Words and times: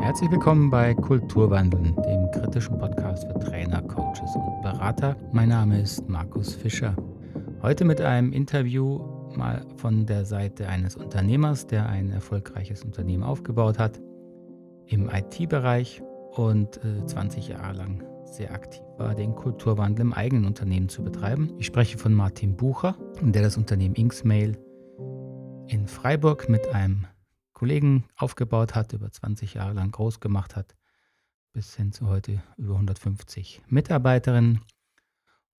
Herzlich 0.00 0.30
willkommen 0.30 0.70
bei 0.70 0.94
Kulturwandeln, 0.94 1.94
dem 1.96 2.30
kritischen 2.30 2.78
Podcast 2.78 3.26
für 3.26 3.38
Trainer, 3.40 3.82
Coaches 3.82 4.34
und 4.36 4.62
Berater. 4.62 5.16
Mein 5.32 5.50
Name 5.50 5.80
ist 5.80 6.08
Markus 6.08 6.54
Fischer. 6.54 6.94
Heute 7.62 7.84
mit 7.84 8.00
einem 8.00 8.32
Interview 8.32 9.00
mal 9.36 9.66
von 9.76 10.06
der 10.06 10.24
Seite 10.24 10.68
eines 10.68 10.96
Unternehmers, 10.96 11.66
der 11.66 11.88
ein 11.88 12.10
erfolgreiches 12.10 12.84
Unternehmen 12.84 13.22
aufgebaut 13.22 13.78
hat 13.78 14.00
im 14.86 15.10
IT-Bereich 15.10 16.02
und 16.32 16.78
äh, 16.84 17.04
20 17.04 17.48
Jahre 17.48 17.76
lang 17.76 18.02
sehr 18.24 18.52
aktiv 18.52 18.82
war, 18.96 19.14
den 19.14 19.34
Kulturwandel 19.34 20.06
im 20.06 20.12
eigenen 20.12 20.44
Unternehmen 20.44 20.88
zu 20.88 21.02
betreiben. 21.02 21.52
Ich 21.58 21.66
spreche 21.66 21.98
von 21.98 22.14
Martin 22.14 22.56
Bucher, 22.56 22.96
der 23.20 23.42
das 23.42 23.56
Unternehmen 23.56 23.94
Inksmail 23.94 24.56
in 25.66 25.86
Freiburg 25.86 26.48
mit 26.48 26.66
einem 26.74 27.06
Kollegen 27.58 28.04
aufgebaut 28.14 28.76
hat, 28.76 28.92
über 28.92 29.10
20 29.10 29.54
Jahre 29.54 29.72
lang 29.72 29.90
groß 29.90 30.20
gemacht 30.20 30.54
hat, 30.54 30.76
bis 31.52 31.74
hin 31.74 31.90
zu 31.90 32.06
heute 32.06 32.40
über 32.56 32.74
150 32.74 33.62
Mitarbeiterinnen 33.66 34.60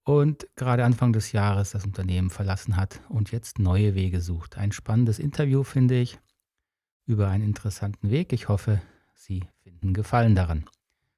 und 0.05 0.47
gerade 0.55 0.85
Anfang 0.85 1.11
des 1.11 1.33
Jahres 1.33 1.71
das 1.71 1.83
Unternehmen 1.83 2.29
verlassen 2.29 2.77
hat 2.77 3.01
und 3.09 3.33
jetzt 3.33 3.59
neue 3.59 3.95
Wege 3.95 4.21
sucht. 4.21 4.57
Ein 4.57 4.71
spannendes 4.71 5.19
Interview, 5.19 5.63
finde 5.63 5.99
ich, 5.99 6.17
über 7.05 7.27
einen 7.27 7.43
interessanten 7.43 8.09
Weg. 8.09 8.31
Ich 8.31 8.47
hoffe, 8.47 8.81
Sie 9.13 9.43
finden 9.61 9.93
Gefallen 9.93 10.35
daran. 10.35 10.69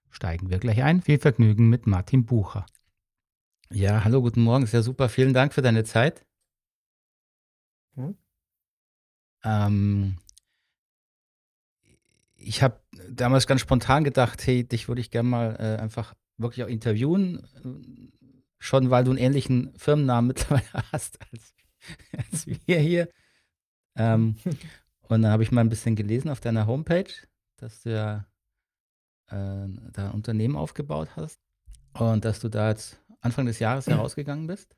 Steigen 0.10 0.50
wir 0.50 0.58
gleich 0.58 0.82
ein. 0.82 1.04
Viel 1.04 1.20
Vergnügen 1.20 1.70
mit 1.70 1.86
Martin 1.86 2.26
Bucher. 2.26 2.66
Ja, 3.70 4.04
hallo, 4.04 4.22
guten 4.22 4.42
Morgen. 4.42 4.66
Sehr 4.66 4.82
super. 4.82 5.10
Vielen 5.10 5.34
Dank 5.34 5.54
für 5.54 5.62
deine 5.62 5.84
Zeit. 5.84 6.26
Hm? 7.94 8.18
Ähm, 9.44 10.18
ich 12.42 12.64
habe 12.64 12.82
damals 13.10 13.48
ganz 13.48 13.62
spontan 13.62 14.04
gedacht, 14.04 14.46
hey, 14.46 14.64
dich 14.64 14.88
würde 14.88 15.02
ich 15.02 15.12
gerne 15.12 15.30
mal 15.30 15.56
äh, 15.60 15.82
einfach 15.82 16.14
wirklich 16.38 16.64
auch 16.64 16.70
interviewen, 16.70 17.48
schon 18.60 18.90
weil 18.90 19.04
du 19.04 19.12
einen 19.12 19.20
ähnlichen 19.20 19.74
Firmennamen 19.78 20.28
mittlerweile 20.30 20.84
hast 20.92 21.20
als, 21.32 21.54
als 22.18 22.48
wir 22.48 22.80
hier. 22.80 23.10
Ähm, 23.96 24.36
und 25.02 25.22
dann 25.22 25.32
habe 25.32 25.44
ich 25.44 25.52
mal 25.52 25.62
ein 25.62 25.70
bisschen 25.70 25.96
gelesen 25.96 26.30
auf 26.30 26.40
deiner 26.40 26.68
Homepage, 26.68 27.12
dass 27.58 27.82
du 27.84 27.94
ja 27.94 28.28
äh, 29.28 29.68
da 29.92 30.08
ein 30.08 30.12
Unternehmen 30.12 30.56
aufgebaut 30.56 31.10
hast 31.16 31.40
und 31.94 32.26
dass 32.26 32.40
du 32.40 32.50
da 32.50 32.70
jetzt 32.70 33.00
Anfang 33.22 33.46
des 33.46 33.60
Jahres 33.60 33.88
herausgegangen 33.88 34.48
bist 34.48 34.76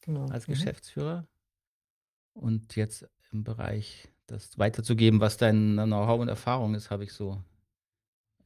genau. 0.00 0.26
als 0.26 0.46
mhm. 0.46 0.52
Geschäftsführer 0.52 1.26
und 2.34 2.76
jetzt 2.76 3.08
im 3.32 3.42
Bereich 3.44 4.08
das 4.26 4.58
weiterzugeben, 4.58 5.20
was 5.20 5.36
dein 5.36 5.74
Know-how 5.74 6.20
und 6.20 6.28
Erfahrung 6.28 6.74
ist, 6.74 6.90
habe 6.90 7.04
ich 7.04 7.12
so 7.12 7.42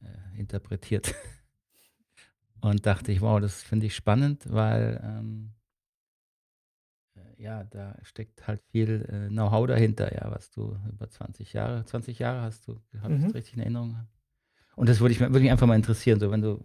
äh, 0.01 0.39
interpretiert. 0.39 1.13
und 2.61 2.85
dachte 2.85 3.11
ich, 3.11 3.21
wow, 3.21 3.39
das 3.39 3.61
finde 3.61 3.85
ich 3.85 3.95
spannend, 3.95 4.43
weil 4.51 5.01
ähm, 5.03 5.51
äh, 7.15 7.41
ja, 7.41 7.63
da 7.63 7.97
steckt 8.03 8.47
halt 8.47 8.61
viel 8.71 9.05
äh, 9.09 9.29
Know-how 9.29 9.67
dahinter, 9.67 10.13
ja, 10.13 10.29
was 10.31 10.51
du 10.51 10.77
über 10.91 11.09
20 11.09 11.53
Jahre, 11.53 11.85
20 11.85 12.19
Jahre 12.19 12.41
hast 12.41 12.67
du, 12.67 12.81
habe 13.01 13.15
ich 13.15 13.21
mhm. 13.21 13.31
richtig 13.31 13.53
in 13.53 13.61
Erinnerung? 13.61 14.07
Und 14.75 14.89
das 14.89 14.99
würde 14.99 15.13
ich 15.13 15.19
würde 15.19 15.39
mich 15.39 15.51
einfach 15.51 15.67
mal 15.67 15.75
interessieren, 15.75 16.19
so 16.19 16.31
wenn 16.31 16.41
du 16.41 16.61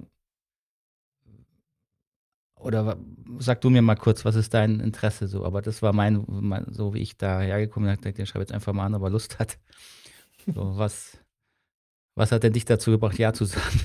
oder 2.64 2.96
sag 3.38 3.60
du 3.60 3.70
mir 3.70 3.82
mal 3.82 3.94
kurz, 3.94 4.24
was 4.24 4.34
ist 4.34 4.54
dein 4.54 4.80
Interesse 4.80 5.28
so? 5.28 5.44
Aber 5.44 5.62
das 5.62 5.82
war 5.82 5.92
mein, 5.92 6.24
mein 6.26 6.66
so 6.70 6.94
wie 6.94 7.00
ich 7.00 7.16
da 7.16 7.40
hergekommen 7.40 7.96
bin, 7.96 8.08
ich 8.10 8.14
den 8.16 8.26
schreibe 8.26 8.42
jetzt 8.42 8.52
einfach 8.52 8.72
mal 8.72 8.86
an, 8.86 8.94
ob 8.94 9.02
er 9.02 9.10
Lust 9.10 9.38
hat. 9.38 9.58
So, 10.46 10.76
was, 10.76 11.18
was 12.14 12.32
hat 12.32 12.42
denn 12.42 12.52
dich 12.52 12.64
dazu 12.64 12.90
gebracht, 12.90 13.18
Ja 13.18 13.32
zu 13.32 13.44
sagen? 13.44 13.80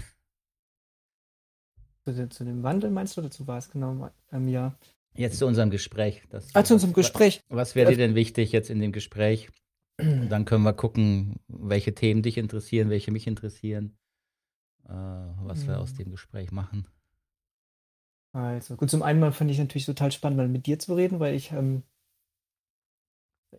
Zu, 2.06 2.30
zu 2.30 2.44
dem 2.44 2.64
Wandel 2.64 2.92
meinst 2.92 3.16
du, 3.18 3.22
dazu 3.22 3.48
war 3.48 3.58
es 3.58 3.70
genau 3.70 4.10
ähm, 4.32 4.48
ja. 4.48 4.76
Jetzt 5.16 5.38
zu 5.38 5.46
unserem 5.46 5.70
Gespräch. 5.70 6.24
Das, 6.30 6.48
ah, 6.54 6.64
zu 6.64 6.74
unserem 6.74 6.94
Gespräch. 6.94 7.42
Was, 7.50 7.70
was 7.70 7.76
wäre 7.76 7.92
dir 7.92 7.98
denn 7.98 8.16
wichtig 8.16 8.52
jetzt 8.52 8.70
in 8.70 8.80
dem 8.80 8.92
Gespräch? 8.92 9.50
Und 9.98 10.30
dann 10.30 10.46
können 10.46 10.64
wir 10.64 10.74
gucken, 10.74 11.40
welche 11.48 11.94
Themen 11.94 12.22
dich 12.22 12.38
interessieren, 12.38 12.90
welche 12.90 13.12
mich 13.12 13.28
interessieren, 13.28 13.98
äh, 14.88 14.94
was 14.94 15.68
wir 15.68 15.80
aus 15.80 15.92
hm. 15.92 15.98
dem 15.98 16.12
Gespräch 16.12 16.52
machen. 16.52 16.88
Also, 18.32 18.76
gut, 18.76 18.90
zum 18.90 19.02
einen 19.02 19.20
mal 19.20 19.32
fand 19.32 19.50
ich 19.50 19.58
natürlich 19.58 19.86
total 19.86 20.12
spannend, 20.12 20.38
mal 20.38 20.48
mit 20.48 20.68
dir 20.68 20.78
zu 20.78 20.94
reden, 20.94 21.20
weil 21.20 21.34
ich 21.34 21.52
ähm, 21.52 21.84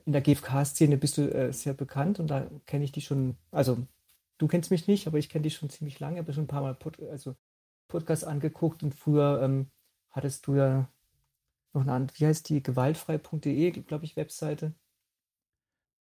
in 0.04 0.12
der 0.12 0.22
GFK-Szene 0.22 0.96
bist 0.96 1.18
du 1.18 1.22
äh, 1.22 1.52
sehr 1.52 1.74
bekannt 1.74 2.20
und 2.20 2.28
da 2.28 2.48
kenne 2.66 2.84
ich 2.84 2.92
dich 2.92 3.04
schon, 3.04 3.36
also 3.50 3.78
du 4.38 4.46
kennst 4.46 4.70
mich 4.70 4.86
nicht, 4.86 5.06
aber 5.06 5.18
ich 5.18 5.28
kenne 5.28 5.42
dich 5.42 5.56
schon 5.56 5.70
ziemlich 5.70 5.98
lange, 5.98 6.18
habe 6.18 6.32
schon 6.32 6.44
ein 6.44 6.48
paar 6.48 6.62
Mal 6.62 6.74
Pod, 6.74 7.00
also 7.10 7.34
Podcasts 7.88 8.24
angeguckt 8.24 8.82
und 8.82 8.94
früher 8.94 9.40
ähm, 9.42 9.70
hattest 10.10 10.46
du 10.46 10.54
ja 10.54 10.88
noch 11.72 11.82
eine 11.82 11.92
andere, 11.92 12.18
wie 12.18 12.26
heißt 12.26 12.48
die, 12.48 12.62
gewaltfrei.de, 12.62 13.70
glaube 13.82 14.04
ich, 14.04 14.16
Webseite. 14.16 14.74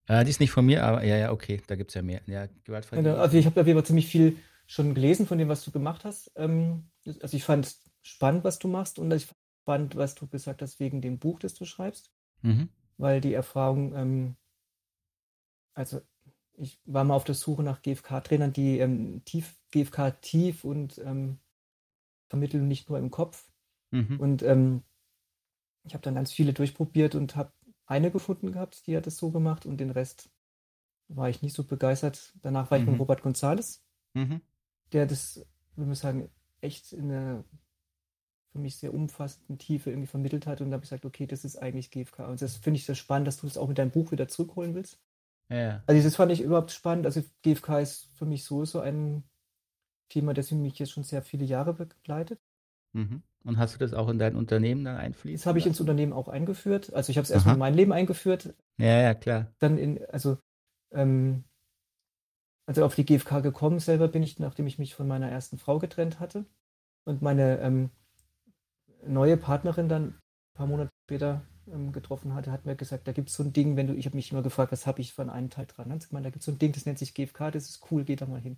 Äh, 0.08 0.24
die 0.24 0.32
ist 0.32 0.40
nicht 0.40 0.52
von 0.52 0.66
mir, 0.66 0.84
aber 0.84 1.04
ja, 1.04 1.18
ja, 1.18 1.32
okay, 1.32 1.62
da 1.68 1.76
gibt 1.76 1.92
es 1.92 1.96
ja 1.96 2.02
mehr. 2.02 2.22
Ja, 2.28 2.48
gewaltfrei. 2.64 2.98
Also 3.14 3.38
ich 3.38 3.46
habe 3.46 3.64
da 3.64 3.84
ziemlich 3.84 4.08
viel 4.08 4.38
schon 4.68 4.94
gelesen 4.94 5.28
von 5.28 5.38
dem, 5.38 5.48
was 5.48 5.64
du 5.64 5.72
gemacht 5.72 6.06
hast. 6.06 6.32
Ähm, 6.36 6.90
also 7.22 7.38
ich 7.38 7.44
fand 7.44 7.76
spannend, 8.06 8.44
was 8.44 8.60
du 8.60 8.68
machst 8.68 9.00
und 9.00 9.12
ich 9.12 9.28
fand, 9.66 9.96
was 9.96 10.14
du 10.14 10.28
gesagt 10.28 10.62
hast 10.62 10.80
wegen 10.80 11.02
dem 11.02 11.18
Buch, 11.18 11.40
das 11.40 11.56
du 11.56 11.66
schreibst. 11.66 12.12
Mhm. 12.44 12.70
Weil 12.98 13.20
die 13.20 13.34
Erfahrung, 13.34 13.96
ähm, 13.96 14.36
also 15.74 16.02
ich 16.54 16.80
war 16.86 17.04
mal 17.04 17.16
auf 17.16 17.24
der 17.24 17.36
Suche 17.36 17.64
nach 17.64 17.82
GFK-Trainern, 17.82 18.54
die 18.54 18.80
ähm, 18.80 19.26
tief, 19.26 19.58
GFK 19.72 20.12
tief 20.22 20.64
und 20.64 21.00
ähm, 21.00 21.40
vermitteln 22.30 22.68
nicht 22.68 22.90
nur 22.90 23.00
im 23.00 23.10
Kopf. 23.10 23.52
Mhm. 23.92 24.20
Und 24.20 24.44
ähm, 24.44 24.84
ich 25.84 25.94
habe 25.94 26.04
dann 26.04 26.16
ganz 26.16 26.32
viele 26.32 26.54
durchprobiert 26.54 27.16
und 27.16 27.36
habe 27.36 27.52
eine 27.88 28.12
gefunden 28.12 28.52
gehabt, 28.52 28.86
die 28.88 28.96
hat 28.96 29.08
es 29.08 29.18
so 29.18 29.32
gemacht 29.32 29.66
und 29.66 29.78
den 29.78 29.90
Rest 29.90 30.30
war 31.08 31.30
ich 31.30 31.42
nicht 31.42 31.56
so 31.56 31.64
begeistert. 31.64 32.34
Danach 32.42 32.70
war 32.70 32.78
mhm. 32.78 32.84
ich 32.84 32.88
mit 32.88 32.96
mhm. 32.96 33.02
Robert 33.02 33.24
Gonzales, 33.24 33.84
mhm. 34.14 34.42
der 34.94 35.08
das, 35.08 35.46
würde 35.76 35.92
ich 35.92 36.00
sagen, 36.00 36.30
echt 36.62 36.94
in 36.94 37.12
einer 37.12 37.44
für 38.56 38.62
mich 38.62 38.78
sehr 38.78 38.94
umfassenden 38.94 39.58
Tiefe 39.58 39.90
irgendwie 39.90 40.08
vermittelt 40.08 40.48
hat 40.48 40.62
und 40.62 40.70
da 40.70 40.76
habe 40.76 40.86
ich 40.86 40.90
gesagt, 40.90 41.04
okay, 41.04 41.28
das 41.28 41.44
ist 41.44 41.58
eigentlich 41.58 41.92
GFK. 41.92 42.20
Und 42.30 42.42
das 42.42 42.56
finde 42.56 42.78
ich 42.78 42.86
sehr 42.86 42.96
spannend, 42.96 43.28
dass 43.28 43.36
du 43.36 43.48
das 43.48 43.58
auch 43.58 43.68
mit 43.68 43.78
deinem 43.78 43.92
Buch 43.92 44.14
wieder 44.14 44.30
zurückholen 44.30 44.74
willst. 44.76 44.98
Ja. 45.50 45.84
Also 45.88 46.02
das 46.02 46.16
fand 46.16 46.32
ich 46.32 46.40
überhaupt 46.40 46.72
spannend. 46.72 47.06
Also 47.06 47.22
GFK 47.44 47.82
ist 47.82 48.08
für 48.14 48.26
mich 48.26 48.46
sowieso 48.46 48.80
ein 48.80 49.24
Thema, 50.08 50.34
das 50.34 50.52
mich 50.52 50.80
jetzt 50.80 50.94
schon 50.94 51.04
sehr 51.04 51.22
viele 51.22 51.44
Jahre 51.44 51.74
begleitet. 51.74 52.40
Mhm. 52.94 53.24
Und 53.44 53.58
hast 53.58 53.76
du 53.76 53.78
das 53.78 53.94
auch 53.94 54.08
in 54.08 54.20
dein 54.20 54.38
Unternehmen 54.38 54.86
dann 54.86 54.96
einfließen? 54.96 55.42
Das 55.42 55.48
habe 55.48 55.60
ich 55.60 55.68
ins 55.68 55.82
Unternehmen 55.82 56.14
auch 56.14 56.30
eingeführt. 56.30 56.94
Also 56.94 57.10
ich 57.12 57.18
habe 57.18 57.26
es 57.26 57.32
erstmal 57.32 57.56
in 57.56 57.60
mein 57.60 57.74
Leben 57.74 57.92
eingeführt. 57.92 58.56
Ja, 58.78 59.02
ja, 59.02 59.14
klar. 59.14 59.52
Dann 59.60 59.78
in, 59.78 60.00
also, 60.06 60.38
ähm, 60.94 61.44
also 62.68 62.86
auf 62.86 62.96
die 62.96 63.06
GfK 63.06 63.42
gekommen 63.42 63.80
selber 63.80 64.08
bin 64.08 64.24
ich, 64.24 64.40
nachdem 64.40 64.66
ich 64.66 64.80
mich 64.80 64.96
von 64.96 65.10
meiner 65.10 65.30
ersten 65.30 65.58
Frau 65.58 65.78
getrennt 65.78 66.22
hatte. 66.22 66.46
Und 67.04 67.22
meine 67.22 67.60
ähm, 67.60 67.90
neue 69.08 69.38
Partnerin 69.38 69.90
dann 69.90 70.04
ein 70.08 70.20
paar 70.56 70.68
Monate 70.68 70.92
später 71.06 71.42
ähm, 71.72 71.92
getroffen 71.92 72.34
hatte, 72.34 72.52
hat 72.52 72.66
mir 72.66 72.76
gesagt, 72.76 73.08
da 73.08 73.12
gibt 73.12 73.30
es 73.30 73.36
so 73.36 73.44
ein 73.44 73.54
Ding, 73.54 73.76
wenn 73.76 73.88
du, 73.88 73.94
ich 73.94 74.06
habe 74.06 74.16
mich 74.16 74.32
immer 74.32 74.42
gefragt, 74.42 74.72
was 74.72 74.86
habe 74.86 75.02
ich 75.02 75.14
von 75.14 75.30
einem 75.30 75.50
Teil 75.50 75.66
dran? 75.66 75.90
Dann 75.90 76.00
hat 76.00 76.10
gemeint, 76.10 76.26
da 76.26 76.30
gibt 76.30 76.42
es 76.42 76.46
so 76.46 76.52
ein 76.52 76.60
Ding, 76.60 76.72
das 76.72 76.86
nennt 76.86 77.00
sich 77.00 77.14
GFK, 77.14 77.52
das 77.52 77.70
ist 77.70 77.92
cool, 77.92 78.04
geh 78.04 78.16
da 78.16 78.26
mal 78.26 78.42
hin. 78.42 78.58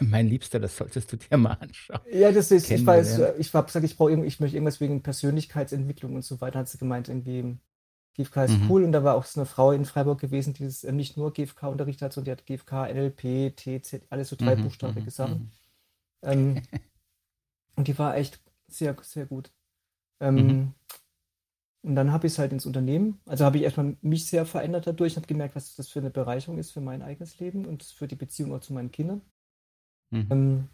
Mein 0.00 0.26
Liebster, 0.26 0.58
das 0.58 0.76
solltest 0.76 1.12
du 1.12 1.16
dir 1.16 1.36
mal 1.36 1.52
anschauen. 1.52 2.00
Ja, 2.10 2.32
das 2.32 2.50
ist, 2.50 2.70
ich 2.70 2.84
weiß, 2.84 3.20
ich 3.38 3.54
habe 3.54 3.66
gesagt, 3.66 3.84
ich 3.84 3.96
brauche 3.96 4.12
ich 4.24 4.40
möchte 4.40 4.56
irgendwas 4.56 4.80
wegen 4.80 5.02
Persönlichkeitsentwicklung 5.02 6.16
und 6.16 6.24
so 6.24 6.40
weiter, 6.40 6.60
hat 6.60 6.68
sie 6.68 6.78
gemeint, 6.78 7.08
irgendwie 7.08 7.58
GFK 8.18 8.44
ist 8.44 8.58
mhm. 8.58 8.70
cool 8.70 8.84
und 8.84 8.92
da 8.92 9.04
war 9.04 9.14
auch 9.14 9.24
so 9.24 9.38
eine 9.38 9.46
Frau 9.46 9.70
in 9.70 9.84
Freiburg 9.84 10.20
gewesen, 10.20 10.52
die 10.52 10.64
das, 10.64 10.82
äh, 10.82 10.90
nicht 10.90 11.16
nur 11.16 11.32
GFK 11.32 11.68
unterrichtet 11.68 12.02
hat, 12.02 12.12
sondern 12.12 12.36
die 12.36 12.40
hat 12.40 12.46
GFK, 12.46 12.92
NLP, 12.92 13.56
TZ, 13.56 14.02
alles 14.10 14.30
so 14.30 14.36
drei 14.36 14.56
mhm, 14.56 14.64
buchstabige 14.64 15.02
mhm, 15.02 15.10
Sachen. 15.10 15.52
Mhm. 16.22 16.28
Ähm, 16.30 16.62
und 17.76 17.86
die 17.86 17.96
war 17.96 18.16
echt 18.16 18.40
sehr, 18.66 18.96
sehr 19.02 19.26
gut. 19.26 19.52
Ähm, 20.20 20.34
mhm. 20.34 20.74
Und 21.82 21.94
dann 21.94 22.12
habe 22.12 22.26
ich 22.26 22.32
es 22.34 22.38
halt 22.38 22.52
ins 22.52 22.66
Unternehmen, 22.66 23.20
also 23.24 23.44
habe 23.44 23.56
ich 23.56 23.62
erstmal 23.62 23.96
mich 24.02 24.26
sehr 24.26 24.44
verändert 24.44 24.86
dadurch, 24.86 25.16
habe 25.16 25.26
gemerkt, 25.26 25.54
was 25.54 25.76
das 25.76 25.88
für 25.88 26.00
eine 26.00 26.10
Bereicherung 26.10 26.58
ist 26.58 26.72
für 26.72 26.80
mein 26.80 27.02
eigenes 27.02 27.38
Leben 27.38 27.64
und 27.66 27.82
für 27.82 28.08
die 28.08 28.16
Beziehung 28.16 28.52
auch 28.52 28.60
zu 28.60 28.72
meinen 28.72 28.90
Kindern. 28.90 29.22
Mhm. 30.10 30.26
Ähm, 30.30 30.68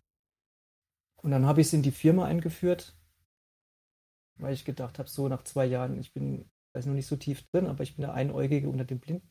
und 1.16 1.30
dann 1.30 1.46
habe 1.46 1.60
ich 1.60 1.68
es 1.68 1.72
in 1.72 1.82
die 1.82 1.90
Firma 1.90 2.24
eingeführt, 2.24 2.96
weil 4.36 4.54
ich 4.54 4.64
gedacht 4.64 4.98
habe, 4.98 5.08
so 5.08 5.28
nach 5.28 5.44
zwei 5.44 5.66
Jahren, 5.66 5.98
ich 5.98 6.12
bin, 6.12 6.50
ist 6.72 6.86
noch 6.86 6.94
nicht 6.94 7.06
so 7.06 7.16
tief 7.16 7.42
drin, 7.50 7.66
aber 7.66 7.82
ich 7.82 7.96
bin 7.96 8.02
der 8.02 8.14
Einäugige 8.14 8.68
unter 8.68 8.84
den 8.84 8.98
Blinden. 8.98 9.30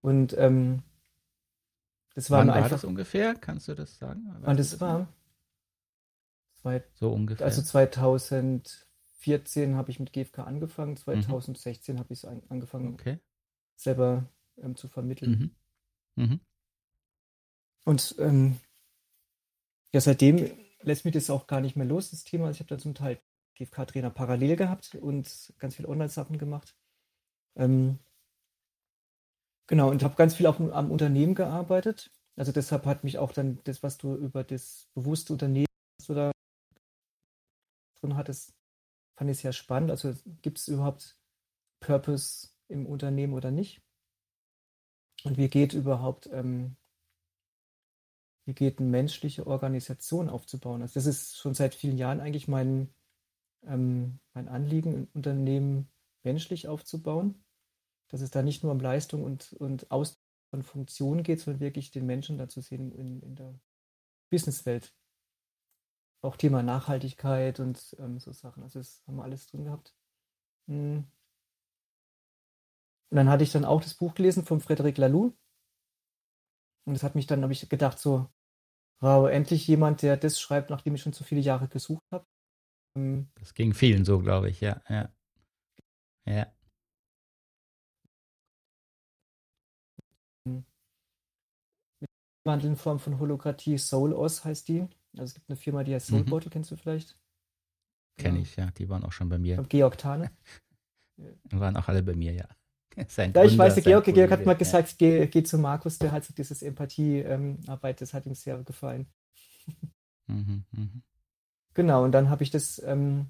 Und 0.00 0.36
ähm, 0.36 0.82
das 2.14 2.30
war, 2.30 2.40
Wann 2.40 2.48
war 2.48 2.56
einfach, 2.56 2.70
das 2.70 2.84
ungefähr? 2.84 3.34
Kannst 3.34 3.68
du 3.68 3.74
das 3.74 3.98
sagen? 3.98 4.34
Wann 4.40 4.56
das 4.56 4.80
war? 4.80 5.08
Zwei, 6.60 6.82
so 6.94 7.12
ungefähr. 7.12 7.46
Also 7.46 7.62
2000 7.62 8.86
2014 9.22 9.76
habe 9.76 9.90
ich 9.90 10.00
mit 10.00 10.12
GFK 10.12 10.40
angefangen, 10.40 10.96
2016 10.96 11.94
mhm. 11.94 11.98
habe 11.98 12.12
ich 12.12 12.24
es 12.24 12.24
angefangen, 12.24 12.94
okay. 12.94 13.18
selber 13.76 14.28
ähm, 14.58 14.76
zu 14.76 14.88
vermitteln. 14.88 15.54
Mhm. 16.16 16.24
Mhm. 16.24 16.40
Und 17.84 18.14
ähm, 18.18 18.58
ja, 19.92 20.00
seitdem 20.00 20.50
lässt 20.80 21.04
mich 21.04 21.14
das 21.14 21.30
auch 21.30 21.46
gar 21.46 21.60
nicht 21.60 21.76
mehr 21.76 21.86
los, 21.86 22.10
das 22.10 22.24
Thema. 22.24 22.50
Ich 22.50 22.60
habe 22.60 22.68
da 22.68 22.78
zum 22.78 22.94
Teil 22.94 23.20
GFK-Trainer 23.54 24.10
parallel 24.10 24.56
gehabt 24.56 24.94
und 24.94 25.52
ganz 25.58 25.76
viele 25.76 25.88
Online-Sachen 25.88 26.38
gemacht. 26.38 26.74
Ähm, 27.56 27.98
genau, 29.66 29.90
und 29.90 30.02
habe 30.02 30.16
ganz 30.16 30.34
viel 30.34 30.46
auch 30.46 30.58
am 30.58 30.90
Unternehmen 30.90 31.34
gearbeitet. 31.34 32.10
Also 32.36 32.50
deshalb 32.50 32.86
hat 32.86 33.04
mich 33.04 33.18
auch 33.18 33.32
dann 33.32 33.58
das, 33.64 33.82
was 33.82 33.98
du 33.98 34.14
über 34.14 34.42
das 34.42 34.88
bewusste 34.94 35.34
Unternehmen 35.34 35.66
oder 36.08 36.32
drin 38.00 38.16
hattest, 38.16 38.54
fand 39.22 39.30
ich 39.30 39.38
sehr 39.38 39.52
spannend. 39.52 39.92
Also 39.92 40.14
gibt 40.42 40.58
es 40.58 40.66
überhaupt 40.66 41.16
Purpose 41.78 42.48
im 42.66 42.86
Unternehmen 42.86 43.34
oder 43.34 43.52
nicht? 43.52 43.80
Und 45.22 45.36
wie 45.36 45.48
geht 45.48 45.74
überhaupt, 45.74 46.28
ähm, 46.32 46.76
wie 48.44 48.54
geht 48.54 48.80
eine 48.80 48.88
menschliche 48.88 49.46
Organisation 49.46 50.28
aufzubauen? 50.28 50.82
Also 50.82 50.94
das 50.94 51.06
ist 51.06 51.36
schon 51.36 51.54
seit 51.54 51.76
vielen 51.76 51.98
Jahren 51.98 52.18
eigentlich 52.18 52.48
mein, 52.48 52.92
ähm, 53.64 54.18
mein 54.34 54.48
Anliegen, 54.48 54.92
ein 54.92 55.08
Unternehmen 55.14 55.88
menschlich 56.24 56.66
aufzubauen. 56.66 57.44
Dass 58.08 58.22
es 58.22 58.32
da 58.32 58.42
nicht 58.42 58.64
nur 58.64 58.72
um 58.72 58.80
Leistung 58.80 59.22
und, 59.22 59.52
und 59.52 59.88
Aus 59.92 60.20
von 60.50 60.64
Funktion 60.64 61.22
geht, 61.22 61.38
sondern 61.38 61.60
wirklich 61.60 61.92
den 61.92 62.06
Menschen 62.06 62.38
dazu 62.38 62.60
sehen 62.60 62.90
in, 62.90 63.22
in 63.22 63.36
der 63.36 63.54
Businesswelt. 64.30 64.92
Auch 66.22 66.36
Thema 66.36 66.62
Nachhaltigkeit 66.62 67.60
und 67.60 67.96
ähm, 67.98 68.18
so 68.20 68.32
Sachen. 68.32 68.62
Also 68.62 68.78
das 68.78 69.02
haben 69.06 69.16
wir 69.16 69.24
alles 69.24 69.46
drin 69.46 69.64
gehabt. 69.64 69.94
Hm. 70.68 71.04
Und 73.10 73.16
dann 73.16 73.28
hatte 73.28 73.44
ich 73.44 73.52
dann 73.52 73.64
auch 73.64 73.82
das 73.82 73.94
Buch 73.94 74.14
gelesen 74.14 74.44
von 74.44 74.60
Frederic 74.60 74.96
Laloux. 74.98 75.36
Und 76.86 76.94
das 76.94 77.02
hat 77.02 77.14
mich 77.14 77.26
dann, 77.26 77.42
habe 77.42 77.52
ich 77.52 77.68
gedacht, 77.68 77.98
so, 77.98 78.28
wow, 79.00 79.28
endlich 79.28 79.66
jemand, 79.66 80.02
der 80.02 80.16
das 80.16 80.40
schreibt, 80.40 80.70
nachdem 80.70 80.94
ich 80.94 81.02
schon 81.02 81.12
so 81.12 81.24
viele 81.24 81.40
Jahre 81.40 81.68
gesucht 81.68 82.04
habe. 82.10 82.26
Ähm, 82.96 83.30
das 83.34 83.54
ging 83.54 83.74
vielen 83.74 84.04
so, 84.04 84.20
glaube 84.20 84.48
ich, 84.48 84.60
ja, 84.60 84.80
ja. 84.88 85.12
Ja. 86.24 86.52
Wandel 92.44 92.70
in 92.70 92.76
Form 92.76 92.98
von 92.98 93.18
Holokratie, 93.18 93.78
SoulOS 93.78 94.44
heißt 94.44 94.68
die. 94.68 94.88
Also 95.14 95.24
es 95.24 95.34
gibt 95.34 95.48
eine 95.48 95.56
Firma, 95.56 95.84
die 95.84 95.94
heißt 95.94 96.10
mhm. 96.10 96.16
Soulbottle, 96.16 96.48
mhm. 96.48 96.52
kennst 96.52 96.70
du 96.70 96.76
vielleicht? 96.76 97.18
Kenne 98.18 98.38
ja. 98.38 98.42
ich, 98.42 98.56
ja. 98.56 98.70
Die 98.72 98.88
waren 98.88 99.04
auch 99.04 99.12
schon 99.12 99.28
bei 99.28 99.38
mir. 99.38 99.62
Georg 99.68 99.98
Tane. 99.98 100.30
waren 101.50 101.76
auch 101.76 101.88
alle 101.88 102.02
bei 102.02 102.14
mir, 102.14 102.32
ja. 102.32 102.48
Sein 103.08 103.32
ja, 103.34 103.44
ich 103.44 103.56
weiß, 103.56 103.74
der 103.74 103.82
Georg, 103.82 104.04
Georg 104.04 104.30
hat 104.30 104.44
mal 104.44 104.56
gesagt, 104.56 104.90
ja. 104.90 104.96
geh, 104.98 105.26
geh 105.26 105.42
zu 105.42 105.58
Markus, 105.58 105.98
der 105.98 106.12
hat 106.12 106.24
so 106.24 106.34
dieses 106.34 106.62
Empathiearbeit, 106.62 107.96
ähm, 107.96 107.96
das 107.98 108.14
hat 108.14 108.26
ihm 108.26 108.34
sehr 108.34 108.62
gefallen. 108.62 109.06
Mhm, 110.28 110.64
mh. 110.70 110.88
Genau, 111.74 112.04
und 112.04 112.12
dann 112.12 112.30
habe 112.30 112.44
ich 112.44 112.50
das 112.50 112.80
ähm, 112.84 113.26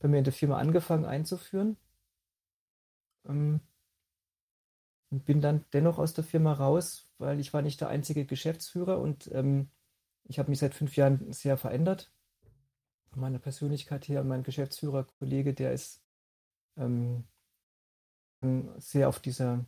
bei 0.00 0.08
mir 0.08 0.18
in 0.18 0.24
der 0.24 0.32
Firma 0.32 0.58
angefangen 0.58 1.04
einzuführen. 1.04 1.76
Ähm, 3.28 3.60
und 5.10 5.24
bin 5.24 5.40
dann 5.40 5.64
dennoch 5.72 5.98
aus 5.98 6.14
der 6.14 6.24
Firma 6.24 6.52
raus, 6.52 7.08
weil 7.18 7.38
ich 7.38 7.54
war 7.54 7.62
nicht 7.62 7.80
der 7.80 7.88
einzige 7.88 8.26
Geschäftsführer 8.26 8.98
und 8.98 9.30
ähm, 9.32 9.70
ich 10.28 10.38
habe 10.38 10.50
mich 10.50 10.58
seit 10.58 10.74
fünf 10.74 10.96
Jahren 10.96 11.32
sehr 11.32 11.56
verändert. 11.56 12.12
Von 13.10 13.20
meiner 13.20 13.38
Persönlichkeit 13.38 14.08
her, 14.08 14.24
mein 14.24 14.42
Geschäftsführerkollege, 14.42 15.54
der 15.54 15.72
ist 15.72 16.02
ähm, 16.76 17.24
sehr 18.78 19.08
auf 19.08 19.20
dieser 19.20 19.64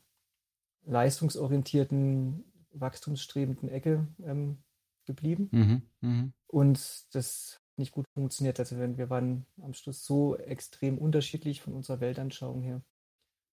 leistungsorientierten, 0.84 2.44
wachstumsstrebenden 2.72 3.68
Ecke 3.68 4.06
ähm, 4.24 4.58
geblieben. 5.06 5.48
Mhm, 5.50 5.82
mh. 6.00 6.28
Und 6.46 7.14
das 7.14 7.60
hat 7.62 7.78
nicht 7.78 7.92
gut 7.92 8.06
funktioniert. 8.14 8.58
Also 8.58 8.76
wir 8.76 9.10
waren 9.10 9.46
am 9.62 9.74
Schluss 9.74 10.04
so 10.04 10.36
extrem 10.36 10.98
unterschiedlich 10.98 11.60
von 11.60 11.74
unserer 11.74 12.00
Weltanschauung 12.00 12.62
her. 12.62 12.82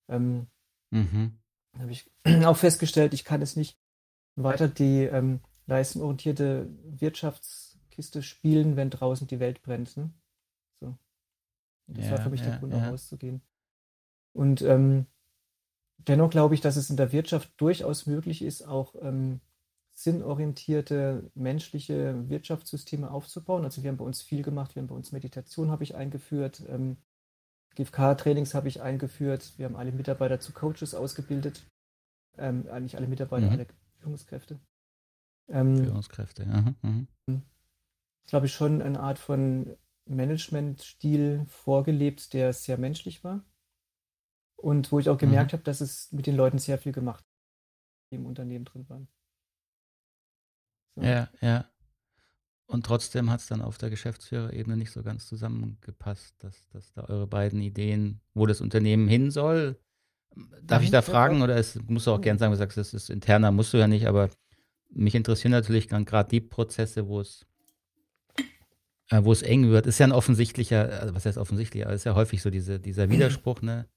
Ähm, 0.08 0.48
mhm. 0.92 1.38
Habe 1.78 1.92
ich 1.92 2.10
auch 2.46 2.58
festgestellt, 2.58 3.14
ich 3.14 3.24
kann 3.24 3.42
es 3.42 3.56
nicht 3.56 3.78
weiter 4.36 4.68
die 4.68 5.04
ähm, 5.04 5.42
leistungsorientierte 5.68 6.70
Wirtschaftskiste 6.84 8.24
spielen, 8.24 8.76
wenn 8.76 8.90
draußen 8.90 9.28
die 9.28 9.40
Welt 9.40 9.62
brennt. 9.62 9.98
Ne? 9.98 10.12
So. 10.80 10.98
das 11.88 12.06
ja, 12.06 12.12
war 12.12 12.22
für 12.22 12.30
mich 12.30 12.42
ja, 12.42 12.48
der 12.48 12.60
Grund, 12.60 12.74
ja. 12.74 12.80
auch 12.80 12.92
rauszugehen. 12.94 13.42
Und 14.34 14.62
ähm, 14.62 15.06
dennoch 15.98 16.30
glaube 16.30 16.56
ich, 16.56 16.62
dass 16.62 16.76
es 16.76 16.90
in 16.90 16.98
der 16.98 17.12
Wirtschaft 17.12 17.54
durchaus 17.58 18.06
möglich 18.06 18.42
ist, 18.42 18.68
auch 18.68 18.96
ähm, 19.02 19.40
sinnorientierte 19.94 21.32
menschliche 21.36 22.30
Wirtschaftssysteme 22.30 23.10
aufzubauen. 23.10 23.64
Also 23.64 23.82
wir 23.82 23.90
haben 23.90 23.98
bei 23.98 24.06
uns 24.06 24.22
viel 24.22 24.44
gemacht, 24.44 24.76
wir 24.76 24.82
haben 24.82 24.88
bei 24.88 24.96
uns 24.96 25.14
Meditation 25.14 25.72
habe 25.72 25.84
ich 25.84 25.96
eingeführt, 25.96 26.64
ähm, 26.68 26.98
GFK-Trainings 27.76 28.54
habe 28.54 28.68
ich 28.68 28.82
eingeführt, 28.82 29.54
wir 29.58 29.66
haben 29.66 29.76
alle 29.76 29.92
Mitarbeiter 29.92 30.40
zu 30.40 30.52
Coaches 30.52 30.96
ausgebildet, 30.96 31.66
ähm, 32.38 32.68
eigentlich 32.70 32.98
alle 32.98 33.08
Mitarbeiter, 33.08 33.48
mhm. 33.48 33.52
alle 33.54 33.68
Führungskräfte. 34.00 34.60
Ähm, 35.48 35.78
Führungskräfte, 35.78 36.44
ja. 36.44 36.74
Mhm. 36.82 37.08
Ich 37.28 38.30
glaube, 38.30 38.48
schon 38.48 38.82
eine 38.82 39.00
Art 39.00 39.20
von 39.20 39.78
Managementstil 40.06 41.46
vorgelebt, 41.48 42.34
der 42.34 42.54
sehr 42.54 42.78
menschlich 42.78 43.24
war. 43.24 43.44
Und 44.56 44.92
wo 44.92 45.00
ich 45.00 45.10
auch 45.10 45.18
gemerkt 45.18 45.52
mhm. 45.52 45.58
habe, 45.58 45.64
dass 45.64 45.82
es 45.82 46.12
mit 46.12 46.26
den 46.26 46.36
Leuten 46.36 46.58
sehr 46.58 46.78
viel 46.78 46.92
gemacht 46.92 47.24
hat, 47.24 47.32
die 48.12 48.16
im 48.16 48.26
Unternehmen 48.26 48.66
drin 48.66 48.90
waren. 48.90 49.08
So. 50.96 51.02
Ja, 51.02 51.30
ja. 51.42 51.70
Und 52.68 52.86
trotzdem 52.86 53.30
hat 53.30 53.42
es 53.42 53.48
dann 53.48 53.62
auf 53.62 53.78
der 53.78 53.92
Geschäftsführerebene 53.92 54.76
nicht 54.76 54.92
so 54.92 55.04
ganz 55.04 55.28
zusammengepasst, 55.28 56.34
dass, 56.40 56.68
dass 56.70 56.94
da 56.94 57.04
eure 57.04 57.28
beiden 57.28 57.62
Ideen, 57.62 58.22
wo 58.34 58.48
das 58.48 58.60
Unternehmen 58.60 59.08
hin 59.08 59.30
soll. 59.30 59.80
Darf 60.64 60.82
mhm, 60.82 60.86
ich 60.86 60.92
da 60.92 61.04
fragen? 61.04 61.44
Oder 61.44 61.58
es 61.58 61.80
musst 61.88 62.08
du 62.08 62.12
auch 62.12 62.22
gerne 62.22 62.40
sagen, 62.40 62.52
du 62.52 62.58
sagst, 62.58 62.78
das 62.78 62.94
ist 62.94 63.10
interner, 63.12 63.52
musst 63.52 63.72
du 63.74 63.78
ja 63.78 63.88
nicht, 63.88 64.08
aber 64.08 64.30
mich 64.96 65.16
interessieren 65.16 65.52
natürlich 65.52 65.88
gerade 65.88 66.30
die 66.30 66.42
Prozesse, 66.42 67.08
wo 67.08 67.20
es 67.20 67.46
äh, 69.10 69.24
wo 69.24 69.32
es 69.32 69.42
eng 69.42 69.70
wird. 69.70 69.86
Ist 69.86 70.00
ja 70.00 70.08
ein 70.08 70.12
offensichtlicher, 70.12 71.02
also 71.02 71.14
was 71.14 71.26
heißt 71.26 71.38
offensichtlich, 71.38 71.86
aber 71.86 71.94
ist 71.94 72.06
ja 72.06 72.16
häufig 72.16 72.42
so 72.42 72.50
diese, 72.50 72.80
dieser 72.80 73.10
Widerspruch, 73.10 73.62
ne? 73.62 73.88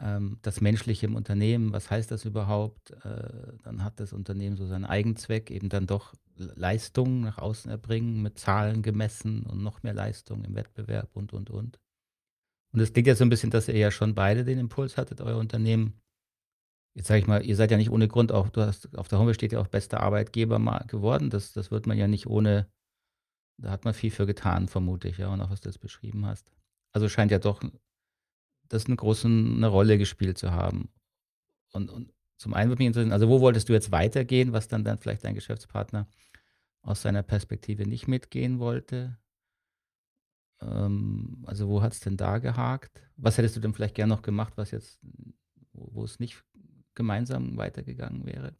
ähm, 0.00 0.38
das 0.42 0.60
Menschliche 0.60 1.06
im 1.06 1.14
Unternehmen, 1.14 1.72
was 1.72 1.90
heißt 1.90 2.10
das 2.10 2.24
überhaupt? 2.24 2.90
Äh, 3.04 3.56
dann 3.62 3.84
hat 3.84 4.00
das 4.00 4.12
Unternehmen 4.12 4.56
so 4.56 4.66
seinen 4.66 4.84
Eigenzweck, 4.84 5.50
eben 5.50 5.68
dann 5.68 5.86
doch 5.86 6.14
Leistung 6.36 7.20
nach 7.20 7.38
außen 7.38 7.70
erbringen, 7.70 8.22
mit 8.22 8.38
Zahlen 8.38 8.82
gemessen 8.82 9.44
und 9.44 9.62
noch 9.62 9.82
mehr 9.82 9.94
Leistung 9.94 10.44
im 10.44 10.54
Wettbewerb 10.54 11.10
und, 11.14 11.32
und, 11.32 11.50
und. 11.50 11.78
Und 12.72 12.80
es 12.80 12.92
klingt 12.92 13.06
ja 13.06 13.14
so 13.14 13.24
ein 13.24 13.30
bisschen, 13.30 13.50
dass 13.50 13.68
ihr 13.68 13.76
ja 13.76 13.92
schon 13.92 14.16
beide 14.16 14.44
den 14.44 14.58
Impuls 14.58 14.96
hattet, 14.96 15.20
euer 15.20 15.38
Unternehmen. 15.38 16.00
Jetzt 16.94 17.08
sage 17.08 17.20
ich 17.20 17.26
mal, 17.26 17.44
ihr 17.44 17.56
seid 17.56 17.72
ja 17.72 17.76
nicht 17.76 17.90
ohne 17.90 18.06
Grund 18.06 18.30
auch, 18.30 18.48
du 18.48 18.60
hast, 18.60 18.96
auf 18.96 19.08
der 19.08 19.18
Homepage 19.18 19.34
steht 19.34 19.52
ja 19.52 19.60
auch 19.60 19.66
bester 19.66 20.00
Arbeitgeber 20.00 20.60
mal 20.60 20.84
geworden. 20.86 21.28
Das, 21.28 21.52
das 21.52 21.70
wird 21.70 21.86
man 21.86 21.98
ja 21.98 22.06
nicht 22.06 22.26
ohne, 22.26 22.70
da 23.58 23.70
hat 23.70 23.84
man 23.84 23.94
viel 23.94 24.12
für 24.12 24.26
getan, 24.26 24.68
vermute 24.68 25.08
ich, 25.08 25.18
ja, 25.18 25.32
und 25.32 25.40
auch 25.40 25.50
was 25.50 25.60
du 25.60 25.68
jetzt 25.68 25.80
beschrieben 25.80 26.24
hast. 26.24 26.52
Also 26.92 27.08
scheint 27.08 27.32
ja 27.32 27.40
doch 27.40 27.60
das 28.68 28.86
eine 28.86 28.96
große 28.96 29.26
eine 29.26 29.66
Rolle 29.66 29.98
gespielt 29.98 30.38
zu 30.38 30.52
haben. 30.52 30.88
Und, 31.72 31.90
und 31.90 32.12
zum 32.38 32.54
einen 32.54 32.70
würde 32.70 32.80
mich 32.80 32.88
interessieren, 32.88 33.12
also 33.12 33.28
wo 33.28 33.40
wolltest 33.40 33.68
du 33.68 33.72
jetzt 33.72 33.90
weitergehen, 33.90 34.52
was 34.52 34.68
dann, 34.68 34.84
dann 34.84 34.98
vielleicht 34.98 35.24
dein 35.24 35.34
Geschäftspartner 35.34 36.08
aus 36.82 37.02
seiner 37.02 37.22
Perspektive 37.22 37.86
nicht 37.88 38.06
mitgehen 38.06 38.60
wollte? 38.60 39.18
Ähm, 40.60 41.42
also 41.46 41.68
wo 41.68 41.82
hat 41.82 41.92
es 41.92 42.00
denn 42.00 42.16
da 42.16 42.38
gehakt? 42.38 43.02
Was 43.16 43.38
hättest 43.38 43.56
du 43.56 43.60
denn 43.60 43.74
vielleicht 43.74 43.96
gern 43.96 44.08
noch 44.08 44.22
gemacht, 44.22 44.52
was 44.56 44.70
jetzt, 44.70 45.00
wo, 45.72 45.94
wo 45.94 46.04
es 46.04 46.20
nicht 46.20 46.44
gemeinsam 46.94 47.56
weitergegangen 47.56 48.26
wäre? 48.26 48.54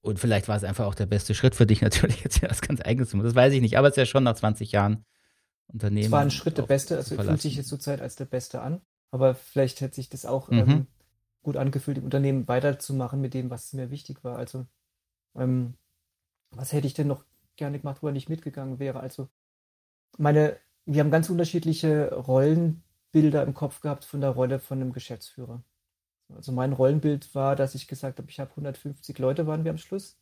Und 0.00 0.18
vielleicht 0.18 0.48
war 0.48 0.56
es 0.56 0.64
einfach 0.64 0.86
auch 0.86 0.96
der 0.96 1.06
beste 1.06 1.34
Schritt 1.34 1.54
für 1.54 1.66
dich 1.66 1.80
natürlich 1.82 2.22
jetzt 2.24 2.40
ja 2.40 2.50
was 2.50 2.60
ganz 2.60 2.80
eigenes 2.84 3.10
zu 3.10 3.16
machen. 3.16 3.26
Das 3.26 3.34
weiß 3.34 3.52
ich 3.52 3.60
nicht, 3.60 3.78
aber 3.78 3.88
es 3.88 3.92
ist 3.92 3.98
ja 3.98 4.06
schon 4.06 4.24
nach 4.24 4.34
20 4.34 4.72
Jahren 4.72 5.04
Unternehmen. 5.68 6.06
Es 6.06 6.10
war 6.10 6.20
ein 6.20 6.30
Schritt 6.30 6.58
der 6.58 6.64
beste, 6.64 6.96
also 6.96 7.16
fühlt 7.16 7.40
sich 7.40 7.56
jetzt 7.56 7.68
zurzeit 7.68 8.00
als 8.00 8.16
der 8.16 8.24
beste 8.26 8.60
an, 8.60 8.82
aber 9.10 9.34
vielleicht 9.34 9.80
hätte 9.80 9.94
sich 9.94 10.08
das 10.08 10.26
auch 10.26 10.50
mhm. 10.50 10.58
ähm, 10.58 10.86
gut 11.42 11.56
angefühlt, 11.56 11.98
im 11.98 12.04
Unternehmen 12.04 12.48
weiterzumachen 12.48 13.20
mit 13.20 13.32
dem, 13.34 13.50
was 13.50 13.72
mir 13.72 13.90
wichtig 13.90 14.22
war. 14.24 14.36
Also, 14.36 14.66
ähm, 15.34 15.74
was 16.50 16.72
hätte 16.72 16.86
ich 16.86 16.94
denn 16.94 17.06
noch 17.06 17.24
gerne 17.56 17.78
gemacht, 17.78 18.02
wo 18.02 18.08
er 18.08 18.12
nicht 18.12 18.28
mitgegangen 18.28 18.78
wäre? 18.78 19.00
Also, 19.00 19.28
meine, 20.18 20.58
wir 20.84 21.00
haben 21.00 21.10
ganz 21.10 21.30
unterschiedliche 21.30 22.12
Rollenbilder 22.14 23.42
im 23.44 23.54
Kopf 23.54 23.80
gehabt 23.80 24.04
von 24.04 24.20
der 24.20 24.30
Rolle 24.30 24.58
von 24.58 24.80
einem 24.80 24.92
Geschäftsführer. 24.92 25.62
Also 26.34 26.52
mein 26.52 26.72
Rollenbild 26.72 27.34
war, 27.34 27.56
dass 27.56 27.74
ich 27.74 27.88
gesagt 27.88 28.18
habe, 28.18 28.30
ich 28.30 28.40
habe 28.40 28.50
150 28.50 29.18
Leute, 29.18 29.46
waren 29.46 29.64
wir 29.64 29.70
am 29.70 29.78
Schluss. 29.78 30.18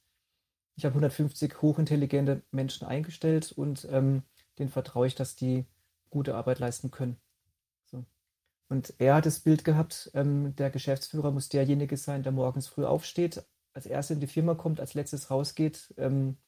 Ich 0.76 0.84
habe 0.84 0.94
150 0.94 1.60
hochintelligente 1.62 2.42
Menschen 2.50 2.86
eingestellt 2.86 3.52
und 3.52 3.86
ähm, 3.90 4.22
denen 4.58 4.70
vertraue 4.70 5.06
ich, 5.06 5.14
dass 5.14 5.36
die 5.36 5.66
gute 6.10 6.34
Arbeit 6.34 6.58
leisten 6.58 6.90
können. 6.90 7.16
So. 7.84 8.04
Und 8.68 8.94
er 8.98 9.16
hat 9.16 9.26
das 9.26 9.40
Bild 9.40 9.64
gehabt, 9.64 10.10
ähm, 10.14 10.54
der 10.56 10.70
Geschäftsführer 10.70 11.30
muss 11.32 11.48
derjenige 11.48 11.96
sein, 11.96 12.22
der 12.22 12.32
morgens 12.32 12.66
früh 12.68 12.84
aufsteht, 12.84 13.44
als 13.72 13.86
erster 13.86 14.14
in 14.14 14.20
die 14.20 14.26
Firma 14.26 14.54
kommt, 14.54 14.80
als 14.80 14.94
letztes 14.94 15.30
rausgeht, 15.30 15.94
ähm, 15.96 16.38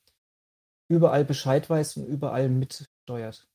überall 0.88 1.24
Bescheid 1.24 1.68
weiß 1.68 1.98
und 1.98 2.06
überall 2.06 2.48
mitsteuert. 2.48 3.51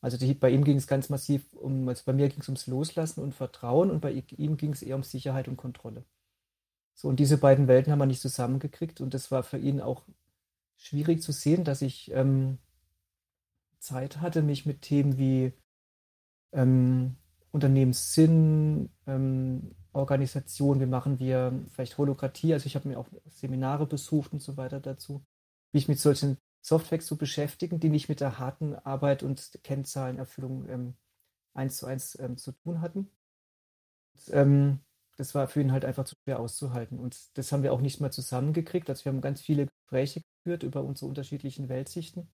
So. 0.00 0.06
Also 0.06 0.18
die, 0.18 0.34
bei 0.34 0.50
ihm 0.50 0.64
ging 0.64 0.76
es 0.76 0.86
ganz 0.86 1.08
massiv 1.08 1.52
um, 1.54 1.88
also 1.88 2.02
bei 2.04 2.12
mir 2.12 2.28
ging 2.28 2.40
es 2.40 2.48
ums 2.48 2.66
Loslassen 2.66 3.22
und 3.22 3.34
Vertrauen 3.34 3.90
und 3.90 4.00
bei 4.00 4.12
ihm 4.12 4.56
ging 4.56 4.72
es 4.72 4.82
eher 4.82 4.96
um 4.96 5.02
Sicherheit 5.02 5.48
und 5.48 5.56
Kontrolle. 5.56 6.04
So, 6.94 7.08
und 7.08 7.20
diese 7.20 7.38
beiden 7.38 7.68
Welten 7.68 7.92
haben 7.92 7.98
wir 7.98 8.06
nicht 8.06 8.22
zusammengekriegt 8.22 9.00
und 9.00 9.12
das 9.12 9.30
war 9.30 9.42
für 9.42 9.58
ihn 9.58 9.80
auch 9.80 10.04
schwierig 10.76 11.22
zu 11.22 11.32
sehen, 11.32 11.64
dass 11.64 11.82
ich 11.82 12.10
ähm, 12.12 12.58
Zeit 13.78 14.20
hatte, 14.20 14.42
mich 14.42 14.66
mit 14.66 14.82
Themen 14.82 15.18
wie 15.18 15.52
ähm, 16.52 17.16
Unternehmenssinn, 17.52 18.90
ähm, 19.06 19.74
Organisation, 19.92 20.80
wie 20.80 20.86
machen 20.86 21.18
wir 21.18 21.64
vielleicht 21.70 21.98
Holokratie, 21.98 22.52
also 22.52 22.66
ich 22.66 22.76
habe 22.76 22.88
mir 22.88 22.98
auch 22.98 23.08
Seminare 23.30 23.86
besucht 23.86 24.32
und 24.32 24.42
so 24.42 24.56
weiter 24.56 24.80
dazu, 24.80 25.24
wie 25.72 25.78
ich 25.78 25.88
mit 25.88 25.98
solchen 25.98 26.38
Softwares 26.66 27.06
zu 27.06 27.16
beschäftigen, 27.16 27.78
die 27.78 27.90
nicht 27.90 28.08
mit 28.08 28.20
der 28.20 28.40
harten 28.40 28.74
Arbeit 28.74 29.22
und 29.22 29.60
Kennzahlenerfüllung 29.62 30.68
ähm, 30.68 30.96
eins 31.54 31.76
zu 31.76 31.86
eins 31.86 32.18
ähm, 32.18 32.36
zu 32.36 32.52
tun 32.52 32.80
hatten. 32.80 33.08
Und, 34.14 34.34
ähm, 34.34 34.80
das 35.16 35.34
war 35.34 35.46
für 35.46 35.60
ihn 35.60 35.72
halt 35.72 35.84
einfach 35.84 36.04
zu 36.04 36.16
schwer 36.24 36.40
auszuhalten. 36.40 36.98
Und 36.98 37.38
das 37.38 37.52
haben 37.52 37.62
wir 37.62 37.72
auch 37.72 37.80
nicht 37.80 38.00
mal 38.00 38.10
zusammengekriegt. 38.10 38.90
Also 38.90 39.04
wir 39.04 39.12
haben 39.12 39.20
ganz 39.20 39.40
viele 39.40 39.66
Gespräche 39.66 40.22
geführt 40.22 40.64
über 40.64 40.82
unsere 40.82 41.06
unterschiedlichen 41.08 41.68
Weltsichten. 41.68 42.28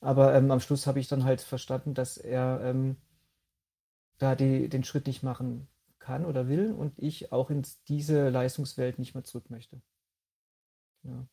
Aber 0.00 0.34
ähm, 0.34 0.50
am 0.52 0.60
Schluss 0.60 0.86
habe 0.86 1.00
ich 1.00 1.08
dann 1.08 1.24
halt 1.24 1.40
verstanden, 1.40 1.92
dass 1.92 2.18
er 2.18 2.60
ähm, 2.62 2.96
da 4.18 4.36
die, 4.36 4.68
den 4.68 4.84
Schritt 4.84 5.08
nicht 5.08 5.24
machen 5.24 5.68
kann 5.98 6.24
oder 6.24 6.46
will 6.46 6.72
und 6.72 6.96
ich 6.98 7.32
auch 7.32 7.50
in 7.50 7.66
diese 7.88 8.28
Leistungswelt 8.28 9.00
nicht 9.00 9.14
mehr 9.14 9.24
zurück 9.24 9.50
möchte. 9.50 9.82
Ja. 11.02 11.26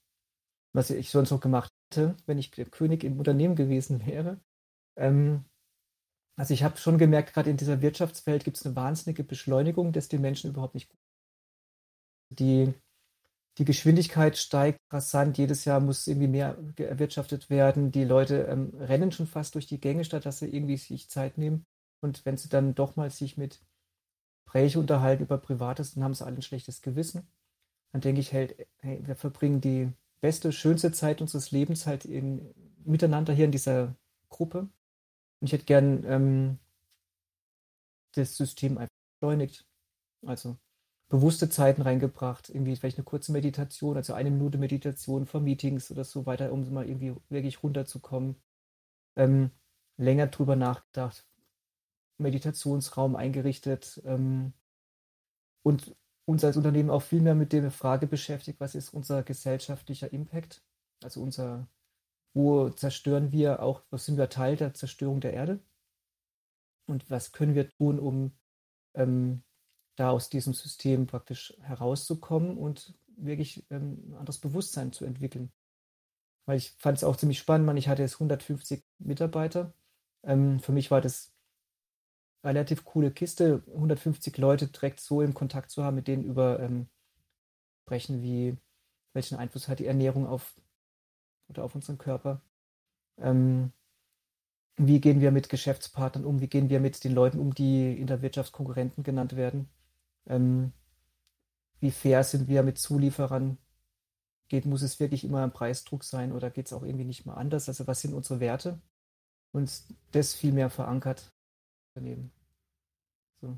Was 0.73 0.89
ich 0.89 1.11
sonst 1.11 1.29
noch 1.29 1.39
gemacht 1.39 1.71
hätte, 1.95 2.15
wenn 2.25 2.38
ich 2.38 2.51
König 2.51 3.03
im 3.03 3.19
Unternehmen 3.19 3.55
gewesen 3.55 4.05
wäre. 4.05 4.39
Ähm, 4.97 5.45
also 6.35 6.53
ich 6.53 6.63
habe 6.63 6.77
schon 6.77 6.97
gemerkt, 6.97 7.33
gerade 7.33 7.50
in 7.50 7.57
dieser 7.57 7.81
Wirtschaftswelt 7.81 8.43
gibt 8.43 8.57
es 8.57 8.65
eine 8.65 8.75
wahnsinnige 8.75 9.23
Beschleunigung, 9.23 9.93
das 9.93 10.07
den 10.07 10.21
Menschen 10.21 10.50
überhaupt 10.50 10.73
nicht 10.73 10.89
gut. 10.89 11.00
Die, 12.31 12.73
die 13.59 13.65
Geschwindigkeit 13.65 14.38
steigt 14.38 14.79
rasant, 14.91 15.38
jedes 15.38 15.65
Jahr 15.65 15.79
muss 15.79 16.07
irgendwie 16.07 16.27
mehr 16.27 16.57
erwirtschaftet 16.77 17.50
werden. 17.50 17.91
Die 17.91 18.03
Leute 18.03 18.47
ähm, 18.50 18.73
rennen 18.79 19.12
schon 19.12 19.27
fast 19.27 19.53
durch 19.53 19.67
die 19.67 19.79
Gänge, 19.79 20.03
statt 20.05 20.25
dass 20.25 20.39
sie 20.39 20.47
irgendwie 20.47 20.77
sich 20.77 21.09
Zeit 21.09 21.38
nehmen. 21.38 21.65
Und 22.01 22.25
wenn 22.25 22.38
sie 22.38 22.50
dann 22.50 22.73
doch 22.73 22.95
mal 22.95 23.12
sich 23.12 23.38
mit 23.38 23.62
Gespräche 24.45 24.79
unterhalten 24.79 25.23
über 25.23 25.39
Privates, 25.39 25.93
dann 25.93 26.03
haben 26.03 26.13
sie 26.13 26.25
alle 26.25 26.35
ein 26.35 26.41
schlechtes 26.43 26.81
Gewissen. 26.81 27.27
Dann 27.91 28.01
denke 28.01 28.21
ich 28.21 28.33
halt, 28.33 28.55
hey, 28.81 29.01
wir 29.05 29.15
verbringen 29.15 29.62
die 29.62 29.91
beste, 30.24 30.53
schönste 30.53 30.94
Zeit 30.94 31.20
unseres 31.20 31.51
Lebens 31.51 31.86
halt 31.86 32.06
in, 32.06 32.56
miteinander 32.86 33.34
hier 33.34 33.44
in 33.44 33.51
dieser 33.51 33.94
Gruppe. 34.30 34.60
Und 34.60 35.48
ich 35.48 35.51
hätte 35.51 35.65
gern 35.65 36.06
ähm, 36.06 36.60
das 38.13 38.38
System 38.38 38.77
einfach 38.77 38.96
beschleunigt. 39.20 39.68
Also 40.25 40.58
bewusste 41.10 41.50
Zeiten 41.50 41.82
reingebracht, 41.82 42.48
irgendwie 42.48 42.77
vielleicht 42.77 42.98
eine 42.98 43.03
kurze 43.03 43.34
Meditation, 43.34 43.98
also 43.98 44.13
eine 44.13 44.32
Minute 44.32 44.58
Meditation 44.58 45.25
vor 45.25 45.42
Meetings 45.42 45.92
oder 45.92 46.06
so 46.06 46.25
weiter, 46.25 46.53
um 46.53 46.74
mal 46.74 46.88
irgendwie 46.88 47.13
wirklich 47.27 47.62
runterzukommen. 47.62 48.38
Ähm, 49.18 49.51
länger 49.98 50.27
drüber 50.27 50.56
nachgedacht, 50.56 51.27
Meditationsraum 52.18 53.18
eingerichtet 53.18 54.01
ähm, 54.06 54.53
und 55.63 55.94
uns 56.25 56.44
als 56.44 56.58
Unternehmen 56.58 56.89
auch 56.89 57.01
viel 57.01 57.22
mehr 57.22 57.36
mit 57.36 57.53
der 57.53 57.72
Frage 57.72 58.08
beschäftigt, 58.08 58.60
was 58.60 58.75
ist 58.75 58.94
unser 58.94 59.24
gesellschaftlicher 59.24 60.12
Impact? 60.13 60.63
Also 61.03 61.22
unser, 61.22 61.68
wo 62.34 62.70
zerstören 62.70 63.32
wir 63.32 63.62
auch, 63.62 63.84
was 63.89 64.06
sind 64.06 64.18
wir 64.18 64.30
Teil 64.30 64.56
der 64.56 64.74
Zerstörung 64.74 65.20
der 65.20 65.34
Erde? 65.34 65.60
Und 66.86 67.10
was 67.10 67.32
können 67.32 67.56
wir 67.56 67.70
tun, 67.70 68.00
um 68.00 68.38
ähm, 68.96 69.44
da 69.96 70.10
aus 70.10 70.30
diesem 70.30 70.53
System 70.53 71.08
praktisch 71.08 71.53
herauszukommen 71.62 72.58
und 72.58 72.98
wirklich 73.15 73.65
ähm, 73.70 74.10
ein 74.10 74.13
anderes 74.15 74.39
Bewusstsein 74.39 74.94
zu 74.94 75.06
entwickeln? 75.06 75.51
Weil 76.46 76.58
ich 76.58 76.72
fand 76.77 76.98
es 76.98 77.03
auch 77.03 77.15
ziemlich 77.15 77.39
spannend, 77.39 77.65
man, 77.65 77.77
ich 77.77 77.88
hatte 77.88 78.01
jetzt 78.01 78.15
150 78.15 78.84
Mitarbeiter. 79.00 79.74
Ähm, 80.24 80.60
für 80.60 80.72
mich 80.72 80.92
war 80.92 81.00
das 81.00 81.32
relativ 82.43 82.83
coole 82.85 83.12
Kiste, 83.12 83.63
150 83.67 84.38
Leute 84.38 84.67
direkt 84.67 85.00
so 85.00 85.21
im 85.21 85.33
Kontakt 85.33 85.71
zu 85.71 85.83
haben, 85.83 85.95
mit 85.95 86.07
denen 86.07 86.23
über 86.23 86.59
ähm, 86.59 86.88
sprechen, 87.83 88.21
wie 88.21 88.57
welchen 89.13 89.38
Einfluss 89.38 89.67
hat 89.67 89.79
die 89.79 89.85
Ernährung 89.85 90.27
auf 90.27 90.55
oder 91.50 91.63
auf 91.63 91.75
unseren 91.75 91.97
Körper. 91.97 92.41
Ähm, 93.17 93.71
wie 94.75 95.00
gehen 95.00 95.21
wir 95.21 95.31
mit 95.31 95.50
Geschäftspartnern 95.50 96.25
um? 96.25 96.41
Wie 96.41 96.47
gehen 96.47 96.69
wir 96.69 96.79
mit 96.79 97.03
den 97.03 97.13
Leuten 97.13 97.39
um, 97.39 97.53
die 97.53 97.95
in 97.95 98.07
der 98.07 98.21
Wirtschaft 98.21 98.51
Konkurrenten 98.53 99.03
genannt 99.03 99.35
werden? 99.35 99.69
Ähm, 100.25 100.73
wie 101.79 101.91
fair 101.91 102.23
sind 102.23 102.47
wir 102.47 102.63
mit 102.63 102.79
Zulieferern? 102.79 103.57
Geht, 104.47 104.65
muss 104.65 104.81
es 104.81 105.00
wirklich 105.00 105.23
immer 105.23 105.43
ein 105.43 105.53
Preisdruck 105.53 106.03
sein 106.03 106.31
oder 106.31 106.50
geht 106.50 106.67
es 106.67 106.73
auch 106.73 106.83
irgendwie 106.83 107.05
nicht 107.05 107.25
mal 107.25 107.35
anders? 107.35 107.69
Also 107.69 107.88
was 107.88 108.01
sind 108.01 108.13
unsere 108.13 108.39
Werte? 108.39 108.81
Und 109.51 109.83
das 110.12 110.33
viel 110.33 110.51
mehr 110.51 110.69
verankert 110.69 111.33
daneben. 111.93 112.31
So. 113.41 113.57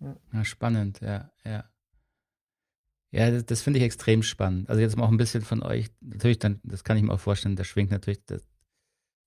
Ja. 0.00 0.16
ja 0.32 0.44
spannend, 0.44 1.00
ja, 1.00 1.30
ja. 1.44 1.64
Ja, 3.10 3.30
das, 3.30 3.46
das 3.46 3.62
finde 3.62 3.78
ich 3.78 3.84
extrem 3.84 4.24
spannend. 4.24 4.68
Also 4.68 4.82
jetzt 4.82 4.96
mal 4.96 5.04
auch 5.04 5.10
ein 5.10 5.16
bisschen 5.16 5.42
von 5.42 5.62
euch, 5.62 5.88
natürlich, 6.00 6.40
dann, 6.40 6.60
das 6.64 6.82
kann 6.82 6.96
ich 6.96 7.04
mir 7.04 7.12
auch 7.12 7.20
vorstellen, 7.20 7.54
das 7.54 7.68
schwingt 7.68 7.92
natürlich, 7.92 8.24
das, 8.24 8.42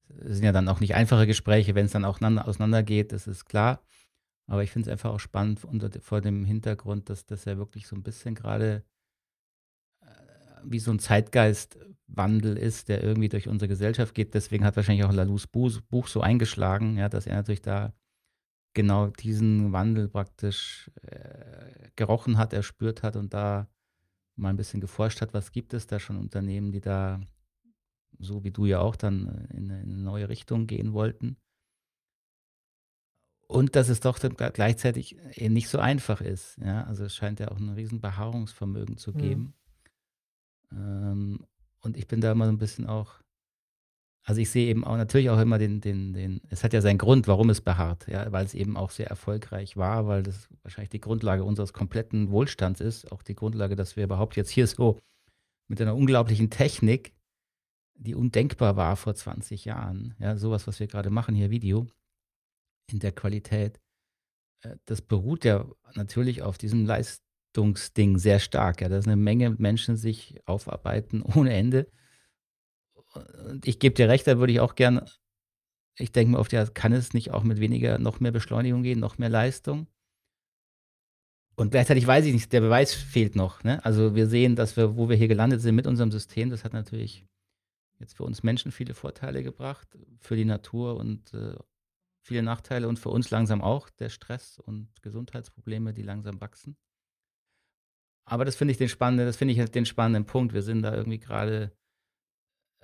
sind 0.09 0.43
ja 0.43 0.51
dann 0.51 0.67
auch 0.67 0.79
nicht 0.79 0.95
einfache 0.95 1.27
Gespräche, 1.27 1.75
wenn 1.75 1.85
es 1.85 1.91
dann 1.91 2.05
auch 2.05 2.21
auseinandergeht, 2.21 3.11
das 3.11 3.27
ist 3.27 3.45
klar. 3.45 3.81
Aber 4.47 4.63
ich 4.63 4.71
finde 4.71 4.89
es 4.89 4.91
einfach 4.91 5.11
auch 5.11 5.19
spannend 5.19 5.63
unter, 5.65 5.89
vor 6.01 6.21
dem 6.21 6.45
Hintergrund, 6.45 7.09
dass 7.09 7.25
das 7.25 7.45
ja 7.45 7.57
wirklich 7.57 7.87
so 7.87 7.95
ein 7.95 8.03
bisschen 8.03 8.33
gerade 8.33 8.83
äh, 10.01 10.05
wie 10.63 10.79
so 10.79 10.91
ein 10.91 10.99
Zeitgeistwandel 10.99 12.57
ist, 12.57 12.87
der 12.87 13.03
irgendwie 13.03 13.29
durch 13.29 13.49
unsere 13.49 13.67
Gesellschaft 13.67 14.15
geht. 14.15 14.33
Deswegen 14.33 14.63
hat 14.63 14.77
wahrscheinlich 14.77 15.05
auch 15.05 15.11
Lalous 15.11 15.47
Buch 15.47 16.07
so 16.07 16.21
eingeschlagen, 16.21 16.97
ja, 16.97 17.09
dass 17.09 17.27
er 17.27 17.35
natürlich 17.35 17.61
da 17.61 17.93
genau 18.77 19.07
diesen 19.07 19.73
Wandel 19.73 20.07
praktisch 20.07 20.91
äh, 21.01 21.89
gerochen 21.95 22.37
hat, 22.37 22.53
erspürt 22.53 23.01
hat 23.01 23.15
und 23.15 23.33
da 23.33 23.67
mal 24.35 24.49
ein 24.49 24.55
bisschen 24.55 24.81
geforscht 24.81 25.19
hat, 25.19 25.33
was 25.33 25.51
gibt 25.51 25.73
es 25.73 25.87
da 25.87 25.99
schon 25.99 26.15
Unternehmen, 26.15 26.71
die 26.71 26.79
da, 26.79 27.19
so 28.19 28.43
wie 28.43 28.51
du 28.51 28.67
ja 28.67 28.79
auch, 28.79 28.95
dann 28.95 29.47
in 29.51 29.71
eine 29.71 29.97
neue 29.97 30.29
Richtung 30.29 30.67
gehen 30.67 30.93
wollten. 30.93 31.37
Und 33.47 33.75
dass 33.75 33.89
es 33.89 33.99
doch 33.99 34.19
dann 34.19 34.35
gleichzeitig 34.35 35.17
nicht 35.39 35.69
so 35.69 35.79
einfach 35.79 36.21
ist. 36.21 36.59
Ja? 36.59 36.83
Also 36.83 37.05
es 37.05 37.15
scheint 37.15 37.39
ja 37.39 37.47
auch 37.47 37.57
ein 37.57 37.69
riesen 37.69 37.99
Beharrungsvermögen 37.99 38.97
zu 38.97 39.11
hm. 39.11 39.19
geben. 39.19 39.53
Mhm. 40.69 40.77
Ähm, 40.77 41.45
und 41.81 41.97
ich 41.97 42.07
bin 42.07 42.21
da 42.21 42.31
immer 42.31 42.45
so 42.45 42.51
ein 42.51 42.59
bisschen 42.59 42.85
auch 42.85 43.21
also 44.27 44.41
ich 44.41 44.49
sehe 44.49 44.67
eben 44.67 44.83
auch 44.83 44.97
natürlich 44.97 45.29
auch 45.29 45.39
immer 45.39 45.57
den, 45.57 45.79
den, 45.79 46.11
den, 46.11 46.41
es 46.49 46.65
hat 46.65 46.73
ja 46.73 46.81
seinen 46.81 46.97
Grund, 46.97 47.29
warum 47.29 47.49
es 47.49 47.61
beharrt, 47.61 48.09
ja, 48.09 48.29
weil 48.33 48.43
es 48.45 48.53
eben 48.53 48.75
auch 48.75 48.91
sehr 48.91 49.07
erfolgreich 49.07 49.77
war, 49.77 50.05
weil 50.05 50.21
das 50.21 50.49
wahrscheinlich 50.63 50.89
die 50.89 50.99
Grundlage 50.99 51.45
unseres 51.45 51.71
kompletten 51.71 52.29
Wohlstands 52.29 52.81
ist, 52.81 53.09
auch 53.09 53.23
die 53.23 53.35
Grundlage, 53.35 53.77
dass 53.77 53.95
wir 53.95 54.03
überhaupt 54.03 54.35
jetzt 54.35 54.49
hier 54.49 54.67
so 54.67 54.99
mit 55.69 55.81
einer 55.81 55.95
unglaublichen 55.95 56.49
Technik, 56.49 57.13
die 57.95 58.15
undenkbar 58.15 58.75
war 58.75 58.97
vor 58.97 59.15
20 59.15 59.63
Jahren, 59.63 60.13
ja, 60.19 60.35
sowas, 60.35 60.67
was 60.67 60.81
wir 60.81 60.87
gerade 60.87 61.09
machen 61.09 61.33
hier, 61.33 61.49
Video, 61.49 61.87
in 62.91 62.99
der 62.99 63.13
Qualität, 63.13 63.79
äh, 64.61 64.75
das 64.83 65.01
beruht 65.01 65.45
ja 65.45 65.65
natürlich 65.95 66.41
auf 66.41 66.57
diesem 66.57 66.85
Leistungsding 66.85 68.17
sehr 68.17 68.39
stark, 68.39 68.81
ja, 68.81 68.89
dass 68.89 69.07
eine 69.07 69.15
Menge 69.15 69.51
Menschen 69.51 69.95
sich 69.95 70.35
aufarbeiten 70.45 71.21
ohne 71.21 71.53
Ende 71.53 71.87
ich 73.63 73.79
gebe 73.79 73.95
dir 73.95 74.09
recht, 74.09 74.27
da 74.27 74.39
würde 74.39 74.53
ich 74.53 74.59
auch 74.59 74.75
gern, 74.75 75.05
ich 75.97 76.11
denke 76.11 76.33
mir 76.33 76.39
oft, 76.39 76.53
ja, 76.53 76.65
kann 76.65 76.93
es 76.93 77.13
nicht 77.13 77.31
auch 77.31 77.43
mit 77.43 77.59
weniger, 77.59 77.99
noch 77.99 78.19
mehr 78.19 78.31
Beschleunigung 78.31 78.83
gehen, 78.83 78.99
noch 78.99 79.17
mehr 79.17 79.29
Leistung? 79.29 79.87
Und 81.55 81.71
gleichzeitig 81.71 82.05
weiß 82.05 82.25
ich 82.25 82.33
nicht, 82.33 82.53
der 82.53 82.61
Beweis 82.61 82.93
fehlt 82.93 83.35
noch. 83.35 83.63
Ne? 83.63 83.83
Also 83.83 84.13
wir 84.13 84.27
sehen, 84.27 84.55
dass 84.55 84.77
wir, 84.77 84.95
wo 84.95 85.09
wir 85.09 85.15
hier 85.15 85.27
gelandet 85.27 85.61
sind 85.61 85.75
mit 85.75 85.87
unserem 85.87 86.11
System, 86.11 86.51
das 86.51 86.63
hat 86.63 86.73
natürlich 86.73 87.25
jetzt 87.99 88.15
für 88.15 88.23
uns 88.23 88.43
Menschen 88.43 88.71
viele 88.71 88.93
Vorteile 88.93 89.41
gebracht, 89.41 89.97
für 90.19 90.35
die 90.35 90.45
Natur 90.45 90.97
und 90.97 91.33
äh, 91.33 91.55
viele 92.21 92.43
Nachteile 92.43 92.87
und 92.87 92.99
für 92.99 93.09
uns 93.09 93.31
langsam 93.31 93.63
auch 93.63 93.89
der 93.89 94.09
Stress 94.09 94.59
und 94.59 94.89
Gesundheitsprobleme, 95.01 95.93
die 95.93 96.03
langsam 96.03 96.39
wachsen. 96.41 96.77
Aber 98.25 98.45
das 98.45 98.55
finde 98.55 98.73
ich 98.73 98.77
den 98.77 98.89
spannenden, 98.89 99.25
das 99.25 99.37
finde 99.37 99.53
ich 99.53 99.59
halt 99.59 99.73
den 99.73 99.85
spannenden 99.85 100.25
Punkt. 100.25 100.53
Wir 100.53 100.61
sind 100.61 100.81
da 100.83 100.93
irgendwie 100.93 101.19
gerade 101.19 101.71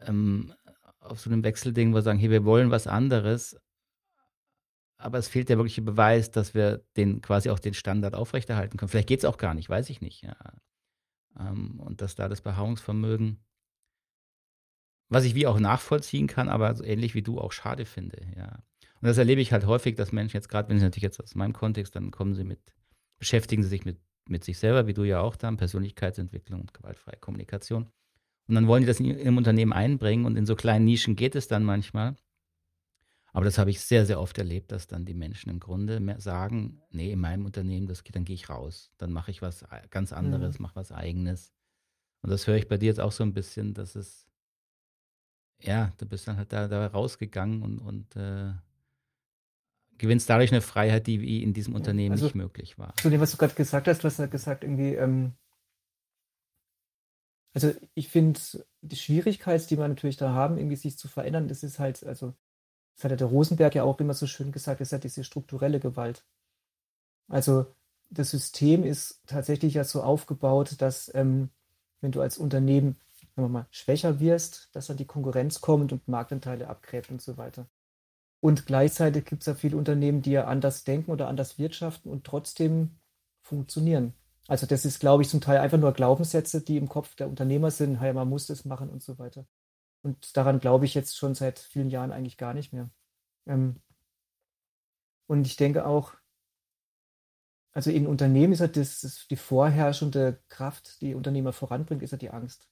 ähm, 0.07 0.53
auf 0.99 1.19
so 1.19 1.29
einem 1.29 1.43
Wechselding, 1.43 1.91
wo 1.91 1.95
wir 1.95 2.01
sagen, 2.01 2.19
hey, 2.19 2.29
wir 2.29 2.45
wollen 2.45 2.71
was 2.71 2.87
anderes, 2.87 3.57
aber 4.97 5.17
es 5.17 5.27
fehlt 5.27 5.49
der 5.49 5.57
wirkliche 5.57 5.81
Beweis, 5.81 6.31
dass 6.31 6.53
wir 6.53 6.83
den 6.95 7.21
quasi 7.21 7.49
auch 7.49 7.59
den 7.59 7.73
Standard 7.73 8.15
aufrechterhalten 8.15 8.77
können. 8.77 8.89
Vielleicht 8.89 9.09
geht 9.09 9.19
es 9.19 9.25
auch 9.25 9.37
gar 9.37 9.53
nicht, 9.53 9.69
weiß 9.69 9.89
ich 9.89 9.99
nicht. 9.99 10.21
Ja. 10.23 10.35
Ähm, 11.37 11.79
und 11.79 12.01
dass 12.01 12.15
da 12.15 12.29
das 12.29 12.41
Beharrungsvermögen, 12.41 13.43
was 15.09 15.25
ich 15.25 15.35
wie 15.35 15.45
auch 15.45 15.59
nachvollziehen 15.59 16.27
kann, 16.27 16.47
aber 16.47 16.73
so 16.75 16.83
ähnlich 16.83 17.15
wie 17.15 17.21
du 17.21 17.39
auch 17.39 17.51
schade 17.51 17.85
finde, 17.85 18.25
ja. 18.35 18.63
Und 19.01 19.07
das 19.07 19.17
erlebe 19.17 19.41
ich 19.41 19.51
halt 19.51 19.65
häufig, 19.65 19.95
dass 19.95 20.13
Menschen 20.13 20.37
jetzt 20.37 20.47
gerade, 20.47 20.69
wenn 20.69 20.79
sie 20.79 20.85
natürlich 20.85 21.03
jetzt 21.03 21.21
aus 21.21 21.35
meinem 21.35 21.51
Kontext, 21.51 21.93
dann 21.93 22.09
kommen 22.09 22.35
sie 22.35 22.45
mit, 22.45 22.61
beschäftigen 23.19 23.61
sie 23.61 23.67
sich 23.67 23.83
mit, 23.83 23.99
mit 24.29 24.45
sich 24.45 24.57
selber, 24.57 24.87
wie 24.87 24.93
du 24.93 25.03
ja 25.03 25.19
auch 25.19 25.35
dann, 25.35 25.57
Persönlichkeitsentwicklung 25.57 26.61
und 26.61 26.73
gewaltfreie 26.73 27.17
Kommunikation. 27.19 27.89
Und 28.47 28.55
dann 28.55 28.67
wollen 28.67 28.81
die 28.81 28.87
das 28.87 28.99
in 28.99 29.05
ihrem 29.05 29.37
Unternehmen 29.37 29.73
einbringen 29.73 30.25
und 30.25 30.35
in 30.35 30.45
so 30.45 30.55
kleinen 30.55 30.85
Nischen 30.85 31.15
geht 31.15 31.35
es 31.35 31.47
dann 31.47 31.63
manchmal. 31.63 32.15
Aber 33.31 33.45
das 33.45 33.57
habe 33.57 33.71
ich 33.71 33.81
sehr, 33.81 34.05
sehr 34.05 34.19
oft 34.19 34.37
erlebt, 34.37 34.71
dass 34.71 34.85
dann 34.85 35.05
die 35.05 35.15
Menschen 35.15 35.49
im 35.49 35.59
Grunde 35.59 35.99
sagen, 36.19 36.81
nee, 36.91 37.11
in 37.11 37.19
meinem 37.19 37.45
Unternehmen, 37.45 37.87
das 37.87 38.03
geht, 38.03 38.15
dann 38.15 38.25
gehe 38.25 38.35
ich 38.35 38.49
raus. 38.49 38.91
Dann 38.99 39.11
mache 39.11 39.31
ich 39.31 39.41
was 39.41 39.65
ganz 39.89 40.13
anderes, 40.13 40.59
mhm. 40.59 40.63
mache 40.63 40.75
was 40.75 40.91
eigenes. 40.91 41.51
Und 42.21 42.29
das 42.29 42.45
höre 42.45 42.57
ich 42.57 42.67
bei 42.67 42.77
dir 42.77 42.87
jetzt 42.87 42.99
auch 42.99 43.11
so 43.11 43.23
ein 43.23 43.33
bisschen, 43.33 43.73
dass 43.73 43.95
es, 43.95 44.27
ja, 45.59 45.93
du 45.97 46.05
bist 46.05 46.27
dann 46.27 46.37
halt 46.37 46.53
da, 46.53 46.67
da 46.67 46.85
rausgegangen 46.87 47.63
und, 47.63 47.79
und 47.79 48.15
äh, 48.15 48.53
gewinnst 49.97 50.29
dadurch 50.29 50.51
eine 50.51 50.61
Freiheit, 50.61 51.07
die 51.07 51.41
in 51.41 51.53
diesem 51.53 51.73
Unternehmen 51.73 52.13
also, 52.13 52.25
nicht 52.25 52.35
möglich 52.35 52.77
war. 52.77 52.95
Zu 52.97 53.09
dem, 53.09 53.19
was 53.19 53.31
du 53.31 53.37
gerade 53.37 53.55
gesagt 53.55 53.87
hast, 53.87 54.03
du 54.03 54.07
hast 54.07 54.31
gesagt, 54.31 54.63
irgendwie, 54.63 54.93
ähm, 54.93 55.33
also 57.53 57.71
ich 57.93 58.09
finde, 58.09 58.39
die 58.81 58.95
Schwierigkeit, 58.95 59.69
die 59.69 59.77
man 59.77 59.91
natürlich 59.91 60.17
da 60.17 60.33
haben, 60.33 60.57
irgendwie 60.57 60.75
sich 60.75 60.97
zu 60.97 61.07
verändern, 61.07 61.47
das 61.47 61.63
ist 61.63 61.79
halt, 61.79 62.03
also 62.03 62.33
das 62.95 63.11
hat 63.11 63.19
der 63.19 63.27
Rosenberg 63.27 63.75
ja 63.75 63.83
auch 63.83 63.99
immer 63.99 64.13
so 64.13 64.27
schön 64.27 64.51
gesagt, 64.51 64.81
ist 64.81 64.91
ja 64.91 64.97
diese 64.97 65.23
strukturelle 65.23 65.79
Gewalt. 65.79 66.25
Also 67.27 67.67
das 68.09 68.31
System 68.31 68.83
ist 68.83 69.21
tatsächlich 69.27 69.75
ja 69.75 69.83
so 69.83 70.03
aufgebaut, 70.03 70.75
dass 70.79 71.13
ähm, 71.15 71.49
wenn 72.01 72.11
du 72.11 72.21
als 72.21 72.37
Unternehmen, 72.37 72.99
sagen 73.35 73.47
wir 73.47 73.49
mal, 73.49 73.67
schwächer 73.71 74.19
wirst, 74.19 74.69
dass 74.73 74.87
dann 74.87 74.97
die 74.97 75.05
Konkurrenz 75.05 75.61
kommt 75.61 75.91
und 75.91 76.07
Marktanteile 76.07 76.67
abgräbt 76.67 77.09
und 77.09 77.21
so 77.21 77.37
weiter. 77.37 77.67
Und 78.39 78.65
gleichzeitig 78.65 79.25
gibt 79.25 79.43
es 79.43 79.47
ja 79.47 79.55
viele 79.55 79.77
Unternehmen, 79.77 80.21
die 80.21 80.31
ja 80.31 80.45
anders 80.45 80.83
denken 80.83 81.11
oder 81.11 81.27
anders 81.27 81.57
wirtschaften 81.57 82.09
und 82.09 82.25
trotzdem 82.25 82.91
funktionieren. 83.41 84.13
Also 84.47 84.65
das 84.67 84.85
ist, 84.85 84.99
glaube 84.99 85.23
ich, 85.23 85.29
zum 85.29 85.41
Teil 85.41 85.59
einfach 85.59 85.77
nur 85.77 85.93
Glaubenssätze, 85.93 86.61
die 86.61 86.77
im 86.77 86.89
Kopf 86.89 87.15
der 87.15 87.29
Unternehmer 87.29 87.71
sind, 87.71 87.99
hey, 88.01 88.13
man 88.13 88.29
muss 88.29 88.47
das 88.47 88.65
machen 88.65 88.89
und 88.89 89.01
so 89.01 89.17
weiter. 89.17 89.45
Und 90.03 90.35
daran 90.35 90.59
glaube 90.59 90.85
ich 90.85 90.93
jetzt 90.95 91.17
schon 91.17 91.33
seit 91.35 91.59
vielen 91.59 91.89
Jahren 91.89 92.11
eigentlich 92.11 92.37
gar 92.37 92.53
nicht 92.53 92.73
mehr. 92.73 92.89
Ähm, 93.47 93.81
und 95.27 95.47
ich 95.47 95.55
denke 95.55 95.85
auch, 95.85 96.13
also 97.71 97.89
in 97.89 98.05
Unternehmen 98.05 98.53
ist 98.53 98.59
ja 98.59 98.67
das, 98.67 99.01
das, 99.01 99.27
die 99.27 99.35
vorherrschende 99.35 100.43
Kraft, 100.49 101.01
die 101.01 101.15
Unternehmer 101.15 101.53
voranbringt, 101.53 102.03
ist 102.03 102.11
ja 102.11 102.17
die 102.17 102.29
Angst. 102.29 102.67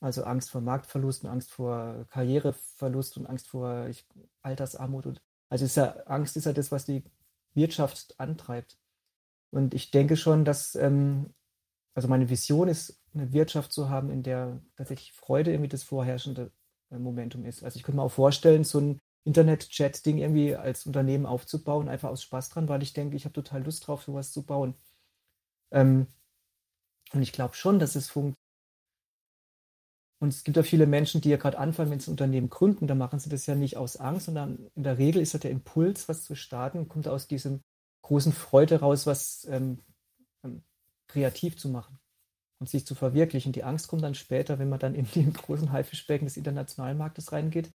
Also 0.00 0.24
Angst 0.24 0.50
vor 0.50 0.60
Marktverlusten, 0.60 1.28
Angst 1.28 1.50
vor 1.50 2.04
Karriereverlust 2.10 3.16
und 3.16 3.26
Angst 3.26 3.48
vor 3.48 3.88
Altersarmut. 4.42 5.06
Und, 5.06 5.22
also 5.48 5.64
ist 5.64 5.76
ja, 5.76 5.96
Angst 6.06 6.36
ist 6.36 6.44
ja 6.44 6.52
das, 6.52 6.70
was 6.70 6.84
die 6.84 7.04
Wirtschaft 7.54 8.18
antreibt. 8.20 8.76
Und 9.56 9.72
ich 9.72 9.90
denke 9.90 10.18
schon, 10.18 10.44
dass, 10.44 10.74
ähm, 10.74 11.34
also 11.94 12.08
meine 12.08 12.28
Vision 12.28 12.68
ist, 12.68 13.00
eine 13.14 13.32
Wirtschaft 13.32 13.72
zu 13.72 13.88
haben, 13.88 14.10
in 14.10 14.22
der 14.22 14.60
tatsächlich 14.76 15.14
Freude 15.14 15.50
irgendwie 15.50 15.70
das 15.70 15.82
vorherrschende 15.82 16.52
äh, 16.90 16.98
Momentum 16.98 17.46
ist. 17.46 17.64
Also 17.64 17.78
ich 17.78 17.82
könnte 17.82 17.96
mir 17.96 18.02
auch 18.02 18.12
vorstellen, 18.12 18.64
so 18.64 18.80
ein 18.80 18.98
Internet-Chat-Ding 19.24 20.18
irgendwie 20.18 20.54
als 20.54 20.84
Unternehmen 20.84 21.24
aufzubauen, 21.24 21.88
einfach 21.88 22.10
aus 22.10 22.22
Spaß 22.22 22.50
dran, 22.50 22.68
weil 22.68 22.82
ich 22.82 22.92
denke, 22.92 23.16
ich 23.16 23.24
habe 23.24 23.32
total 23.32 23.64
Lust 23.64 23.86
drauf, 23.86 24.02
sowas 24.02 24.30
zu 24.30 24.44
bauen. 24.44 24.74
Ähm, 25.70 26.06
und 27.14 27.22
ich 27.22 27.32
glaube 27.32 27.54
schon, 27.54 27.78
dass 27.78 27.96
es 27.96 28.10
funktioniert. 28.10 28.36
Und 30.18 30.28
es 30.28 30.44
gibt 30.44 30.58
ja 30.58 30.64
viele 30.64 30.86
Menschen, 30.86 31.22
die 31.22 31.30
ja 31.30 31.38
gerade 31.38 31.58
anfangen, 31.58 31.90
wenn 31.90 32.00
sie 32.00 32.10
ein 32.10 32.12
Unternehmen 32.12 32.50
gründen, 32.50 32.86
dann 32.86 32.98
machen 32.98 33.20
sie 33.20 33.30
das 33.30 33.46
ja 33.46 33.54
nicht 33.54 33.78
aus 33.78 33.96
Angst, 33.96 34.26
sondern 34.26 34.70
in 34.74 34.82
der 34.82 34.98
Regel 34.98 35.22
ist 35.22 35.32
ja 35.32 35.38
der 35.38 35.50
Impuls, 35.50 36.10
was 36.10 36.24
zu 36.24 36.34
starten, 36.34 36.88
kommt 36.88 37.08
aus 37.08 37.26
diesem 37.26 37.62
großen 38.06 38.32
Freude 38.32 38.80
raus, 38.80 39.06
was 39.06 39.46
ähm, 39.50 39.82
ähm 40.44 40.62
kreativ 41.08 41.56
zu 41.56 41.68
machen 41.68 41.98
und 42.58 42.68
sich 42.68 42.86
zu 42.86 42.94
verwirklichen. 42.94 43.52
Die 43.52 43.64
Angst 43.64 43.88
kommt 43.88 44.02
dann 44.02 44.14
später, 44.14 44.58
wenn 44.58 44.68
man 44.68 44.78
dann 44.78 44.94
in 44.94 45.06
den 45.14 45.32
großen 45.32 45.72
Haifischbecken 45.72 46.26
des 46.26 46.36
internationalen 46.36 46.98
Marktes 46.98 47.32
reingeht. 47.32 47.72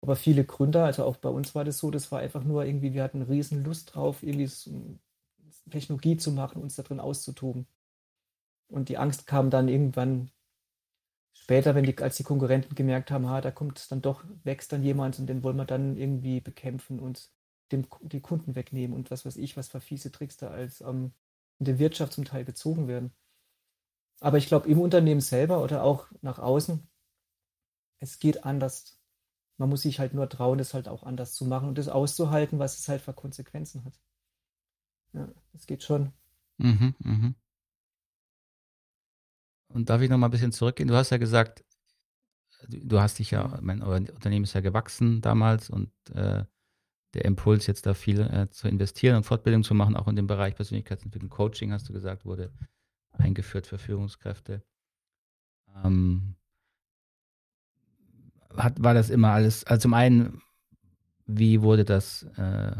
Aber 0.00 0.16
viele 0.16 0.44
Gründer, 0.44 0.84
also 0.84 1.04
auch 1.04 1.16
bei 1.16 1.30
uns 1.30 1.54
war 1.54 1.64
das 1.64 1.78
so, 1.78 1.90
das 1.90 2.12
war 2.12 2.20
einfach 2.20 2.44
nur 2.44 2.64
irgendwie, 2.64 2.92
wir 2.92 3.02
hatten 3.02 3.22
riesen 3.22 3.64
Lust 3.64 3.94
drauf, 3.94 4.22
irgendwie 4.22 4.46
so 4.46 4.98
Technologie 5.70 6.16
zu 6.18 6.32
machen, 6.32 6.60
uns 6.60 6.76
da 6.76 6.82
drin 6.82 7.00
auszutoben. 7.00 7.66
Und 8.68 8.88
die 8.90 8.98
Angst 8.98 9.26
kam 9.26 9.50
dann 9.50 9.68
irgendwann 9.68 10.30
später, 11.32 11.74
wenn 11.74 11.84
die, 11.84 11.96
als 11.98 12.16
die 12.16 12.22
Konkurrenten 12.22 12.74
gemerkt 12.74 13.10
haben, 13.10 13.28
ha, 13.28 13.40
da 13.40 13.50
kommt 13.50 13.90
dann 13.90 14.02
doch, 14.02 14.24
wächst 14.42 14.72
dann 14.72 14.82
jemand 14.82 15.18
und 15.18 15.26
den 15.26 15.42
wollen 15.42 15.56
wir 15.56 15.64
dann 15.64 15.96
irgendwie 15.96 16.40
bekämpfen 16.40 17.00
und 17.00 17.30
dem, 17.72 17.86
die 18.02 18.20
Kunden 18.20 18.54
wegnehmen 18.54 18.96
und 18.96 19.10
was 19.10 19.24
weiß 19.24 19.36
ich, 19.36 19.56
was 19.56 19.68
für 19.68 19.80
fiese 19.80 20.12
Tricks 20.12 20.36
da 20.36 20.48
als 20.48 20.80
ähm, 20.80 21.12
in 21.58 21.66
der 21.66 21.78
Wirtschaft 21.78 22.12
zum 22.12 22.24
Teil 22.24 22.44
gezogen 22.44 22.88
werden. 22.88 23.12
Aber 24.20 24.38
ich 24.38 24.46
glaube, 24.46 24.68
im 24.68 24.80
Unternehmen 24.80 25.20
selber 25.20 25.62
oder 25.62 25.82
auch 25.82 26.08
nach 26.22 26.38
außen, 26.38 26.86
es 28.00 28.18
geht 28.18 28.44
anders. 28.44 28.98
Man 29.56 29.68
muss 29.68 29.82
sich 29.82 29.98
halt 29.98 30.14
nur 30.14 30.28
trauen, 30.28 30.58
das 30.58 30.74
halt 30.74 30.88
auch 30.88 31.02
anders 31.04 31.34
zu 31.34 31.44
machen 31.44 31.68
und 31.68 31.78
das 31.78 31.88
auszuhalten, 31.88 32.58
was 32.58 32.78
es 32.78 32.88
halt 32.88 33.02
für 33.02 33.12
Konsequenzen 33.12 33.84
hat. 33.84 34.00
Ja, 35.12 35.28
das 35.52 35.66
geht 35.66 35.82
schon. 35.82 36.12
Mhm, 36.58 36.94
mhm. 36.98 37.34
Und 39.68 39.90
darf 39.90 40.02
ich 40.02 40.10
noch 40.10 40.18
mal 40.18 40.28
ein 40.28 40.32
bisschen 40.32 40.52
zurückgehen? 40.52 40.88
Du 40.88 40.94
hast 40.94 41.10
ja 41.10 41.18
gesagt, 41.18 41.64
du 42.68 43.00
hast 43.00 43.18
dich 43.18 43.30
ja, 43.30 43.58
mein 43.60 43.82
Unternehmen 43.82 44.44
ist 44.44 44.54
ja 44.54 44.60
gewachsen 44.60 45.20
damals 45.20 45.70
und 45.70 45.90
äh, 46.14 46.44
der 47.14 47.24
Impuls, 47.24 47.66
jetzt 47.66 47.86
da 47.86 47.94
viel 47.94 48.20
äh, 48.20 48.48
zu 48.50 48.68
investieren 48.68 49.16
und 49.16 49.24
Fortbildung 49.24 49.62
zu 49.62 49.74
machen, 49.74 49.96
auch 49.96 50.08
in 50.08 50.16
dem 50.16 50.26
Bereich 50.26 50.54
Persönlichkeitsentwicklung, 50.54 51.30
Coaching, 51.30 51.72
hast 51.72 51.88
du 51.88 51.92
gesagt, 51.92 52.24
wurde 52.24 52.52
eingeführt 53.12 53.66
für 53.66 53.78
Führungskräfte. 53.78 54.62
Ähm, 55.84 56.36
hat, 58.56 58.82
war 58.82 58.94
das 58.94 59.10
immer 59.10 59.30
alles, 59.30 59.64
also 59.64 59.82
zum 59.82 59.94
einen, 59.94 60.42
wie 61.26 61.62
wurde 61.62 61.84
das 61.84 62.24
äh, 62.36 62.72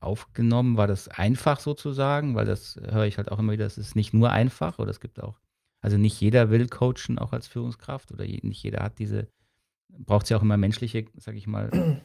aufgenommen? 0.00 0.76
War 0.76 0.86
das 0.86 1.08
einfach 1.08 1.60
sozusagen? 1.60 2.34
Weil 2.34 2.46
das 2.46 2.76
höre 2.76 3.06
ich 3.06 3.18
halt 3.18 3.30
auch 3.30 3.38
immer 3.38 3.52
wieder, 3.52 3.66
es 3.66 3.78
ist 3.78 3.96
nicht 3.96 4.14
nur 4.14 4.30
einfach 4.30 4.78
oder 4.78 4.90
es 4.90 5.00
gibt 5.00 5.20
auch, 5.20 5.40
also 5.80 5.98
nicht 5.98 6.20
jeder 6.20 6.50
will 6.50 6.68
coachen, 6.68 7.18
auch 7.18 7.32
als 7.32 7.48
Führungskraft 7.48 8.12
oder 8.12 8.24
nicht 8.24 8.62
jeder 8.62 8.82
hat 8.82 8.98
diese, 8.98 9.28
braucht 9.88 10.24
es 10.24 10.30
ja 10.30 10.36
auch 10.36 10.42
immer 10.42 10.56
menschliche, 10.56 11.06
sag 11.16 11.34
ich 11.34 11.46
mal, 11.46 12.02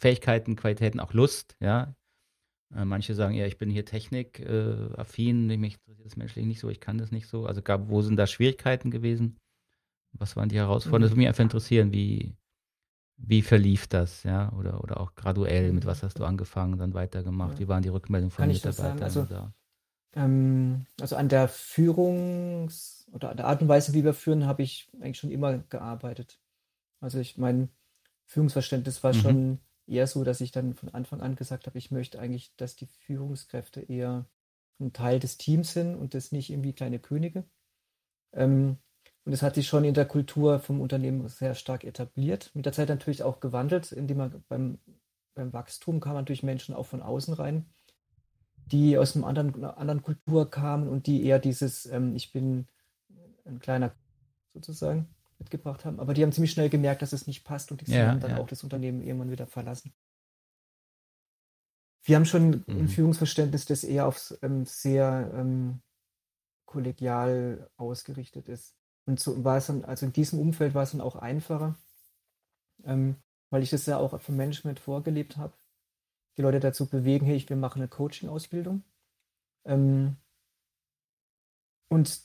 Fähigkeiten, 0.00 0.56
Qualitäten, 0.56 0.98
auch 0.98 1.12
Lust, 1.12 1.56
ja. 1.60 1.94
Äh, 2.74 2.86
manche 2.86 3.14
sagen, 3.14 3.34
ja, 3.34 3.44
ich 3.44 3.58
bin 3.58 3.68
hier 3.68 3.84
technikaffin, 3.84 5.50
äh, 5.50 5.56
mich 5.58 5.74
interessiert 5.74 6.06
das 6.06 6.16
menschlich 6.16 6.46
nicht 6.46 6.58
so, 6.58 6.70
ich 6.70 6.80
kann 6.80 6.96
das 6.96 7.10
nicht 7.10 7.26
so. 7.26 7.44
Also 7.44 7.60
gab, 7.60 7.90
wo 7.90 8.00
sind 8.00 8.16
da 8.16 8.26
Schwierigkeiten 8.26 8.90
gewesen? 8.90 9.36
Was 10.12 10.36
waren 10.36 10.48
die 10.48 10.56
Herausforderungen? 10.56 11.02
Das 11.02 11.10
würde 11.10 11.18
mich 11.18 11.28
einfach 11.28 11.42
interessieren, 11.42 11.92
wie, 11.92 12.34
wie 13.18 13.42
verlief 13.42 13.88
das, 13.88 14.22
ja? 14.22 14.50
Oder, 14.54 14.82
oder 14.82 15.00
auch 15.00 15.14
graduell, 15.14 15.70
mit 15.72 15.84
was 15.84 16.02
hast 16.02 16.18
du 16.18 16.24
angefangen, 16.24 16.78
dann 16.78 16.94
weitergemacht? 16.94 17.58
Wie 17.58 17.68
waren 17.68 17.82
die 17.82 17.90
Rückmeldungen 17.90 18.30
von 18.30 18.44
kann 18.44 18.52
Mitarbeitern? 18.52 19.02
Also, 19.02 19.28
ähm, 20.14 20.86
also 20.98 21.16
an 21.16 21.28
der 21.28 21.46
Führungs- 21.46 23.06
oder 23.12 23.30
an 23.30 23.36
der 23.36 23.46
Art 23.46 23.60
und 23.60 23.68
Weise, 23.68 23.92
wie 23.92 24.02
wir 24.02 24.14
führen, 24.14 24.46
habe 24.46 24.62
ich 24.62 24.88
eigentlich 24.94 25.18
schon 25.18 25.30
immer 25.30 25.58
gearbeitet. 25.58 26.40
Also 27.00 27.18
ich 27.18 27.36
mein 27.36 27.68
Führungsverständnis 28.24 29.04
war 29.04 29.12
mhm. 29.12 29.18
schon 29.18 29.58
eher 29.90 30.06
so, 30.06 30.24
dass 30.24 30.40
ich 30.40 30.52
dann 30.52 30.74
von 30.74 30.88
Anfang 30.90 31.20
an 31.20 31.36
gesagt 31.36 31.66
habe, 31.66 31.78
ich 31.78 31.90
möchte 31.90 32.18
eigentlich, 32.18 32.54
dass 32.56 32.76
die 32.76 32.86
Führungskräfte 32.86 33.80
eher 33.80 34.26
ein 34.78 34.92
Teil 34.92 35.18
des 35.18 35.36
Teams 35.36 35.72
sind 35.72 35.94
und 35.94 36.14
das 36.14 36.32
nicht 36.32 36.50
irgendwie 36.50 36.72
kleine 36.72 36.98
Könige. 36.98 37.44
Ähm, 38.32 38.78
und 39.24 39.32
es 39.32 39.42
hat 39.42 39.54
sich 39.54 39.66
schon 39.66 39.84
in 39.84 39.94
der 39.94 40.06
Kultur 40.06 40.60
vom 40.60 40.80
Unternehmen 40.80 41.28
sehr 41.28 41.54
stark 41.54 41.84
etabliert. 41.84 42.50
Mit 42.54 42.66
der 42.66 42.72
Zeit 42.72 42.88
natürlich 42.88 43.22
auch 43.22 43.40
gewandelt, 43.40 43.92
indem 43.92 44.16
man 44.18 44.44
beim, 44.48 44.78
beim 45.34 45.52
Wachstum 45.52 46.00
kamen 46.00 46.16
natürlich 46.16 46.42
Menschen 46.42 46.74
auch 46.74 46.86
von 46.86 47.02
außen 47.02 47.34
rein, 47.34 47.66
die 48.66 48.96
aus 48.96 49.14
einem 49.14 49.24
anderen, 49.24 49.54
einer 49.54 49.76
anderen 49.76 50.02
Kultur 50.02 50.50
kamen 50.50 50.88
und 50.88 51.06
die 51.06 51.24
eher 51.24 51.38
dieses, 51.38 51.86
ähm, 51.86 52.16
ich 52.16 52.32
bin 52.32 52.66
ein 53.44 53.58
kleiner 53.58 53.92
sozusagen 54.54 55.08
mitgebracht 55.40 55.84
haben. 55.84 55.98
Aber 55.98 56.14
die 56.14 56.22
haben 56.22 56.32
ziemlich 56.32 56.52
schnell 56.52 56.68
gemerkt, 56.68 57.02
dass 57.02 57.12
es 57.12 57.26
nicht 57.26 57.44
passt 57.44 57.72
und 57.72 57.86
die 57.86 57.90
ja, 57.90 58.08
haben 58.08 58.20
dann 58.20 58.32
ja. 58.32 58.38
auch 58.38 58.46
das 58.46 58.62
Unternehmen 58.62 59.02
irgendwann 59.02 59.30
wieder 59.30 59.46
verlassen. 59.46 59.92
Wir 62.04 62.16
haben 62.16 62.24
schon 62.24 62.64
mhm. 62.66 62.78
ein 62.78 62.88
Führungsverständnis, 62.88 63.66
das 63.66 63.84
eher 63.84 64.06
auf 64.06 64.34
ähm, 64.42 64.64
sehr 64.64 65.30
ähm, 65.34 65.82
kollegial 66.64 67.68
ausgerichtet 67.76 68.48
ist. 68.48 68.76
Und 69.06 69.18
so 69.18 69.44
war 69.44 69.56
es 69.56 69.66
dann, 69.66 69.84
also 69.84 70.06
in 70.06 70.12
diesem 70.12 70.38
Umfeld 70.38 70.74
war 70.74 70.84
es 70.84 70.92
dann 70.92 71.00
auch 71.00 71.16
einfacher, 71.16 71.76
ähm, 72.84 73.16
weil 73.50 73.62
ich 73.62 73.70
das 73.70 73.86
ja 73.86 73.98
auch 73.98 74.20
vom 74.20 74.36
Management 74.36 74.78
vorgelebt 74.78 75.36
habe, 75.36 75.54
die 76.36 76.42
Leute 76.42 76.60
dazu 76.60 76.86
bewegen, 76.86 77.26
hey, 77.26 77.44
wir 77.46 77.56
machen 77.56 77.80
eine 77.80 77.88
Coaching-Ausbildung. 77.88 78.84
Ähm, 79.64 80.16
und 81.88 82.22